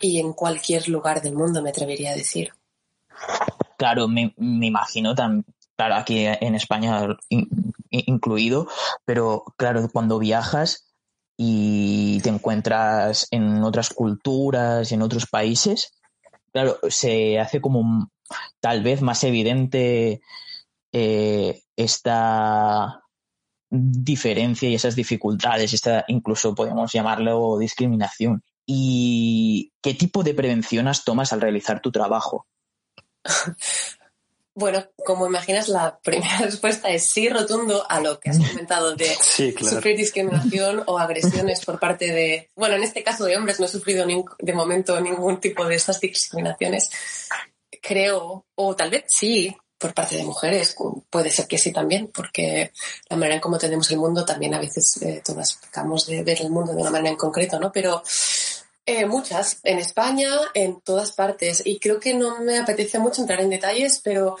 y 0.00 0.18
en 0.18 0.32
cualquier 0.32 0.88
lugar 0.88 1.22
del 1.22 1.34
mundo, 1.34 1.62
me 1.62 1.70
atrevería 1.70 2.10
a 2.10 2.16
decir. 2.16 2.52
Claro, 3.80 4.08
me, 4.08 4.34
imagino 4.36 5.14
tan, 5.14 5.46
claro, 5.74 5.94
aquí 5.94 6.26
en 6.26 6.54
España 6.54 7.16
incluido, 7.88 8.68
pero 9.06 9.42
claro, 9.56 9.88
cuando 9.90 10.18
viajas 10.18 10.92
y 11.38 12.20
te 12.20 12.28
encuentras 12.28 13.26
en 13.30 13.64
otras 13.64 13.88
culturas 13.88 14.92
en 14.92 15.00
otros 15.00 15.24
países, 15.24 15.98
claro, 16.52 16.76
se 16.90 17.40
hace 17.40 17.62
como 17.62 18.10
tal 18.60 18.82
vez 18.82 19.00
más 19.00 19.24
evidente 19.24 20.20
eh, 20.92 21.62
esta 21.74 23.00
diferencia 23.70 24.68
y 24.68 24.74
esas 24.74 24.94
dificultades, 24.94 25.72
esta 25.72 26.04
incluso 26.08 26.54
podemos 26.54 26.92
llamarlo 26.92 27.56
discriminación. 27.56 28.42
¿Y 28.66 29.72
qué 29.80 29.94
tipo 29.94 30.22
de 30.22 30.34
prevenciones 30.34 31.02
tomas 31.02 31.32
al 31.32 31.40
realizar 31.40 31.80
tu 31.80 31.90
trabajo? 31.90 32.46
Bueno, 34.52 34.84
como 35.06 35.26
imaginas, 35.26 35.68
la 35.68 35.98
primera 36.00 36.38
respuesta 36.40 36.90
es 36.90 37.06
sí 37.06 37.28
rotundo 37.28 37.86
a 37.88 38.00
lo 38.00 38.18
que 38.18 38.30
has 38.30 38.38
comentado 38.38 38.94
de 38.94 39.08
sufrir 39.14 39.96
discriminación 39.96 40.82
o 40.86 40.98
agresiones 40.98 41.64
por 41.64 41.78
parte 41.78 42.12
de, 42.12 42.50
bueno, 42.56 42.74
en 42.74 42.82
este 42.82 43.02
caso 43.02 43.24
de 43.24 43.36
hombres 43.36 43.60
no 43.60 43.66
he 43.66 43.68
sufrido 43.68 44.06
de 44.38 44.52
momento 44.52 45.00
ningún 45.00 45.40
tipo 45.40 45.64
de 45.64 45.76
estas 45.76 46.00
discriminaciones. 46.00 46.90
Creo, 47.80 48.44
o 48.56 48.76
tal 48.76 48.90
vez 48.90 49.04
sí, 49.06 49.56
por 49.78 49.94
parte 49.94 50.16
de 50.16 50.24
mujeres, 50.24 50.76
puede 51.08 51.30
ser 51.30 51.46
que 51.46 51.56
sí 51.56 51.72
también, 51.72 52.10
porque 52.12 52.72
la 53.08 53.16
manera 53.16 53.36
en 53.36 53.40
cómo 53.40 53.56
tenemos 53.56 53.90
el 53.90 53.96
mundo 53.96 54.26
también 54.26 54.52
a 54.52 54.60
veces 54.60 54.98
eh, 55.00 55.22
todas 55.24 55.54
pecamos 55.54 56.06
de 56.06 56.22
ver 56.22 56.42
el 56.42 56.50
mundo 56.50 56.74
de 56.74 56.82
una 56.82 56.90
manera 56.90 57.12
en 57.12 57.16
concreto, 57.16 57.58
¿no? 57.58 57.72
Pero 57.72 58.02
eh, 58.90 59.06
muchas, 59.06 59.60
en 59.62 59.78
España, 59.78 60.30
en 60.52 60.80
todas 60.80 61.12
partes. 61.12 61.62
Y 61.64 61.78
creo 61.78 62.00
que 62.00 62.12
no 62.12 62.40
me 62.40 62.58
apetece 62.58 62.98
mucho 62.98 63.20
entrar 63.20 63.40
en 63.40 63.50
detalles, 63.50 64.00
pero 64.02 64.36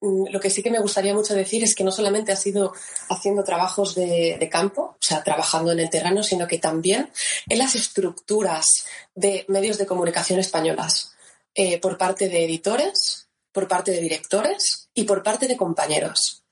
mm, 0.00 0.24
lo 0.28 0.40
que 0.40 0.50
sí 0.50 0.60
que 0.60 0.72
me 0.72 0.80
gustaría 0.80 1.14
mucho 1.14 1.34
decir 1.34 1.62
es 1.62 1.76
que 1.76 1.84
no 1.84 1.92
solamente 1.92 2.32
ha 2.32 2.36
sido 2.36 2.72
haciendo 3.10 3.44
trabajos 3.44 3.94
de, 3.94 4.48
campo, 4.50 4.82
o 4.82 4.96
sea, 4.98 5.22
trabajando 5.22 5.70
en 5.70 5.78
el 5.78 5.88
terreno, 5.88 6.24
sino 6.24 6.48
que 6.48 6.58
también 6.58 7.10
en 7.48 7.58
las 7.58 7.76
estructuras 7.76 8.86
de 9.14 9.44
medios 9.46 9.78
de 9.78 9.86
comunicación 9.86 10.40
españolas, 10.40 11.14
eh, 11.54 11.78
por 11.78 11.96
parte 11.96 12.28
de 12.28 12.44
editores, 12.44 13.28
por 13.52 13.68
parte 13.68 13.92
de 13.92 14.00
directores 14.00 14.88
y 14.94 15.04
por 15.04 15.22
parte 15.22 15.46
de 15.46 15.56
compañeros. 15.56 16.42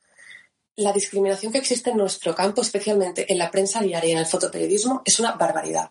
La 0.76 0.92
discriminación 0.92 1.50
que 1.50 1.58
existe 1.58 1.90
en 1.90 1.96
nuestro 1.96 2.32
campo, 2.32 2.62
especialmente 2.62 3.26
en 3.30 3.38
la 3.38 3.50
prensa 3.50 3.80
diaria 3.80 4.10
y 4.10 4.12
en 4.12 4.18
el 4.18 4.26
fotoperiodismo, 4.26 5.02
es 5.04 5.18
una 5.18 5.32
barbaridad. 5.32 5.90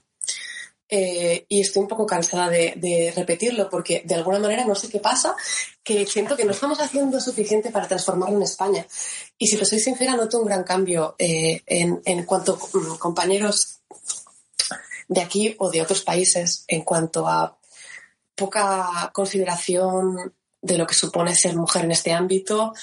Eh, 0.92 1.46
y 1.48 1.62
estoy 1.62 1.84
un 1.84 1.88
poco 1.88 2.08
cansada 2.08 2.50
de, 2.50 3.14
repetirlo 3.16 3.70
porque 3.70 4.02
de 4.06 4.16
alguna 4.16 4.40
manera 4.40 4.66
no 4.66 4.74
sé 4.74 4.90
qué 4.90 5.00
pasa, 5.00 5.36
que 5.84 6.06
siento 6.08 6.36
que 6.36 6.46
no 6.46 6.52
estamos 6.52 6.80
haciendo 6.80 7.22
suficiente 7.22 7.70
para 7.70 7.88
transformarlo 7.88 8.38
en 8.38 8.44
España. 8.44 8.86
Y 9.38 9.48
si 9.48 9.58
te 9.58 9.66
soy 9.66 9.80
sincera, 9.80 10.16
noto 10.16 10.40
un 10.40 10.48
gran 10.48 10.64
cambio 10.64 11.16
eh, 11.20 11.62
en, 11.68 12.02
en, 12.06 12.26
cuanto 12.26 12.54
a 12.54 12.78
mm, 12.78 12.98
compañeros 12.98 13.82
de 15.08 15.22
aquí 15.22 15.56
o 15.60 15.70
de 15.70 15.82
otros 15.82 16.02
países 16.04 16.64
en 16.68 16.82
cuanto 16.82 17.28
a 17.28 17.58
poca 18.36 19.12
consideración 19.14 20.34
de 20.62 20.78
lo 20.78 20.88
que 20.88 20.96
supone 20.96 21.36
ser 21.36 21.56
mujer 21.56 21.86
en 21.86 21.92
este 21.92 22.14
ámbito, 22.14 22.74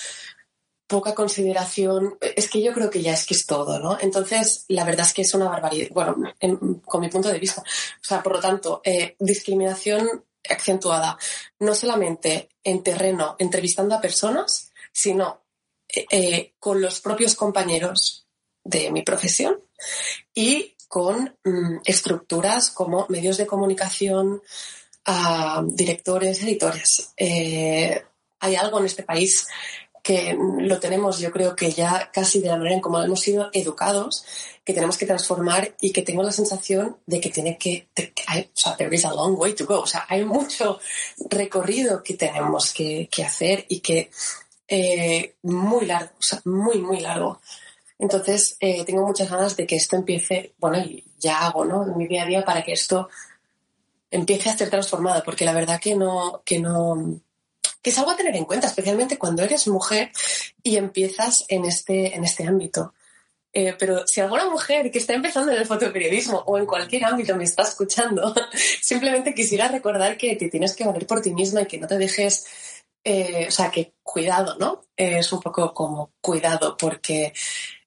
poca 0.87 1.14
consideración. 1.14 2.16
Es 2.20 2.49
que 2.49 2.62
yo 2.62 2.72
creo 2.72 2.90
que 2.90 3.03
ya 3.03 3.12
es 3.12 3.27
que 3.27 3.35
es 3.35 3.46
todo, 3.46 3.79
¿no? 3.79 3.99
Entonces, 4.01 4.64
la 4.68 4.85
verdad 4.85 5.07
es 5.07 5.12
que 5.12 5.22
es 5.22 5.35
una 5.35 5.49
barbaridad, 5.49 5.88
bueno, 5.92 6.16
con 6.85 7.01
mi 7.01 7.09
punto 7.09 7.31
de 7.31 7.38
vista. 7.38 7.62
O 7.62 8.05
sea, 8.05 8.22
por 8.22 8.35
lo 8.35 8.40
tanto, 8.40 8.81
eh, 8.85 9.16
discriminación 9.18 10.25
acentuada, 10.49 11.18
no 11.59 11.75
solamente 11.75 12.49
en 12.62 12.83
terreno, 12.83 13.35
entrevistando 13.38 13.94
a 13.94 14.01
personas, 14.01 14.70
sino 14.92 15.42
eh, 15.88 16.07
eh, 16.11 16.55
con 16.61 16.81
los 16.81 17.01
propios 17.01 17.35
compañeros 17.35 18.27
de 18.62 18.90
mi 18.92 19.03
profesión 19.03 19.61
y 20.35 20.77
con 20.88 21.37
mm, 21.42 21.79
estructuras 21.85 22.70
como 22.70 23.07
medios 23.09 23.38
de 23.38 23.46
comunicación, 23.46 24.40
ah, 25.05 25.64
directores, 25.66 26.42
editores. 26.42 27.12
hay 28.38 28.55
algo 28.55 28.79
en 28.79 28.87
este 28.87 29.03
país 29.03 29.49
que 30.07 30.38
lo 30.38 30.79
tenemos, 30.79 31.19
yo 31.19 31.33
creo 31.33 31.57
que 31.57 31.73
ya 31.73 32.12
casi 32.12 32.40
de 32.40 32.47
la 32.47 32.57
manera 32.57 32.77
en 32.77 32.81
como 32.81 33.03
hemos 33.03 33.19
sido 33.19 33.51
educados, 33.53 34.25
que 34.64 34.73
tenemos 34.73 34.97
que 34.97 35.05
transformar 35.05 35.75
y 35.81 35.90
que 35.90 36.03
tengo 36.03 36.23
la 36.23 36.31
sensación 36.31 36.99
de 37.07 37.21
que 37.21 37.31
tiene 37.31 37.59
que, 37.59 37.88
hay, 38.29 38.42
o 38.42 38.57
sea, 38.57 38.77
there 38.77 38.95
is 38.95 39.05
a 39.05 39.12
long 39.12 39.37
way 39.37 39.55
to 39.55 39.66
go, 39.66 39.81
o 39.81 39.87
sea, 39.87 40.07
hay 40.09 40.25
mucho 40.25 40.79
recorrido 41.29 42.05
que 42.05 42.14
tenemos 42.14 42.73
que, 42.73 43.09
hacer 43.27 43.66
y 43.69 43.81
que 43.81 44.12
eh, 44.69 45.35
muy 45.42 45.87
largo, 45.87 46.12
o 46.21 46.23
sea, 46.23 46.40
muy, 46.45 46.79
muy 46.79 47.01
largo. 47.01 47.40
Entonces, 47.99 48.57
eh, 48.61 48.85
tengo 48.85 49.05
muchas 49.05 49.29
ganas 49.29 49.57
de 49.57 49.66
que 49.66 49.75
esto 49.75 49.97
empiece, 49.97 50.55
bueno, 50.59 50.85
ya 51.19 51.47
hago, 51.47 51.64
¿no? 51.64 51.85
En 51.85 51.97
mi 51.97 52.07
día 52.07 52.23
a 52.23 52.27
día 52.27 52.45
para 52.45 52.62
que 52.62 52.75
esto 52.75 53.09
empiece 54.12 54.51
a 54.51 54.57
ser 54.57 54.71
transformada, 54.71 55.25
porque 55.25 55.45
la 55.45 55.53
verdad 55.53 55.81
que 55.81 55.97
no, 55.97 56.42
que 56.45 56.61
no, 56.61 57.21
que 57.87 57.90
es 57.90 57.99
algo 57.99 58.11
a 58.11 58.16
tener 58.16 58.35
en 58.35 58.46
cuenta, 58.46 58.66
especialmente 58.66 59.16
cuando 59.16 59.44
eres 59.44 59.68
mujer 59.68 60.11
y 60.61 60.75
empiezas 60.75 61.44
en 61.46 61.64
este, 61.64 62.16
en 62.16 62.25
este 62.25 62.44
ámbito. 62.44 62.94
Eh, 63.53 63.77
pero 63.79 64.03
si 64.09 64.20
alguna 64.20 64.51
mujer 64.51 64.90
que 64.90 64.99
está 64.99 65.14
empezando 65.14 65.53
en 65.53 65.59
el 65.59 65.66
fotoperiodismo 65.66 66.42
o 66.49 66.59
en 66.59 66.66
cualquier 66.66 67.05
ámbito 67.05 67.37
me 67.37 67.44
está 67.44 67.62
escuchando, 67.62 68.35
simplemente 68.83 69.35
quisiera 69.35 69.68
recordar 69.68 70.18
que 70.18 70.35
te 70.35 70.49
tienes 70.49 70.75
que 70.75 70.83
valer 70.83 71.07
por 71.07 71.22
ti 71.22 71.33
misma 71.33 71.62
y 71.62 71.66
que 71.66 71.79
no 71.79 71.87
te 71.87 71.96
dejes, 71.96 72.46
eh, 73.05 73.46
o 73.46 73.53
sea, 73.53 73.70
que 73.70 73.92
cuidado, 74.03 74.57
¿no? 74.59 74.83
es 74.96 75.33
un 75.33 75.38
poco 75.38 75.72
como 75.72 76.11
cuidado 76.20 76.77
porque 76.77 77.33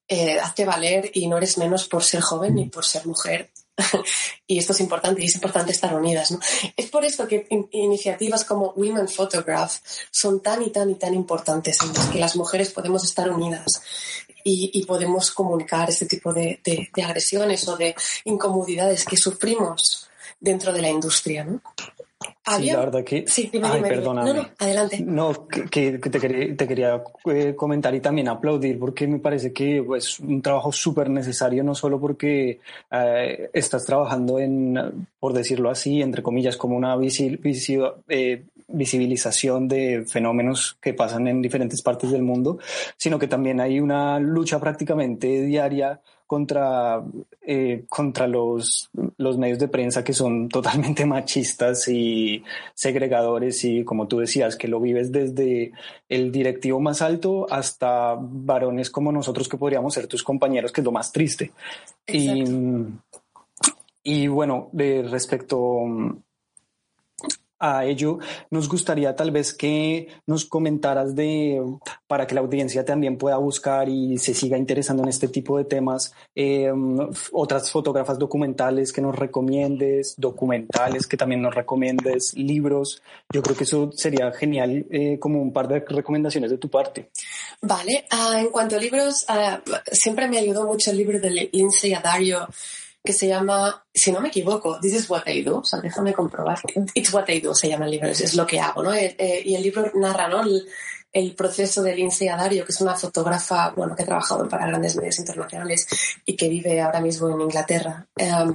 eh, 0.08 0.40
hazte 0.40 0.64
valer 0.64 1.10
y 1.12 1.28
no 1.28 1.36
eres 1.36 1.58
menos 1.58 1.86
por 1.86 2.04
ser 2.04 2.22
joven 2.22 2.54
ni 2.54 2.70
por 2.70 2.86
ser 2.86 3.06
mujer 3.06 3.50
y 4.46 4.58
esto 4.58 4.72
es 4.72 4.80
importante 4.80 5.22
y 5.22 5.26
es 5.26 5.34
importante 5.34 5.72
estar 5.72 5.94
unidas. 5.94 6.30
¿no? 6.32 6.40
Es 6.76 6.90
por 6.90 7.04
esto 7.04 7.26
que 7.26 7.46
iniciativas 7.72 8.44
como 8.44 8.72
Women 8.76 9.08
Photograph 9.08 9.76
son 10.10 10.40
tan 10.40 10.62
y 10.62 10.70
tan 10.70 10.90
y 10.90 10.94
tan 10.94 11.14
importantes 11.14 11.78
en 11.82 11.92
las 11.92 12.06
que 12.06 12.18
las 12.18 12.36
mujeres 12.36 12.70
podemos 12.70 13.04
estar 13.04 13.30
unidas 13.30 13.82
y, 14.44 14.84
podemos 14.86 15.30
comunicar 15.30 15.90
este 15.90 16.06
tipo 16.06 16.32
de, 16.32 16.60
de, 16.64 17.02
agresiones 17.02 17.68
o 17.68 17.76
de 17.76 17.94
incomodidades 18.24 19.04
que 19.04 19.16
sufrimos 19.16 20.08
dentro 20.40 20.72
de 20.72 20.82
la 20.82 20.88
industria. 20.88 21.44
¿no? 21.44 21.60
Sí, 22.42 22.66
la 22.70 22.78
verdad 22.78 23.04
que... 23.04 23.24
Sí, 23.26 23.50
dime, 23.52 23.68
Ay, 23.70 23.82
perdóname. 23.82 24.32
No, 24.32 24.42
no, 24.42 24.48
adelante. 24.58 25.00
No, 25.04 25.46
que, 25.46 25.98
te 25.98 26.18
quería, 26.18 26.56
te 26.56 26.66
quería 26.66 27.02
eh, 27.26 27.54
comentar 27.54 27.94
y 27.94 28.00
también 28.00 28.28
aplaudir 28.28 28.78
porque 28.78 29.06
me 29.06 29.18
parece 29.18 29.52
que 29.52 29.78
es 29.78 29.84
pues, 29.84 30.20
un 30.20 30.40
trabajo 30.40 30.72
súper 30.72 31.10
necesario, 31.10 31.62
no 31.62 31.74
solo 31.74 32.00
porque 32.00 32.60
eh, 32.90 33.50
estás 33.52 33.84
trabajando 33.84 34.38
en, 34.38 35.06
por 35.18 35.34
decirlo 35.34 35.70
así, 35.70 36.00
entre 36.00 36.22
comillas, 36.22 36.56
como 36.56 36.76
una 36.76 36.96
eh, 38.08 38.42
visibilización 38.68 39.68
de 39.68 40.04
fenómenos 40.08 40.78
que 40.80 40.94
pasan 40.94 41.28
en 41.28 41.42
diferentes 41.42 41.82
partes 41.82 42.10
del 42.10 42.22
mundo, 42.22 42.58
sino 42.96 43.18
que 43.18 43.28
también 43.28 43.60
hay 43.60 43.80
una 43.80 44.18
lucha 44.18 44.58
prácticamente 44.58 45.42
diaria 45.42 46.00
contra, 46.30 47.02
eh, 47.42 47.86
contra 47.88 48.28
los, 48.28 48.88
los 49.16 49.36
medios 49.36 49.58
de 49.58 49.66
prensa 49.66 50.04
que 50.04 50.12
son 50.12 50.48
totalmente 50.48 51.04
machistas 51.04 51.88
y 51.88 52.44
segregadores 52.72 53.64
y 53.64 53.82
como 53.82 54.06
tú 54.06 54.20
decías, 54.20 54.54
que 54.54 54.68
lo 54.68 54.78
vives 54.78 55.10
desde 55.10 55.72
el 56.08 56.30
directivo 56.30 56.78
más 56.78 57.02
alto 57.02 57.48
hasta 57.50 58.16
varones 58.16 58.90
como 58.90 59.10
nosotros 59.10 59.48
que 59.48 59.56
podríamos 59.56 59.92
ser 59.92 60.06
tus 60.06 60.22
compañeros, 60.22 60.70
que 60.70 60.82
es 60.82 60.84
lo 60.84 60.92
más 60.92 61.10
triste. 61.10 61.50
Y, 62.06 62.44
y 64.04 64.28
bueno, 64.28 64.68
de 64.70 65.02
respecto 65.02 65.58
a 67.60 67.84
ello, 67.84 68.18
nos 68.50 68.68
gustaría 68.68 69.14
tal 69.14 69.30
vez 69.30 69.52
que 69.52 70.08
nos 70.26 70.46
comentaras 70.46 71.14
de, 71.14 71.62
para 72.06 72.26
que 72.26 72.34
la 72.34 72.40
audiencia 72.40 72.84
también 72.84 73.18
pueda 73.18 73.36
buscar 73.36 73.88
y 73.88 74.16
se 74.16 74.32
siga 74.32 74.56
interesando 74.56 75.02
en 75.02 75.10
este 75.10 75.28
tipo 75.28 75.58
de 75.58 75.64
temas, 75.64 76.14
em, 76.34 76.98
otras 77.32 77.70
fotógrafas 77.70 78.18
documentales 78.18 78.92
que 78.92 79.02
nos 79.02 79.14
recomiendes, 79.14 80.14
documentales 80.16 81.06
que 81.06 81.18
también 81.18 81.42
nos 81.42 81.54
recomiendes, 81.54 82.32
libros. 82.34 83.02
Yo 83.30 83.42
creo 83.42 83.56
que 83.56 83.64
eso 83.64 83.90
sería 83.92 84.32
genial 84.32 84.86
eh, 84.90 85.18
como 85.18 85.42
un 85.42 85.52
par 85.52 85.68
de 85.68 85.80
recomendaciones 85.80 86.50
de 86.50 86.58
tu 86.58 86.70
parte. 86.70 87.10
Vale, 87.60 88.06
ah, 88.10 88.40
en 88.40 88.48
cuanto 88.48 88.76
a 88.76 88.78
libros, 88.78 89.26
ah, 89.28 89.60
siempre 89.92 90.28
me 90.28 90.38
ayudó 90.38 90.66
mucho 90.66 90.90
el 90.90 90.96
libro 90.96 91.20
de 91.20 91.50
Lindsay 91.52 91.92
Adario 91.92 92.48
que 93.02 93.12
se 93.12 93.26
llama, 93.26 93.84
si 93.92 94.12
no 94.12 94.20
me 94.20 94.28
equivoco, 94.28 94.78
This 94.80 94.94
is 94.94 95.10
what 95.10 95.26
I 95.26 95.42
do, 95.42 95.58
o 95.58 95.64
sea, 95.64 95.80
déjame 95.80 96.12
comprobar, 96.12 96.58
It's 96.94 97.12
what 97.12 97.28
I 97.28 97.40
do 97.40 97.54
se 97.54 97.68
llama 97.68 97.86
el 97.86 97.92
libro, 97.92 98.08
es, 98.08 98.34
lo 98.34 98.46
que 98.46 98.60
hago, 98.60 98.82
¿no? 98.82 98.92
Eh, 98.92 99.16
eh, 99.18 99.42
y 99.44 99.54
el 99.54 99.62
libro 99.62 99.90
narra, 99.94 100.28
¿no? 100.28 100.42
El, 101.12 101.34
proceso 101.34 101.82
de 101.82 101.96
Lindsay 101.96 102.28
Adario, 102.28 102.64
que 102.64 102.72
es 102.72 102.80
una 102.80 102.94
fotógrafa, 102.94 103.70
bueno, 103.70 103.96
que 103.96 104.02
ha 104.02 104.06
trabajado 104.06 104.48
para 104.48 104.66
grandes 104.66 104.96
medios 104.96 105.18
internacionales 105.18 105.88
y 106.24 106.36
que 106.36 106.48
vive 106.48 106.80
ahora 106.80 107.00
mismo 107.00 107.28
en 107.30 107.40
Inglaterra. 107.40 108.06
Em, 108.16 108.54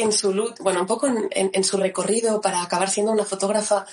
en 0.00 0.12
su 0.12 0.32
bueno, 0.60 0.80
un 0.80 0.86
poco 0.86 1.06
en, 1.06 1.64
su 1.64 1.76
recorrido 1.76 2.40
para 2.40 2.62
acabar 2.62 2.88
siendo 2.90 3.12
una 3.12 3.24
fotógrafa 3.24 3.86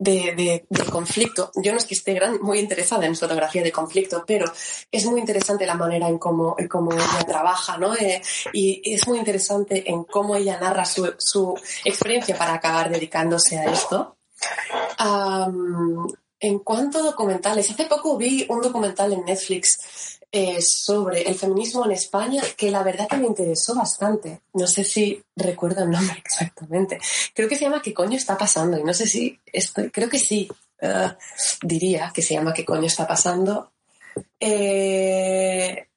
de, 0.00 0.64
conflicto. 0.90 1.52
Yo 1.56 1.72
no 1.72 1.78
es 1.78 1.84
que 1.84 1.94
esté 1.94 2.18
muy 2.40 2.58
interesada 2.58 3.06
en 3.06 3.14
fotografía 3.14 3.62
de 3.62 3.70
conflicto, 3.70 4.24
pero 4.26 4.50
es 4.90 5.04
muy 5.04 5.20
interesante 5.20 5.66
la 5.66 5.74
manera 5.74 6.08
en 6.08 6.18
cómo, 6.18 6.56
cómo 6.68 6.92
ella 6.92 7.24
trabaja, 7.26 7.76
¿no? 7.76 7.94
Eh, 7.94 8.20
y 8.52 8.80
es 8.84 9.06
muy 9.06 9.18
interesante 9.18 9.88
en 9.88 10.04
cómo 10.04 10.34
ella 10.36 10.58
narra 10.58 10.84
su, 10.84 11.14
su 11.18 11.54
experiencia 11.84 12.36
para 12.36 12.54
acabar 12.54 12.90
dedicándose 12.90 13.58
a 13.58 13.64
esto. 13.64 14.16
en 16.40 16.58
cuanto 16.60 16.98
a 16.98 17.02
documentales, 17.02 17.70
hace 17.70 17.84
poco 17.84 18.16
vi 18.16 18.46
un 18.48 18.62
documental 18.62 19.12
en 19.12 19.24
Netflix 19.26 20.19
eh, 20.32 20.58
sobre 20.62 21.22
el 21.22 21.34
feminismo 21.34 21.84
en 21.84 21.92
España 21.92 22.42
que 22.56 22.70
la 22.70 22.82
verdad 22.82 23.08
que 23.08 23.16
me 23.16 23.26
interesó 23.26 23.74
bastante. 23.74 24.42
No 24.54 24.66
sé 24.66 24.84
si 24.84 25.22
recuerdo 25.34 25.82
el 25.82 25.90
nombre 25.90 26.16
exactamente. 26.24 26.98
Creo 27.34 27.48
que 27.48 27.56
se 27.56 27.64
llama 27.64 27.82
¿Qué 27.82 27.92
coño 27.92 28.16
está 28.16 28.38
pasando? 28.38 28.78
Y 28.78 28.84
no 28.84 28.94
sé 28.94 29.06
si 29.06 29.38
estoy, 29.46 29.90
creo 29.90 30.08
que 30.08 30.18
sí. 30.18 30.48
Eh, 30.80 31.08
diría 31.62 32.10
que 32.14 32.22
se 32.22 32.34
llama 32.34 32.54
¿Qué 32.54 32.64
coño 32.64 32.86
está 32.86 33.06
pasando? 33.06 33.72
Eh, 34.38 35.88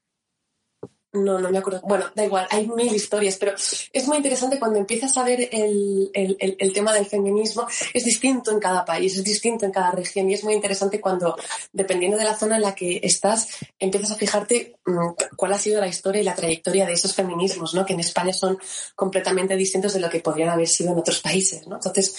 no, 1.13 1.39
no 1.39 1.52
me 1.52 1.60
acuerdo. 1.60 1.82
Bueno, 1.84 2.06
da 2.15 2.26
igual, 2.26 2.47
hay 2.49 2.67
mil 2.67 2.93
historias, 2.93 3.38
pero 3.38 3.54
es 3.56 4.08
muy 4.08 4.17
interesante 4.17 4.58
cuando 4.58 4.80
empiezas 4.80 5.15
a 5.15 5.23
ver 5.23 5.47
el, 5.52 6.71
tema 6.73 6.91
del 6.91 7.06
feminismo. 7.06 7.67
Es 7.93 8.04
distinto 8.04 8.49
en 8.49 8.60
cada 8.60 8.84
país, 8.84 9.15
es 9.15 9.23
distinto 9.23 9.65
en 9.65 9.71
cada 9.71 9.91
región 9.91 10.30
y 10.30 10.34
es 10.34 10.43
muy 10.43 10.56
interesante 10.56 10.99
cuando, 10.99 11.38
dependiendo 11.71 12.17
de 12.17 12.23
la 12.23 12.36
zona 12.36 12.56
en 12.56 12.63
la 12.63 12.73
que 12.73 12.99
estás, 13.04 13.47
empiezas 13.80 14.12
a 14.12 14.15
fijarte 14.15 14.78
mm, 14.86 15.36
cuál 15.36 15.54
ha 15.54 15.60
sido 15.60 15.80
la 15.80 15.88
historia 15.88 16.21
y 16.21 16.26
la 16.26 16.34
trayectoria 16.34 16.88
de 16.88 16.93
esos 16.93 17.13
feminismos, 17.13 17.76
¿no? 17.76 17.86
que 17.86 17.93
en 17.93 17.99
España 17.99 18.34
son 18.34 18.58
completamente 18.95 19.56
distintos 19.56 19.93
de 19.93 19.99
lo 19.99 20.10
que 20.10 20.19
podrían 20.19 20.49
haber 20.49 20.67
sido 20.67 20.93
en 20.93 20.99
otros 20.99 21.21
países. 21.21 21.67
¿no? 21.67 21.76
Entonces, 21.76 22.15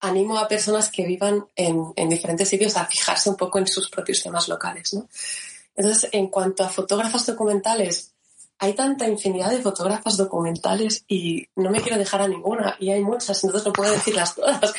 animo 0.00 0.38
a 0.38 0.48
personas 0.48 0.90
que 0.90 1.06
vivan 1.06 1.46
en, 1.56 1.94
en 1.96 2.08
diferentes 2.10 2.46
sitios 2.46 2.76
a 2.76 2.84
fijarse 2.84 3.30
un 3.30 3.36
poco 3.36 3.58
en 3.58 3.66
sus 3.66 3.88
propios 3.88 4.22
temas 4.22 4.48
locales. 4.48 4.92
¿no? 4.92 5.08
Entonces, 5.76 6.10
en 6.12 6.28
cuanto 6.28 6.62
a 6.62 6.68
fotógrafas 6.68 7.26
documentales, 7.26 8.13
hay 8.58 8.72
tanta 8.74 9.08
infinidad 9.08 9.50
de 9.50 9.60
fotógrafas 9.60 10.16
documentales 10.16 11.04
y 11.08 11.46
no 11.56 11.70
me 11.70 11.80
quiero 11.80 11.98
dejar 11.98 12.22
a 12.22 12.28
ninguna 12.28 12.76
y 12.78 12.90
hay 12.90 13.02
muchas, 13.02 13.42
entonces 13.42 13.66
no 13.66 13.72
puedo 13.72 13.92
decirlas 13.92 14.34
todas. 14.34 14.72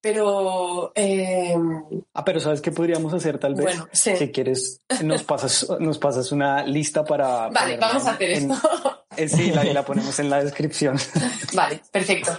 Pero. 0.00 0.92
Em, 0.94 1.82
ah, 2.14 2.24
pero 2.24 2.38
¿sabes 2.38 2.60
qué 2.60 2.70
podríamos 2.70 3.12
hacer 3.12 3.38
tal 3.38 3.54
vez? 3.54 3.64
Bueno, 3.64 3.88
Si 3.92 4.30
quieres, 4.30 4.80
nos 5.02 5.24
pasas, 5.24 5.66
nos 5.80 5.98
pasas 5.98 6.30
una 6.30 6.64
lista 6.64 7.04
para. 7.04 7.48
Vale, 7.48 7.76
vamos 7.76 8.06
a 8.06 8.12
hacer 8.12 8.30
esto. 8.30 8.54
Eh, 9.16 9.30
sí, 9.30 9.50
la, 9.50 9.64
la 9.64 9.82
ponemos 9.82 10.18
en 10.18 10.28
la 10.28 10.44
descripción. 10.44 10.98
Vale, 11.54 11.80
perfecto. 11.90 12.36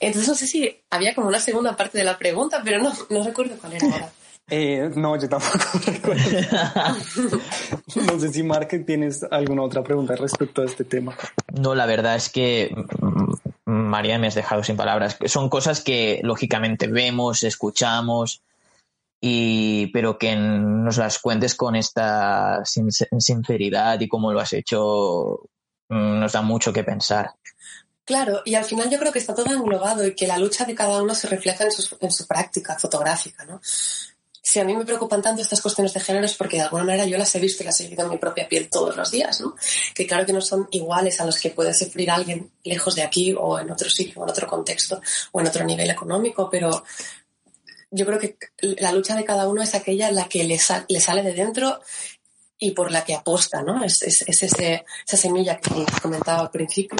Entonces 0.00 0.28
no 0.28 0.34
sé 0.34 0.48
si 0.48 0.82
había 0.90 1.14
como 1.14 1.28
una 1.28 1.38
segunda 1.38 1.76
parte 1.76 1.98
de 1.98 2.02
la 2.02 2.18
pregunta, 2.18 2.60
pero 2.64 2.82
no, 2.82 2.92
no 3.10 3.22
recuerdo 3.22 3.56
cuál 3.60 3.74
era 3.74 3.86
ahora. 3.86 4.12
Eh, 4.50 4.90
no, 4.96 5.16
yo 5.16 5.28
tampoco 5.28 5.78
recuerdo. 5.86 6.22
no 8.06 8.20
sé 8.20 8.32
si 8.32 8.42
Mark 8.42 8.68
tienes 8.84 9.24
alguna 9.30 9.62
otra 9.62 9.82
pregunta 9.82 10.16
respecto 10.16 10.62
a 10.62 10.64
este 10.64 10.84
tema. 10.84 11.16
No, 11.52 11.74
la 11.74 11.86
verdad 11.86 12.16
es 12.16 12.28
que 12.28 12.74
mm, 13.00 13.70
María 13.70 14.18
me 14.18 14.26
has 14.26 14.34
dejado 14.34 14.64
sin 14.64 14.76
palabras. 14.76 15.16
Son 15.26 15.48
cosas 15.48 15.82
que 15.82 16.20
lógicamente 16.24 16.88
vemos, 16.88 17.44
escuchamos, 17.44 18.42
y 19.20 19.88
pero 19.88 20.18
que 20.18 20.34
nos 20.34 20.96
las 20.96 21.18
cuentes 21.18 21.54
con 21.54 21.76
esta 21.76 22.62
sinceridad 22.64 24.00
y 24.00 24.08
como 24.08 24.32
lo 24.32 24.40
has 24.40 24.52
hecho 24.54 25.40
mm, 25.88 26.18
nos 26.18 26.32
da 26.32 26.42
mucho 26.42 26.72
que 26.72 26.84
pensar. 26.84 27.34
Claro, 28.04 28.42
y 28.44 28.56
al 28.56 28.64
final 28.64 28.90
yo 28.90 28.98
creo 28.98 29.12
que 29.12 29.20
está 29.20 29.34
todo 29.34 29.52
englobado 29.54 30.04
y 30.04 30.16
que 30.16 30.26
la 30.26 30.38
lucha 30.38 30.64
de 30.64 30.74
cada 30.74 31.00
uno 31.00 31.14
se 31.14 31.28
refleja 31.28 31.64
en 31.64 31.70
su, 31.70 31.96
en 32.00 32.10
su 32.10 32.26
práctica 32.26 32.76
fotográfica, 32.76 33.44
¿no? 33.44 33.60
Si 34.50 34.58
a 34.58 34.64
mí 34.64 34.74
me 34.74 34.84
preocupan 34.84 35.22
tanto 35.22 35.42
estas 35.42 35.62
cuestiones 35.62 35.94
de 35.94 36.00
género 36.00 36.26
es 36.26 36.34
porque 36.34 36.56
de 36.56 36.64
alguna 36.64 36.82
manera 36.82 37.06
yo 37.06 37.16
las 37.16 37.32
he 37.36 37.38
visto 37.38 37.62
y 37.62 37.66
las 37.66 37.80
he 37.80 37.84
vivido 37.84 38.02
en 38.02 38.10
mi 38.10 38.18
propia 38.18 38.48
piel 38.48 38.68
todos 38.68 38.96
los 38.96 39.08
días, 39.08 39.40
¿no? 39.40 39.54
Que 39.94 40.08
claro 40.08 40.26
que 40.26 40.32
no 40.32 40.40
son 40.40 40.66
iguales 40.72 41.20
a 41.20 41.24
los 41.24 41.38
que 41.38 41.50
puede 41.50 41.72
sufrir 41.72 42.10
alguien 42.10 42.50
lejos 42.64 42.96
de 42.96 43.04
aquí 43.04 43.32
o 43.38 43.60
en 43.60 43.70
otro 43.70 43.88
sitio, 43.88 44.20
o 44.20 44.24
en 44.24 44.30
otro 44.30 44.48
contexto 44.48 45.00
o 45.30 45.40
en 45.40 45.46
otro 45.46 45.64
nivel 45.64 45.88
económico, 45.88 46.50
pero 46.50 46.82
yo 47.92 48.04
creo 48.04 48.18
que 48.18 48.36
la 48.80 48.90
lucha 48.90 49.14
de 49.14 49.24
cada 49.24 49.48
uno 49.48 49.62
es 49.62 49.76
aquella 49.76 50.10
la 50.10 50.28
que 50.28 50.42
le, 50.42 50.58
le 50.88 51.00
sale 51.00 51.22
de 51.22 51.32
dentro 51.32 51.80
y 52.58 52.72
por 52.72 52.90
la 52.90 53.04
que 53.04 53.14
aposta, 53.14 53.62
¿no? 53.62 53.84
Es, 53.84 54.02
es, 54.02 54.24
es 54.26 54.42
ese, 54.42 54.84
esa 55.06 55.16
semilla 55.16 55.60
que 55.60 55.86
comentaba 56.02 56.40
al 56.40 56.50
principio. 56.50 56.98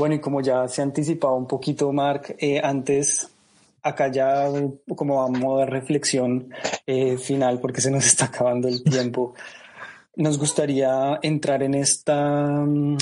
Bueno, 0.00 0.14
y 0.14 0.18
como 0.18 0.40
ya 0.40 0.66
se 0.66 0.80
ha 0.80 0.84
anticipado 0.84 1.34
un 1.34 1.46
poquito, 1.46 1.92
Mark, 1.92 2.34
eh, 2.38 2.58
antes 2.64 3.28
acá 3.82 4.08
ya 4.10 4.48
como 4.96 5.22
a 5.22 5.28
modo 5.28 5.58
de 5.58 5.66
reflexión 5.66 6.48
eh, 6.86 7.18
final, 7.18 7.60
porque 7.60 7.82
se 7.82 7.90
nos 7.90 8.06
está 8.10 8.24
acabando 8.24 8.66
el 8.66 8.82
tiempo, 8.82 9.34
nos 10.16 10.38
gustaría 10.38 11.18
entrar 11.20 11.62
en 11.62 11.74
esta, 11.74 12.46
mm, 12.64 12.96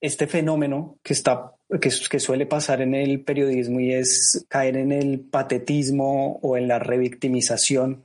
este 0.00 0.26
fenómeno 0.26 0.96
que, 1.02 1.12
está, 1.12 1.56
que, 1.78 1.90
que 2.08 2.20
suele 2.20 2.46
pasar 2.46 2.80
en 2.80 2.94
el 2.94 3.22
periodismo 3.22 3.78
y 3.78 3.92
es 3.92 4.46
caer 4.48 4.78
en 4.78 4.92
el 4.92 5.20
patetismo 5.20 6.38
o 6.40 6.56
en 6.56 6.68
la 6.68 6.78
revictimización 6.78 8.02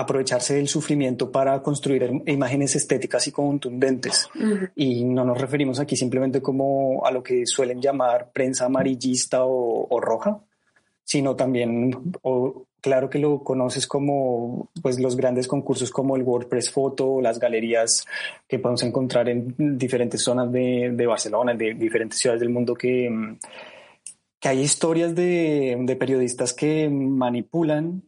aprovecharse 0.00 0.54
del 0.54 0.68
sufrimiento 0.68 1.30
para 1.30 1.62
construir 1.62 2.22
imágenes 2.26 2.74
estéticas 2.74 3.26
y 3.26 3.32
contundentes. 3.32 4.28
Y 4.74 5.04
no 5.04 5.24
nos 5.24 5.40
referimos 5.40 5.78
aquí 5.78 5.96
simplemente 5.96 6.40
como 6.40 7.04
a 7.04 7.10
lo 7.10 7.22
que 7.22 7.46
suelen 7.46 7.80
llamar 7.80 8.30
prensa 8.32 8.66
amarillista 8.66 9.44
o, 9.44 10.00
roja, 10.00 10.40
sino 11.04 11.36
también, 11.36 12.12
o, 12.22 12.64
claro 12.80 13.10
que 13.10 13.18
lo 13.18 13.44
conoces 13.44 13.86
como 13.86 14.70
pues, 14.80 14.98
los 14.98 15.16
grandes 15.16 15.46
concursos 15.46 15.90
como 15.90 16.16
el 16.16 16.22
WordPress 16.22 16.70
Photo, 16.70 17.20
las 17.20 17.38
galerías 17.38 18.06
que 18.48 18.58
podemos 18.58 18.82
encontrar 18.82 19.28
en 19.28 19.54
diferentes 19.76 20.22
zonas 20.22 20.50
de, 20.50 20.92
de 20.94 21.06
Barcelona, 21.06 21.54
de 21.54 21.74
diferentes 21.74 22.18
ciudades 22.18 22.40
del 22.40 22.50
mundo 22.50 22.74
que, 22.74 23.36
que 24.38 24.48
hay 24.48 24.60
historias 24.60 25.14
de, 25.14 25.76
de 25.78 25.96
periodistas 25.96 26.54
que 26.54 26.88
manipulan 26.88 28.02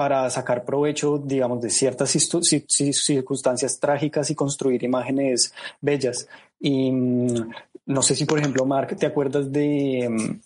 para 0.00 0.30
sacar 0.30 0.64
provecho, 0.64 1.18
digamos, 1.22 1.60
de 1.60 1.68
ciertas 1.68 2.08
circunstancias 2.08 3.78
trágicas 3.78 4.30
y 4.30 4.34
construir 4.34 4.82
imágenes 4.82 5.52
bellas. 5.78 6.26
Y 6.58 6.90
mm, 6.90 7.50
no 7.84 8.00
sé 8.00 8.16
si, 8.16 8.24
por 8.24 8.38
ejemplo, 8.38 8.64
Mark, 8.64 8.96
¿te 8.96 9.04
acuerdas 9.04 9.52
de, 9.52 10.08
mm, 10.08 10.40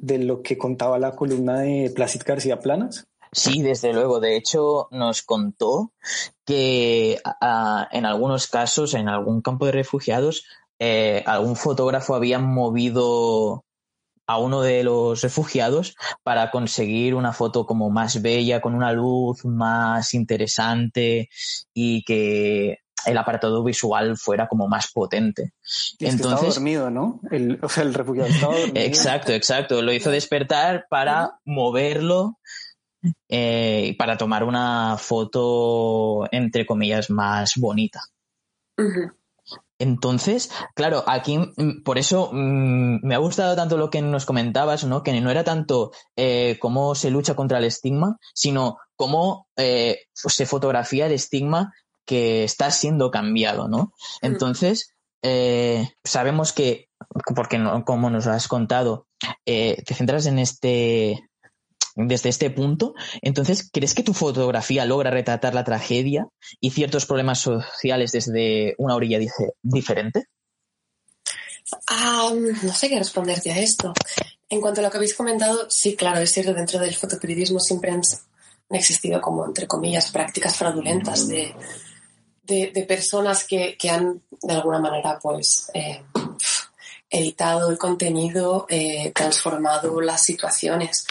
de, 0.00 0.18
lo 0.20 0.40
que 0.40 0.56
contaba 0.56 0.98
la 0.98 1.14
columna 1.14 1.60
de 1.60 1.92
Plácid 1.94 2.22
García 2.24 2.60
Planas? 2.60 3.06
Sí, 3.30 3.60
desde 3.60 3.92
luego. 3.92 4.20
De 4.20 4.38
hecho, 4.38 4.88
nos 4.90 5.20
contó 5.20 5.92
que 6.46 7.18
en 7.90 8.06
algunos 8.06 8.46
casos, 8.46 8.94
en 8.94 9.10
algún 9.10 9.42
campo 9.42 9.66
de 9.66 9.72
refugiados, 9.72 10.46
eh, 10.78 11.22
algún 11.26 11.56
fotógrafo 11.56 12.14
había 12.14 12.38
movido 12.38 13.66
a 14.32 14.38
uno 14.38 14.62
de 14.62 14.82
los 14.84 15.20
refugiados 15.22 15.94
para 16.22 16.50
conseguir 16.50 17.14
una 17.14 17.32
foto 17.32 17.66
como 17.66 17.90
más 17.90 18.22
bella, 18.22 18.60
con 18.60 18.74
una 18.74 18.92
luz 18.92 19.44
más 19.44 20.14
interesante 20.14 21.28
y 21.74 22.02
que 22.04 22.78
el 23.04 23.18
apartado 23.18 23.62
visual 23.64 24.16
fuera 24.16 24.46
como 24.48 24.68
más 24.68 24.90
potente. 24.92 25.52
Entonces, 25.98 26.20
estaba 26.20 26.40
dormido, 26.40 26.90
¿no? 26.90 27.20
El, 27.30 27.58
o 27.62 27.68
sea, 27.68 27.82
el 27.82 27.94
refugiado 27.94 28.28
estaba 28.28 28.54
dormido. 28.58 28.86
Exacto, 28.86 29.32
exacto. 29.32 29.82
Lo 29.82 29.92
hizo 29.92 30.10
despertar 30.10 30.86
para 30.88 31.38
moverlo 31.44 32.38
eh, 33.28 33.96
para 33.98 34.16
tomar 34.16 34.44
una 34.44 34.96
foto, 34.98 36.28
entre 36.30 36.64
comillas, 36.64 37.10
más 37.10 37.54
bonita. 37.56 38.00
Entonces, 39.82 40.48
claro, 40.76 41.02
aquí 41.08 41.38
mm, 41.38 41.82
por 41.82 41.98
eso 41.98 42.30
mm, 42.32 43.04
me 43.04 43.16
ha 43.16 43.18
gustado 43.18 43.56
tanto 43.56 43.76
lo 43.76 43.90
que 43.90 44.00
nos 44.00 44.24
comentabas, 44.24 44.84
¿no? 44.84 45.02
Que 45.02 45.20
no 45.20 45.28
era 45.28 45.42
tanto 45.42 45.90
eh, 46.14 46.56
cómo 46.60 46.94
se 46.94 47.10
lucha 47.10 47.34
contra 47.34 47.58
el 47.58 47.64
estigma, 47.64 48.16
sino 48.32 48.78
cómo 48.94 49.48
eh, 49.56 50.02
se 50.12 50.46
fotografía 50.46 51.06
el 51.06 51.12
estigma 51.12 51.74
que 52.06 52.44
está 52.44 52.70
siendo 52.70 53.10
cambiado, 53.10 53.66
¿no? 53.66 53.92
Mm. 54.22 54.26
Entonces, 54.26 54.94
eh, 55.22 55.88
sabemos 56.04 56.52
que, 56.52 56.88
porque 57.34 57.58
no, 57.58 57.84
como 57.84 58.08
nos 58.08 58.28
has 58.28 58.46
contado, 58.46 59.08
te 59.44 59.94
centras 59.94 60.26
en 60.26 60.38
este 60.38 61.28
desde 61.96 62.28
este 62.28 62.50
punto. 62.50 62.94
Entonces, 63.20 63.68
¿crees 63.72 63.94
que 63.94 64.02
tu 64.02 64.14
fotografía 64.14 64.84
logra 64.84 65.10
retratar 65.10 65.54
la 65.54 65.64
tragedia 65.64 66.28
y 66.60 66.70
ciertos 66.70 67.06
problemas 67.06 67.40
sociales 67.40 68.12
desde 68.12 68.74
una 68.78 68.94
orilla 68.94 69.18
diferente? 69.62 70.26
no 72.30 72.72
sé 72.72 72.88
qué 72.88 72.98
responderte 72.98 73.50
a 73.50 73.58
esto. 73.58 73.92
En 74.48 74.60
cuanto 74.60 74.80
a 74.80 74.84
lo 74.84 74.90
que 74.90 74.98
habéis 74.98 75.14
comentado, 75.14 75.66
sí, 75.70 75.96
claro, 75.96 76.20
es 76.20 76.30
cierto, 76.30 76.52
dentro 76.52 76.78
del 76.78 76.94
fotoperiodismo 76.94 77.58
siempre 77.58 77.90
han, 77.90 78.02
existido 78.70 79.20
como, 79.20 79.46
entre 79.46 79.66
comillas, 79.66 80.10
prácticas 80.10 80.56
fraudulentas 80.56 81.28
de, 81.28 81.54
de, 82.42 82.84
personas 82.88 83.44
que, 83.44 83.76
que, 83.78 83.90
han, 83.90 84.22
de 84.42 84.54
alguna 84.54 84.78
manera, 84.78 85.18
pues, 85.22 85.70
eh, 85.74 86.02
editado 87.10 87.70
el 87.70 87.76
contenido, 87.76 88.66
eh, 88.68 89.12
transformado 89.14 90.00
las 90.00 90.22
situaciones 90.22 91.06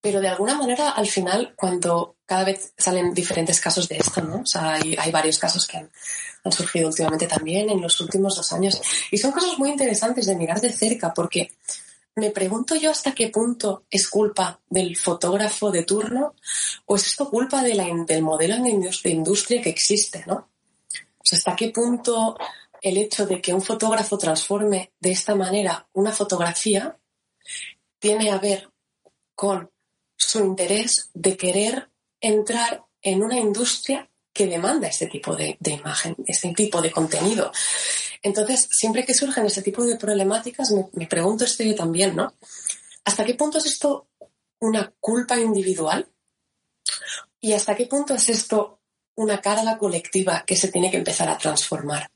pero 0.00 0.20
de 0.20 0.28
alguna 0.28 0.56
manera 0.56 0.90
al 0.90 1.06
final 1.06 1.54
cuando 1.56 2.16
cada 2.24 2.44
vez 2.44 2.72
salen 2.76 3.14
diferentes 3.14 3.60
casos 3.60 3.88
de 3.88 3.96
esto, 3.96 4.20
¿no? 4.22 4.42
O 4.42 4.46
sea, 4.46 4.74
hay, 4.74 5.10
varios 5.10 5.38
casos 5.38 5.66
que 5.66 5.78
han, 5.78 5.90
surgido 6.50 6.88
últimamente 6.88 7.26
también 7.26 7.68
en 7.68 7.80
los 7.80 8.00
últimos 8.00 8.34
dos 8.34 8.52
años 8.54 8.80
y 9.10 9.18
son 9.18 9.32
casos 9.32 9.58
muy 9.58 9.68
interesantes 9.68 10.24
de 10.24 10.34
mirar 10.34 10.62
de 10.62 10.72
cerca 10.72 11.12
porque 11.12 11.52
me 12.14 12.30
pregunto 12.30 12.74
yo 12.74 12.90
hasta 12.90 13.14
qué 13.14 13.28
punto 13.28 13.84
es 13.90 14.08
culpa 14.08 14.58
del 14.70 14.96
fotógrafo 14.96 15.70
de 15.70 15.84
turno 15.84 16.34
o 16.86 16.96
es 16.96 17.06
esto 17.06 17.28
culpa 17.28 17.62
del 17.62 18.22
modelo 18.22 18.56
de 18.56 19.10
industria 19.10 19.60
que 19.60 19.68
existe, 19.68 20.24
¿no? 20.26 20.48
O 21.18 21.24
sea, 21.24 21.36
hasta 21.36 21.54
qué 21.54 21.68
punto 21.68 22.36
el 22.80 22.96
hecho 22.96 23.26
de 23.26 23.40
que 23.42 23.52
un 23.52 23.62
fotógrafo 23.62 24.16
transforme 24.16 24.92
de 25.00 25.10
esta 25.10 25.34
manera 25.34 25.86
una 25.92 26.12
fotografía 26.12 26.96
tiene 27.98 28.30
a 28.30 28.38
ver 28.38 28.70
con 29.34 29.70
su 30.18 30.40
interés 30.40 31.10
de 31.14 31.36
querer 31.36 31.88
entrar 32.20 32.84
en 33.00 33.22
una 33.22 33.38
industria 33.38 34.10
que 34.32 34.46
demanda 34.46 34.88
este 34.88 35.06
tipo 35.06 35.34
de, 35.34 35.56
imagen, 35.64 36.16
este 36.26 36.52
tipo 36.52 36.82
de 36.82 36.90
contenido. 36.90 37.50
Entonces, 38.22 38.68
siempre 38.70 39.04
que 39.04 39.14
surgen 39.14 39.46
ese 39.46 39.62
tipo 39.62 39.84
de 39.84 39.96
problemáticas, 39.96 40.72
me, 40.92 41.06
pregunto 41.06 41.44
esto 41.44 41.62
yo 41.62 41.74
también, 41.74 42.16
¿no? 42.16 42.34
¿Hasta 43.04 43.24
qué 43.24 43.34
punto 43.34 43.58
es 43.58 43.66
esto 43.66 44.08
una 44.58 44.92
culpa 45.00 45.38
individual? 45.38 46.08
¿Y 47.40 47.52
hasta 47.52 47.76
qué 47.76 47.86
punto 47.86 48.14
es 48.14 48.28
esto 48.28 48.80
una 49.14 49.40
carga 49.40 49.78
colectiva 49.78 50.44
que 50.44 50.56
se 50.56 50.68
tiene 50.68 50.90
que 50.90 50.98
empezar 50.98 51.28
a 51.28 51.38
transformar? 51.38 52.10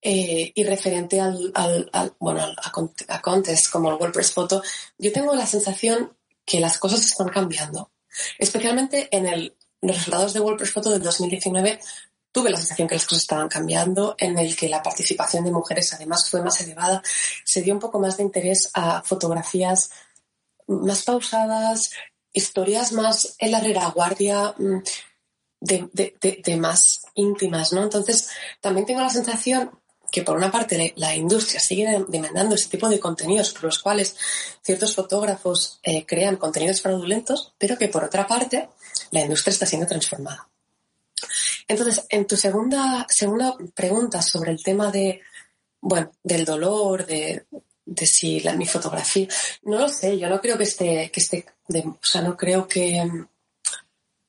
Eh, 0.00 0.52
y 0.54 0.64
referente 0.64 1.20
al, 1.20 1.52
bueno, 2.20 2.40
a, 2.40 2.72
a, 3.08 3.20
contest 3.20 3.70
como 3.70 3.90
el 3.90 3.96
WordPress 3.96 4.32
Photo, 4.32 4.62
yo 4.96 5.12
tengo 5.12 5.34
la 5.34 5.46
sensación 5.46 6.16
que 6.48 6.60
las 6.60 6.78
cosas 6.78 7.04
están 7.04 7.28
cambiando. 7.28 7.92
Especialmente 8.38 9.08
en 9.14 9.26
el, 9.26 9.56
los 9.82 9.96
resultados 9.96 10.32
de 10.32 10.40
WordPress 10.40 10.72
Photo 10.72 10.90
del 10.90 11.02
2019 11.02 11.78
tuve 12.32 12.50
la 12.50 12.56
sensación 12.56 12.88
que 12.88 12.94
las 12.94 13.06
cosas 13.06 13.22
estaban 13.22 13.48
cambiando, 13.48 14.14
en 14.18 14.38
el 14.38 14.56
que 14.56 14.68
la 14.68 14.82
participación 14.82 15.44
de 15.44 15.50
mujeres 15.50 15.92
además 15.92 16.28
fue 16.28 16.42
más 16.42 16.60
elevada, 16.60 17.02
se 17.44 17.62
dio 17.62 17.74
un 17.74 17.80
poco 17.80 18.00
más 18.00 18.16
de 18.16 18.22
interés 18.22 18.70
a 18.74 19.02
fotografías 19.02 19.90
más 20.66 21.02
pausadas, 21.04 21.90
historias 22.32 22.92
más 22.92 23.36
en 23.38 23.50
la 23.50 23.60
retaguardia, 23.60 24.54
mm, 24.56 24.82
de, 25.60 25.88
de, 25.92 26.40
de, 26.44 26.56
más 26.56 27.02
íntimas, 27.14 27.72
¿no? 27.72 27.82
Entonces, 27.82 28.30
también 28.60 28.86
tengo 28.86 29.00
la 29.00 29.10
sensación 29.10 29.72
que 30.10 30.22
por 30.22 30.36
una 30.36 30.50
parte 30.50 30.94
la 30.96 31.14
industria 31.14 31.60
sigue 31.60 32.04
demandando 32.08 32.54
ese 32.54 32.68
tipo 32.68 32.88
de 32.88 32.98
contenidos 32.98 33.52
por 33.52 33.64
los 33.64 33.78
cuales 33.78 34.16
ciertos 34.62 34.94
fotógrafos 34.94 35.80
eh, 35.82 36.06
crean 36.06 36.36
contenidos 36.36 36.80
fraudulentos, 36.80 37.52
pero 37.58 37.76
que 37.76 37.88
por 37.88 38.04
otra 38.04 38.26
parte 38.26 38.68
la 39.10 39.20
industria 39.20 39.52
está 39.52 39.66
siendo 39.66 39.86
transformada. 39.86 40.48
Entonces, 41.66 42.06
en 42.08 42.26
tu 42.26 42.36
segunda, 42.36 43.06
segunda 43.10 43.54
pregunta 43.74 44.22
sobre 44.22 44.52
el 44.52 44.62
tema 44.62 44.90
de, 44.90 45.20
bueno, 45.80 46.10
del 46.22 46.44
dolor, 46.44 47.04
de, 47.04 47.44
si 48.06 48.42
mi 48.56 48.66
fotografía, 48.66 49.28
no 49.62 49.78
lo 49.78 49.88
sé, 49.88 50.18
yo 50.18 50.28
no 50.28 50.40
creo 50.40 50.56
que 50.56 50.64
esté, 50.64 51.10
que 51.10 51.20
esté, 51.20 51.44
o 51.68 51.98
sea, 52.00 52.22
no 52.22 52.36
creo 52.36 52.66
que, 52.66 53.26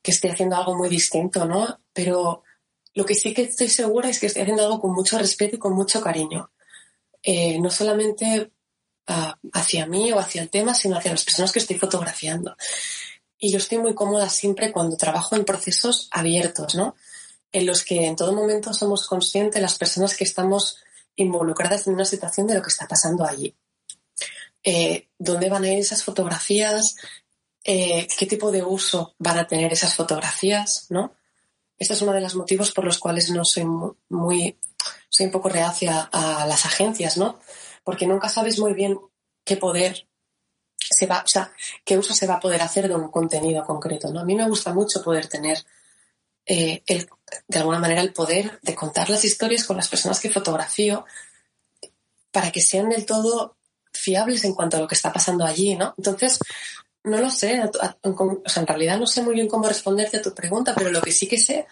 que 0.01 0.11
esté 0.11 0.31
haciendo 0.31 0.57
algo 0.57 0.75
muy 0.75 0.89
distinto, 0.89 1.45
¿no? 1.45 1.79
Pero 1.93 2.43
lo 2.93 3.05
que 3.05 3.15
sí 3.15 3.33
que 3.33 3.43
estoy 3.43 3.69
segura 3.69 4.09
es 4.09 4.19
que 4.19 4.27
estoy 4.27 4.43
haciendo 4.43 4.63
algo 4.63 4.81
con 4.81 4.93
mucho 4.93 5.17
respeto 5.17 5.55
y 5.55 5.59
con 5.59 5.73
mucho 5.73 6.01
cariño. 6.01 6.51
Eh, 7.21 7.59
no 7.59 7.69
solamente 7.69 8.51
ah, 9.07 9.37
hacia 9.53 9.85
mí 9.85 10.11
o 10.11 10.19
hacia 10.19 10.41
el 10.41 10.49
tema, 10.49 10.73
sino 10.73 10.97
hacia 10.97 11.11
las 11.11 11.23
personas 11.23 11.51
que 11.51 11.59
estoy 11.59 11.77
fotografiando. 11.77 12.55
Y 13.37 13.51
yo 13.51 13.57
estoy 13.57 13.77
muy 13.77 13.93
cómoda 13.93 14.29
siempre 14.29 14.71
cuando 14.71 14.97
trabajo 14.97 15.35
en 15.35 15.45
procesos 15.45 16.09
abiertos, 16.11 16.75
¿no? 16.75 16.95
En 17.51 17.65
los 17.65 17.83
que 17.83 18.05
en 18.05 18.15
todo 18.15 18.33
momento 18.33 18.73
somos 18.73 19.07
conscientes 19.07 19.61
las 19.61 19.77
personas 19.77 20.15
que 20.15 20.25
estamos 20.25 20.77
involucradas 21.15 21.87
en 21.87 21.93
una 21.93 22.05
situación 22.05 22.47
de 22.47 22.55
lo 22.55 22.61
que 22.61 22.69
está 22.69 22.87
pasando 22.87 23.25
allí. 23.25 23.55
Eh, 24.63 25.09
¿Dónde 25.17 25.49
van 25.49 25.63
a 25.63 25.71
ir 25.71 25.79
esas 25.79 26.03
fotografías? 26.03 26.95
Eh, 27.63 28.07
¿Qué 28.17 28.25
tipo 28.25 28.51
de 28.51 28.63
uso 28.63 29.15
van 29.19 29.37
a 29.37 29.47
tener 29.47 29.71
esas 29.71 29.95
fotografías? 29.95 30.87
¿no? 30.89 31.15
Este 31.79 31.93
es 31.93 32.01
uno 32.01 32.11
de 32.13 32.21
los 32.21 32.35
motivos 32.35 32.71
por 32.71 32.83
los 32.83 32.99
cuales 32.99 33.31
no 33.31 33.43
soy 33.45 33.65
muy, 34.09 34.57
soy 35.09 35.25
un 35.27 35.31
poco 35.31 35.49
reacia 35.49 36.09
a 36.11 36.45
las 36.45 36.65
agencias, 36.65 37.17
¿no? 37.17 37.39
Porque 37.83 38.05
nunca 38.05 38.29
sabes 38.29 38.59
muy 38.59 38.73
bien 38.73 38.99
qué 39.45 39.57
poder 39.57 40.07
se 40.77 41.05
va, 41.05 41.19
o 41.19 41.27
sea, 41.27 41.51
qué 41.85 41.97
uso 41.97 42.13
se 42.13 42.27
va 42.27 42.35
a 42.35 42.39
poder 42.39 42.61
hacer 42.61 42.87
de 42.87 42.95
un 42.95 43.09
contenido 43.09 43.63
concreto, 43.65 44.11
¿no? 44.11 44.19
A 44.19 44.25
mí 44.25 44.35
me 44.35 44.47
gusta 44.47 44.73
mucho 44.73 45.01
poder 45.01 45.27
tener 45.27 45.63
eh, 46.45 46.83
el, 46.87 47.07
de 47.47 47.59
alguna 47.59 47.79
manera 47.79 48.01
el 48.01 48.11
poder 48.11 48.59
de 48.61 48.75
contar 48.75 49.09
las 49.09 49.23
historias 49.23 49.63
con 49.63 49.77
las 49.77 49.87
personas 49.87 50.19
que 50.19 50.31
fotografío 50.31 51.05
para 52.31 52.51
que 52.51 52.61
sean 52.61 52.89
del 52.89 53.05
todo 53.05 53.57
fiables 53.93 54.43
en 54.43 54.53
cuanto 54.53 54.77
a 54.77 54.79
lo 54.79 54.87
que 54.87 54.95
está 54.95 55.13
pasando 55.13 55.45
allí, 55.45 55.75
¿no? 55.75 55.93
Entonces, 55.97 56.39
no 57.03 57.17
lo 57.17 57.29
sé, 57.29 57.61
o 57.63 58.49
sea, 58.49 58.61
en 58.61 58.67
realidad 58.67 58.99
no 58.99 59.07
sé 59.07 59.21
muy 59.21 59.33
bien 59.33 59.47
cómo 59.47 59.67
responderte 59.67 60.17
a 60.17 60.21
tu 60.21 60.33
pregunta, 60.33 60.73
pero 60.75 60.91
lo 60.91 61.01
que 61.01 61.11
sí 61.11 61.27
que 61.27 61.37
sé 61.37 61.65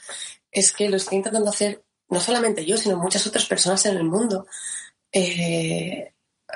es 0.51 0.71
que 0.71 0.89
lo 0.89 0.97
estoy 0.97 1.17
intentando 1.17 1.49
hacer 1.49 1.84
no 2.09 2.19
solamente 2.21 2.65
yo, 2.65 2.78
sino 2.78 2.97
muchas 2.97 3.28
otras 3.28 3.45
personas 3.45 3.86
en 3.86 3.97
el 3.97 4.05
mundo. 4.05 4.47
Eh, 5.11 6.13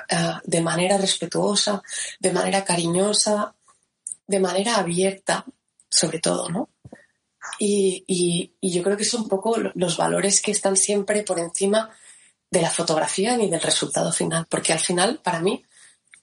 Ah, 0.08 0.40
de 0.44 0.60
manera 0.60 0.96
respetuosa, 0.96 1.82
de 2.18 2.32
manera 2.32 2.64
cariñosa, 2.64 3.54
de 4.26 4.40
manera 4.40 4.76
abierta, 4.76 5.44
sobre 5.90 6.18
todo, 6.18 6.48
¿no? 6.48 6.70
Y, 7.58 8.54
yo 8.62 8.82
creo 8.82 8.96
que 8.96 9.04
son 9.04 9.22
un 9.22 9.28
poco 9.28 9.56
los 9.74 9.96
valores 9.96 10.40
que 10.40 10.52
están 10.52 10.76
siempre 10.76 11.22
por 11.22 11.38
encima 11.38 11.90
de 12.50 12.62
la 12.62 12.70
fotografía 12.70 13.36
ni 13.36 13.50
del 13.50 13.60
resultado 13.60 14.12
final, 14.12 14.46
porque 14.48 14.72
al 14.72 14.78
final, 14.78 15.20
para 15.22 15.40
mí, 15.40 15.64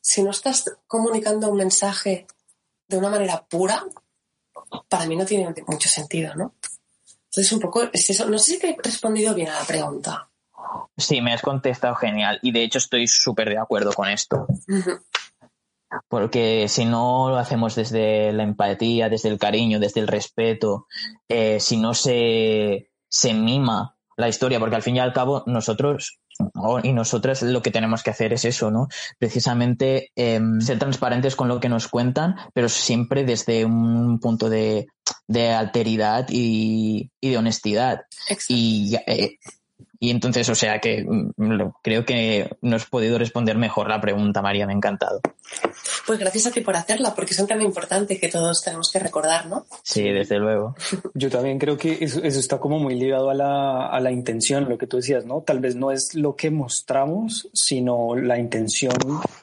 si 0.01 0.23
no 0.23 0.31
estás 0.31 0.65
comunicando 0.87 1.49
un 1.49 1.57
mensaje 1.57 2.25
de 2.89 2.97
una 2.97 3.09
manera 3.09 3.45
pura, 3.47 3.85
para 4.89 5.05
mí 5.05 5.15
no 5.15 5.25
tiene 5.25 5.53
mucho 5.67 5.87
sentido, 5.87 6.35
¿no? 6.35 6.55
Entonces, 7.25 7.51
un 7.53 7.59
poco 7.59 7.83
es 7.93 8.09
eso. 8.09 8.27
No 8.27 8.39
sé 8.39 8.53
si 8.53 8.59
te 8.59 8.71
he 8.71 8.77
respondido 8.83 9.33
bien 9.35 9.49
a 9.49 9.59
la 9.59 9.65
pregunta. 9.65 10.29
Sí, 10.97 11.21
me 11.21 11.33
has 11.33 11.41
contestado 11.41 11.95
genial 11.95 12.39
y 12.41 12.51
de 12.51 12.63
hecho 12.63 12.79
estoy 12.79 13.07
súper 13.07 13.49
de 13.49 13.59
acuerdo 13.59 13.93
con 13.93 14.09
esto. 14.09 14.47
Porque 16.07 16.67
si 16.67 16.85
no 16.85 17.29
lo 17.29 17.37
hacemos 17.37 17.75
desde 17.75 18.33
la 18.33 18.43
empatía, 18.43 19.09
desde 19.09 19.29
el 19.29 19.39
cariño, 19.39 19.79
desde 19.79 20.01
el 20.01 20.07
respeto, 20.07 20.87
eh, 21.27 21.59
si 21.59 21.77
no 21.77 21.93
se, 21.93 22.91
se 23.07 23.33
mima 23.33 23.95
la 24.17 24.27
historia, 24.27 24.59
porque 24.59 24.75
al 24.75 24.83
fin 24.83 24.97
y 24.97 24.99
al 24.99 25.13
cabo 25.13 25.43
nosotros 25.45 26.19
y 26.83 26.93
nosotras 26.93 27.41
lo 27.41 27.61
que 27.61 27.71
tenemos 27.71 28.03
que 28.03 28.11
hacer 28.11 28.33
es 28.33 28.45
eso, 28.45 28.71
¿no? 28.71 28.87
Precisamente 29.17 30.11
em, 30.15 30.61
ser 30.61 30.79
transparentes 30.79 31.35
con 31.35 31.47
lo 31.47 31.59
que 31.59 31.69
nos 31.69 31.87
cuentan, 31.87 32.35
pero 32.53 32.69
siempre 32.69 33.23
desde 33.23 33.65
un 33.65 34.19
punto 34.19 34.49
de, 34.49 34.87
alteridad 35.55 36.27
y, 36.29 37.11
de 37.21 37.37
honestidad. 37.37 38.01
Y 38.47 38.95
eh, 39.07 39.37
y 40.01 40.11
entonces, 40.11 40.47
o 40.47 40.55
sea 40.55 40.79
que 40.79 41.03
mm, 41.03 41.71
creo 41.81 42.05
que 42.05 42.49
no 42.61 42.77
has 42.77 42.85
podido 42.85 43.17
responder 43.17 43.57
mejor 43.57 43.89
la 43.89 43.99
pregunta, 43.99 44.41
María, 44.41 44.65
me 44.65 44.71
ha 44.71 44.75
encantado. 44.75 45.19
Pues 46.07 46.17
gracias 46.17 46.47
a 46.47 46.51
ti 46.51 46.61
por 46.61 46.75
hacerla, 46.75 47.13
porque 47.13 47.33
es 47.33 47.39
un 47.39 47.47
tema 47.47 47.63
importante 47.63 48.17
que 48.17 48.29
todos 48.29 48.61
tenemos 48.61 48.89
que 48.91 48.99
recordar, 48.99 49.47
¿no? 49.47 49.65
Sí, 49.83 50.03
desde 50.03 50.37
luego. 50.37 50.75
Yo 51.13 51.29
también 51.29 51.59
creo 51.59 51.77
que 51.77 51.97
eso, 51.99 52.21
está 52.23 52.59
como 52.59 52.79
muy 52.79 52.95
ligado 52.95 53.29
a 53.29 53.33
la, 53.33 53.87
a 53.87 53.99
la 53.99 54.11
intención, 54.11 54.69
lo 54.69 54.77
que 54.77 54.87
tú 54.87 54.97
decías, 54.97 55.25
¿no? 55.25 55.41
Tal 55.41 55.59
vez 55.59 55.75
no 55.75 55.91
es 55.91 56.15
lo 56.15 56.35
que 56.35 56.49
mostramos, 56.49 57.49
sino 57.53 58.15
la 58.15 58.39
intención 58.39 58.93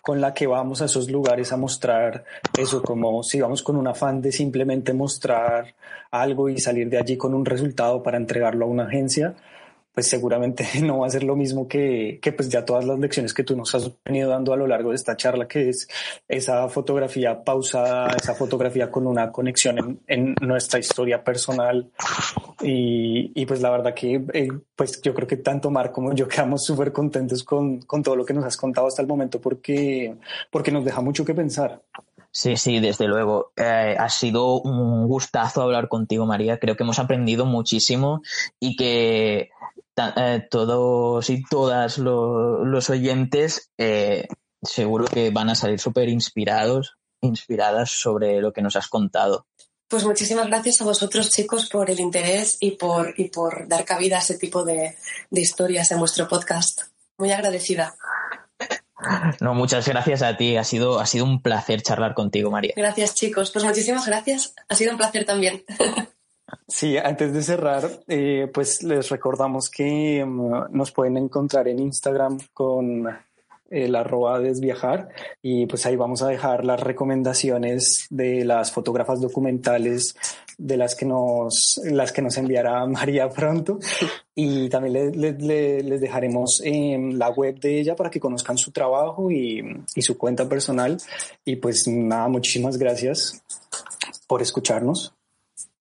con 0.00 0.20
la 0.22 0.32
que 0.32 0.46
vamos 0.46 0.80
a 0.80 0.86
esos 0.86 1.10
lugares 1.10 1.52
a 1.52 1.58
mostrar 1.58 2.24
eso, 2.56 2.82
como 2.82 3.22
si 3.22 3.40
vamos 3.40 3.62
con 3.62 3.76
un 3.76 3.88
afán 3.88 4.22
de 4.22 4.32
simplemente 4.32 4.94
mostrar 4.94 5.74
algo 6.10 6.48
y 6.48 6.58
salir 6.58 6.88
de 6.88 6.98
allí 6.98 7.16
con 7.18 7.34
un 7.34 7.44
resultado 7.44 8.02
para 8.02 8.16
entregarlo 8.16 8.64
a 8.64 8.68
una 8.68 8.84
agencia 8.84 9.34
pues 9.96 10.10
seguramente 10.10 10.68
no 10.82 10.98
va 10.98 11.06
a 11.06 11.10
ser 11.10 11.24
lo 11.24 11.34
mismo 11.36 11.66
que, 11.66 12.18
que, 12.20 12.30
pues 12.30 12.50
ya 12.50 12.66
todas 12.66 12.84
las 12.84 12.98
lecciones 12.98 13.32
que 13.32 13.44
tú 13.44 13.56
nos 13.56 13.74
has 13.74 13.90
venido 14.04 14.28
dando 14.28 14.52
a 14.52 14.56
lo 14.58 14.66
largo 14.66 14.90
de 14.90 14.96
esta 14.96 15.16
charla, 15.16 15.48
que 15.48 15.70
es 15.70 15.88
esa 16.28 16.68
fotografía 16.68 17.42
pausada, 17.42 18.10
esa 18.10 18.34
fotografía 18.34 18.90
con 18.90 19.06
una 19.06 19.32
conexión 19.32 19.78
en, 19.78 19.98
en 20.06 20.34
nuestra 20.46 20.78
historia 20.78 21.24
personal. 21.24 21.88
Y, 22.60 23.32
y, 23.34 23.46
pues 23.46 23.62
la 23.62 23.70
verdad 23.70 23.94
que 23.94 24.22
eh, 24.34 24.48
pues 24.76 25.00
yo 25.00 25.14
creo 25.14 25.26
que 25.26 25.38
tanto 25.38 25.70
Mar 25.70 25.90
como 25.92 26.12
yo 26.12 26.28
quedamos 26.28 26.66
súper 26.66 26.92
contentos 26.92 27.42
con, 27.42 27.80
con 27.80 28.02
todo 28.02 28.16
lo 28.16 28.24
que 28.26 28.34
nos 28.34 28.44
has 28.44 28.58
contado 28.58 28.88
hasta 28.88 29.00
el 29.00 29.08
momento 29.08 29.40
porque, 29.40 30.14
porque 30.50 30.70
nos 30.70 30.84
deja 30.84 31.00
mucho 31.00 31.24
que 31.24 31.32
pensar. 31.32 31.80
Sí, 32.30 32.58
sí, 32.58 32.80
desde 32.80 33.06
luego. 33.06 33.52
Eh, 33.56 33.96
ha 33.98 34.10
sido 34.10 34.60
un 34.60 35.08
gustazo 35.08 35.62
hablar 35.62 35.88
contigo, 35.88 36.26
María. 36.26 36.58
Creo 36.58 36.76
que 36.76 36.82
hemos 36.82 36.98
aprendido 36.98 37.46
muchísimo 37.46 38.20
y 38.60 38.76
que 38.76 39.48
eh, 39.96 40.46
todos 40.50 41.30
y 41.30 41.42
todas 41.44 41.98
los 41.98 42.90
oyentes 42.90 43.70
eh, 43.78 44.28
seguro 44.62 45.06
que 45.06 45.30
van 45.30 45.50
a 45.50 45.54
salir 45.54 45.80
súper 45.80 46.08
inspirados, 46.08 46.96
inspiradas 47.20 47.90
sobre 47.90 48.40
lo 48.40 48.52
que 48.52 48.62
nos 48.62 48.76
has 48.76 48.88
contado. 48.88 49.46
Pues 49.88 50.04
muchísimas 50.04 50.48
gracias 50.48 50.80
a 50.80 50.84
vosotros, 50.84 51.30
chicos, 51.30 51.68
por 51.68 51.90
el 51.90 52.00
interés 52.00 52.56
y 52.60 52.72
por, 52.72 53.14
y 53.16 53.28
por 53.28 53.68
dar 53.68 53.84
cabida 53.84 54.16
a 54.16 54.20
ese 54.20 54.36
tipo 54.36 54.64
de, 54.64 54.96
de 55.30 55.40
historias 55.40 55.92
en 55.92 56.00
vuestro 56.00 56.26
podcast. 56.26 56.82
Muy 57.18 57.30
agradecida. 57.30 57.96
No, 59.40 59.54
muchas 59.54 59.86
gracias 59.86 60.22
a 60.22 60.36
ti. 60.36 60.56
Ha 60.56 60.64
sido, 60.64 60.98
ha 60.98 61.06
sido 61.06 61.24
un 61.24 61.40
placer 61.40 61.82
charlar 61.82 62.14
contigo, 62.14 62.50
María. 62.50 62.72
Gracias, 62.76 63.14
chicos. 63.14 63.50
Pues 63.52 63.64
muchísimas 63.64 64.06
gracias. 64.06 64.54
Ha 64.68 64.74
sido 64.74 64.90
un 64.90 64.96
placer 64.96 65.24
también. 65.24 65.64
Sí, 66.68 66.96
antes 66.96 67.32
de 67.32 67.42
cerrar, 67.42 67.88
eh, 68.06 68.48
pues 68.52 68.82
les 68.82 69.08
recordamos 69.08 69.68
que 69.68 70.24
mm, 70.24 70.70
nos 70.70 70.92
pueden 70.92 71.16
encontrar 71.16 71.66
en 71.68 71.80
Instagram 71.80 72.38
con 72.52 73.08
el 73.68 73.96
arroba 73.96 74.38
desviajar 74.38 75.08
y 75.42 75.66
pues 75.66 75.86
ahí 75.86 75.96
vamos 75.96 76.22
a 76.22 76.28
dejar 76.28 76.64
las 76.64 76.78
recomendaciones 76.78 78.06
de 78.10 78.44
las 78.44 78.70
fotógrafas 78.70 79.20
documentales 79.20 80.16
de 80.56 80.76
las 80.76 80.94
que 80.94 81.04
nos 81.04 81.80
las 81.84 82.12
que 82.12 82.22
nos 82.22 82.36
enviará 82.36 82.86
María 82.86 83.28
pronto. 83.28 83.78
Y 84.34 84.68
también 84.68 85.12
les 85.18 86.00
dejaremos 86.00 86.60
en 86.62 87.18
la 87.18 87.30
web 87.30 87.58
de 87.58 87.80
ella 87.80 87.96
para 87.96 88.10
que 88.10 88.20
conozcan 88.20 88.58
su 88.58 88.70
trabajo 88.70 89.30
y, 89.30 89.64
y 89.94 90.02
su 90.02 90.16
cuenta 90.18 90.48
personal. 90.48 90.98
Y 91.44 91.56
pues 91.56 91.88
nada 91.88 92.28
muchísimas 92.28 92.76
gracias 92.76 93.42
por 94.28 94.42
escucharnos 94.42 95.15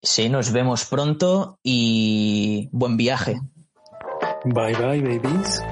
Sí, 0.05 0.29
nos 0.29 0.51
vemos 0.51 0.85
pronto 0.85 1.57
y 1.63 2.69
buen 2.71 2.95
viaje. 2.95 3.41
Bye 4.45 4.75
bye, 4.75 5.01
babies. 5.01 5.63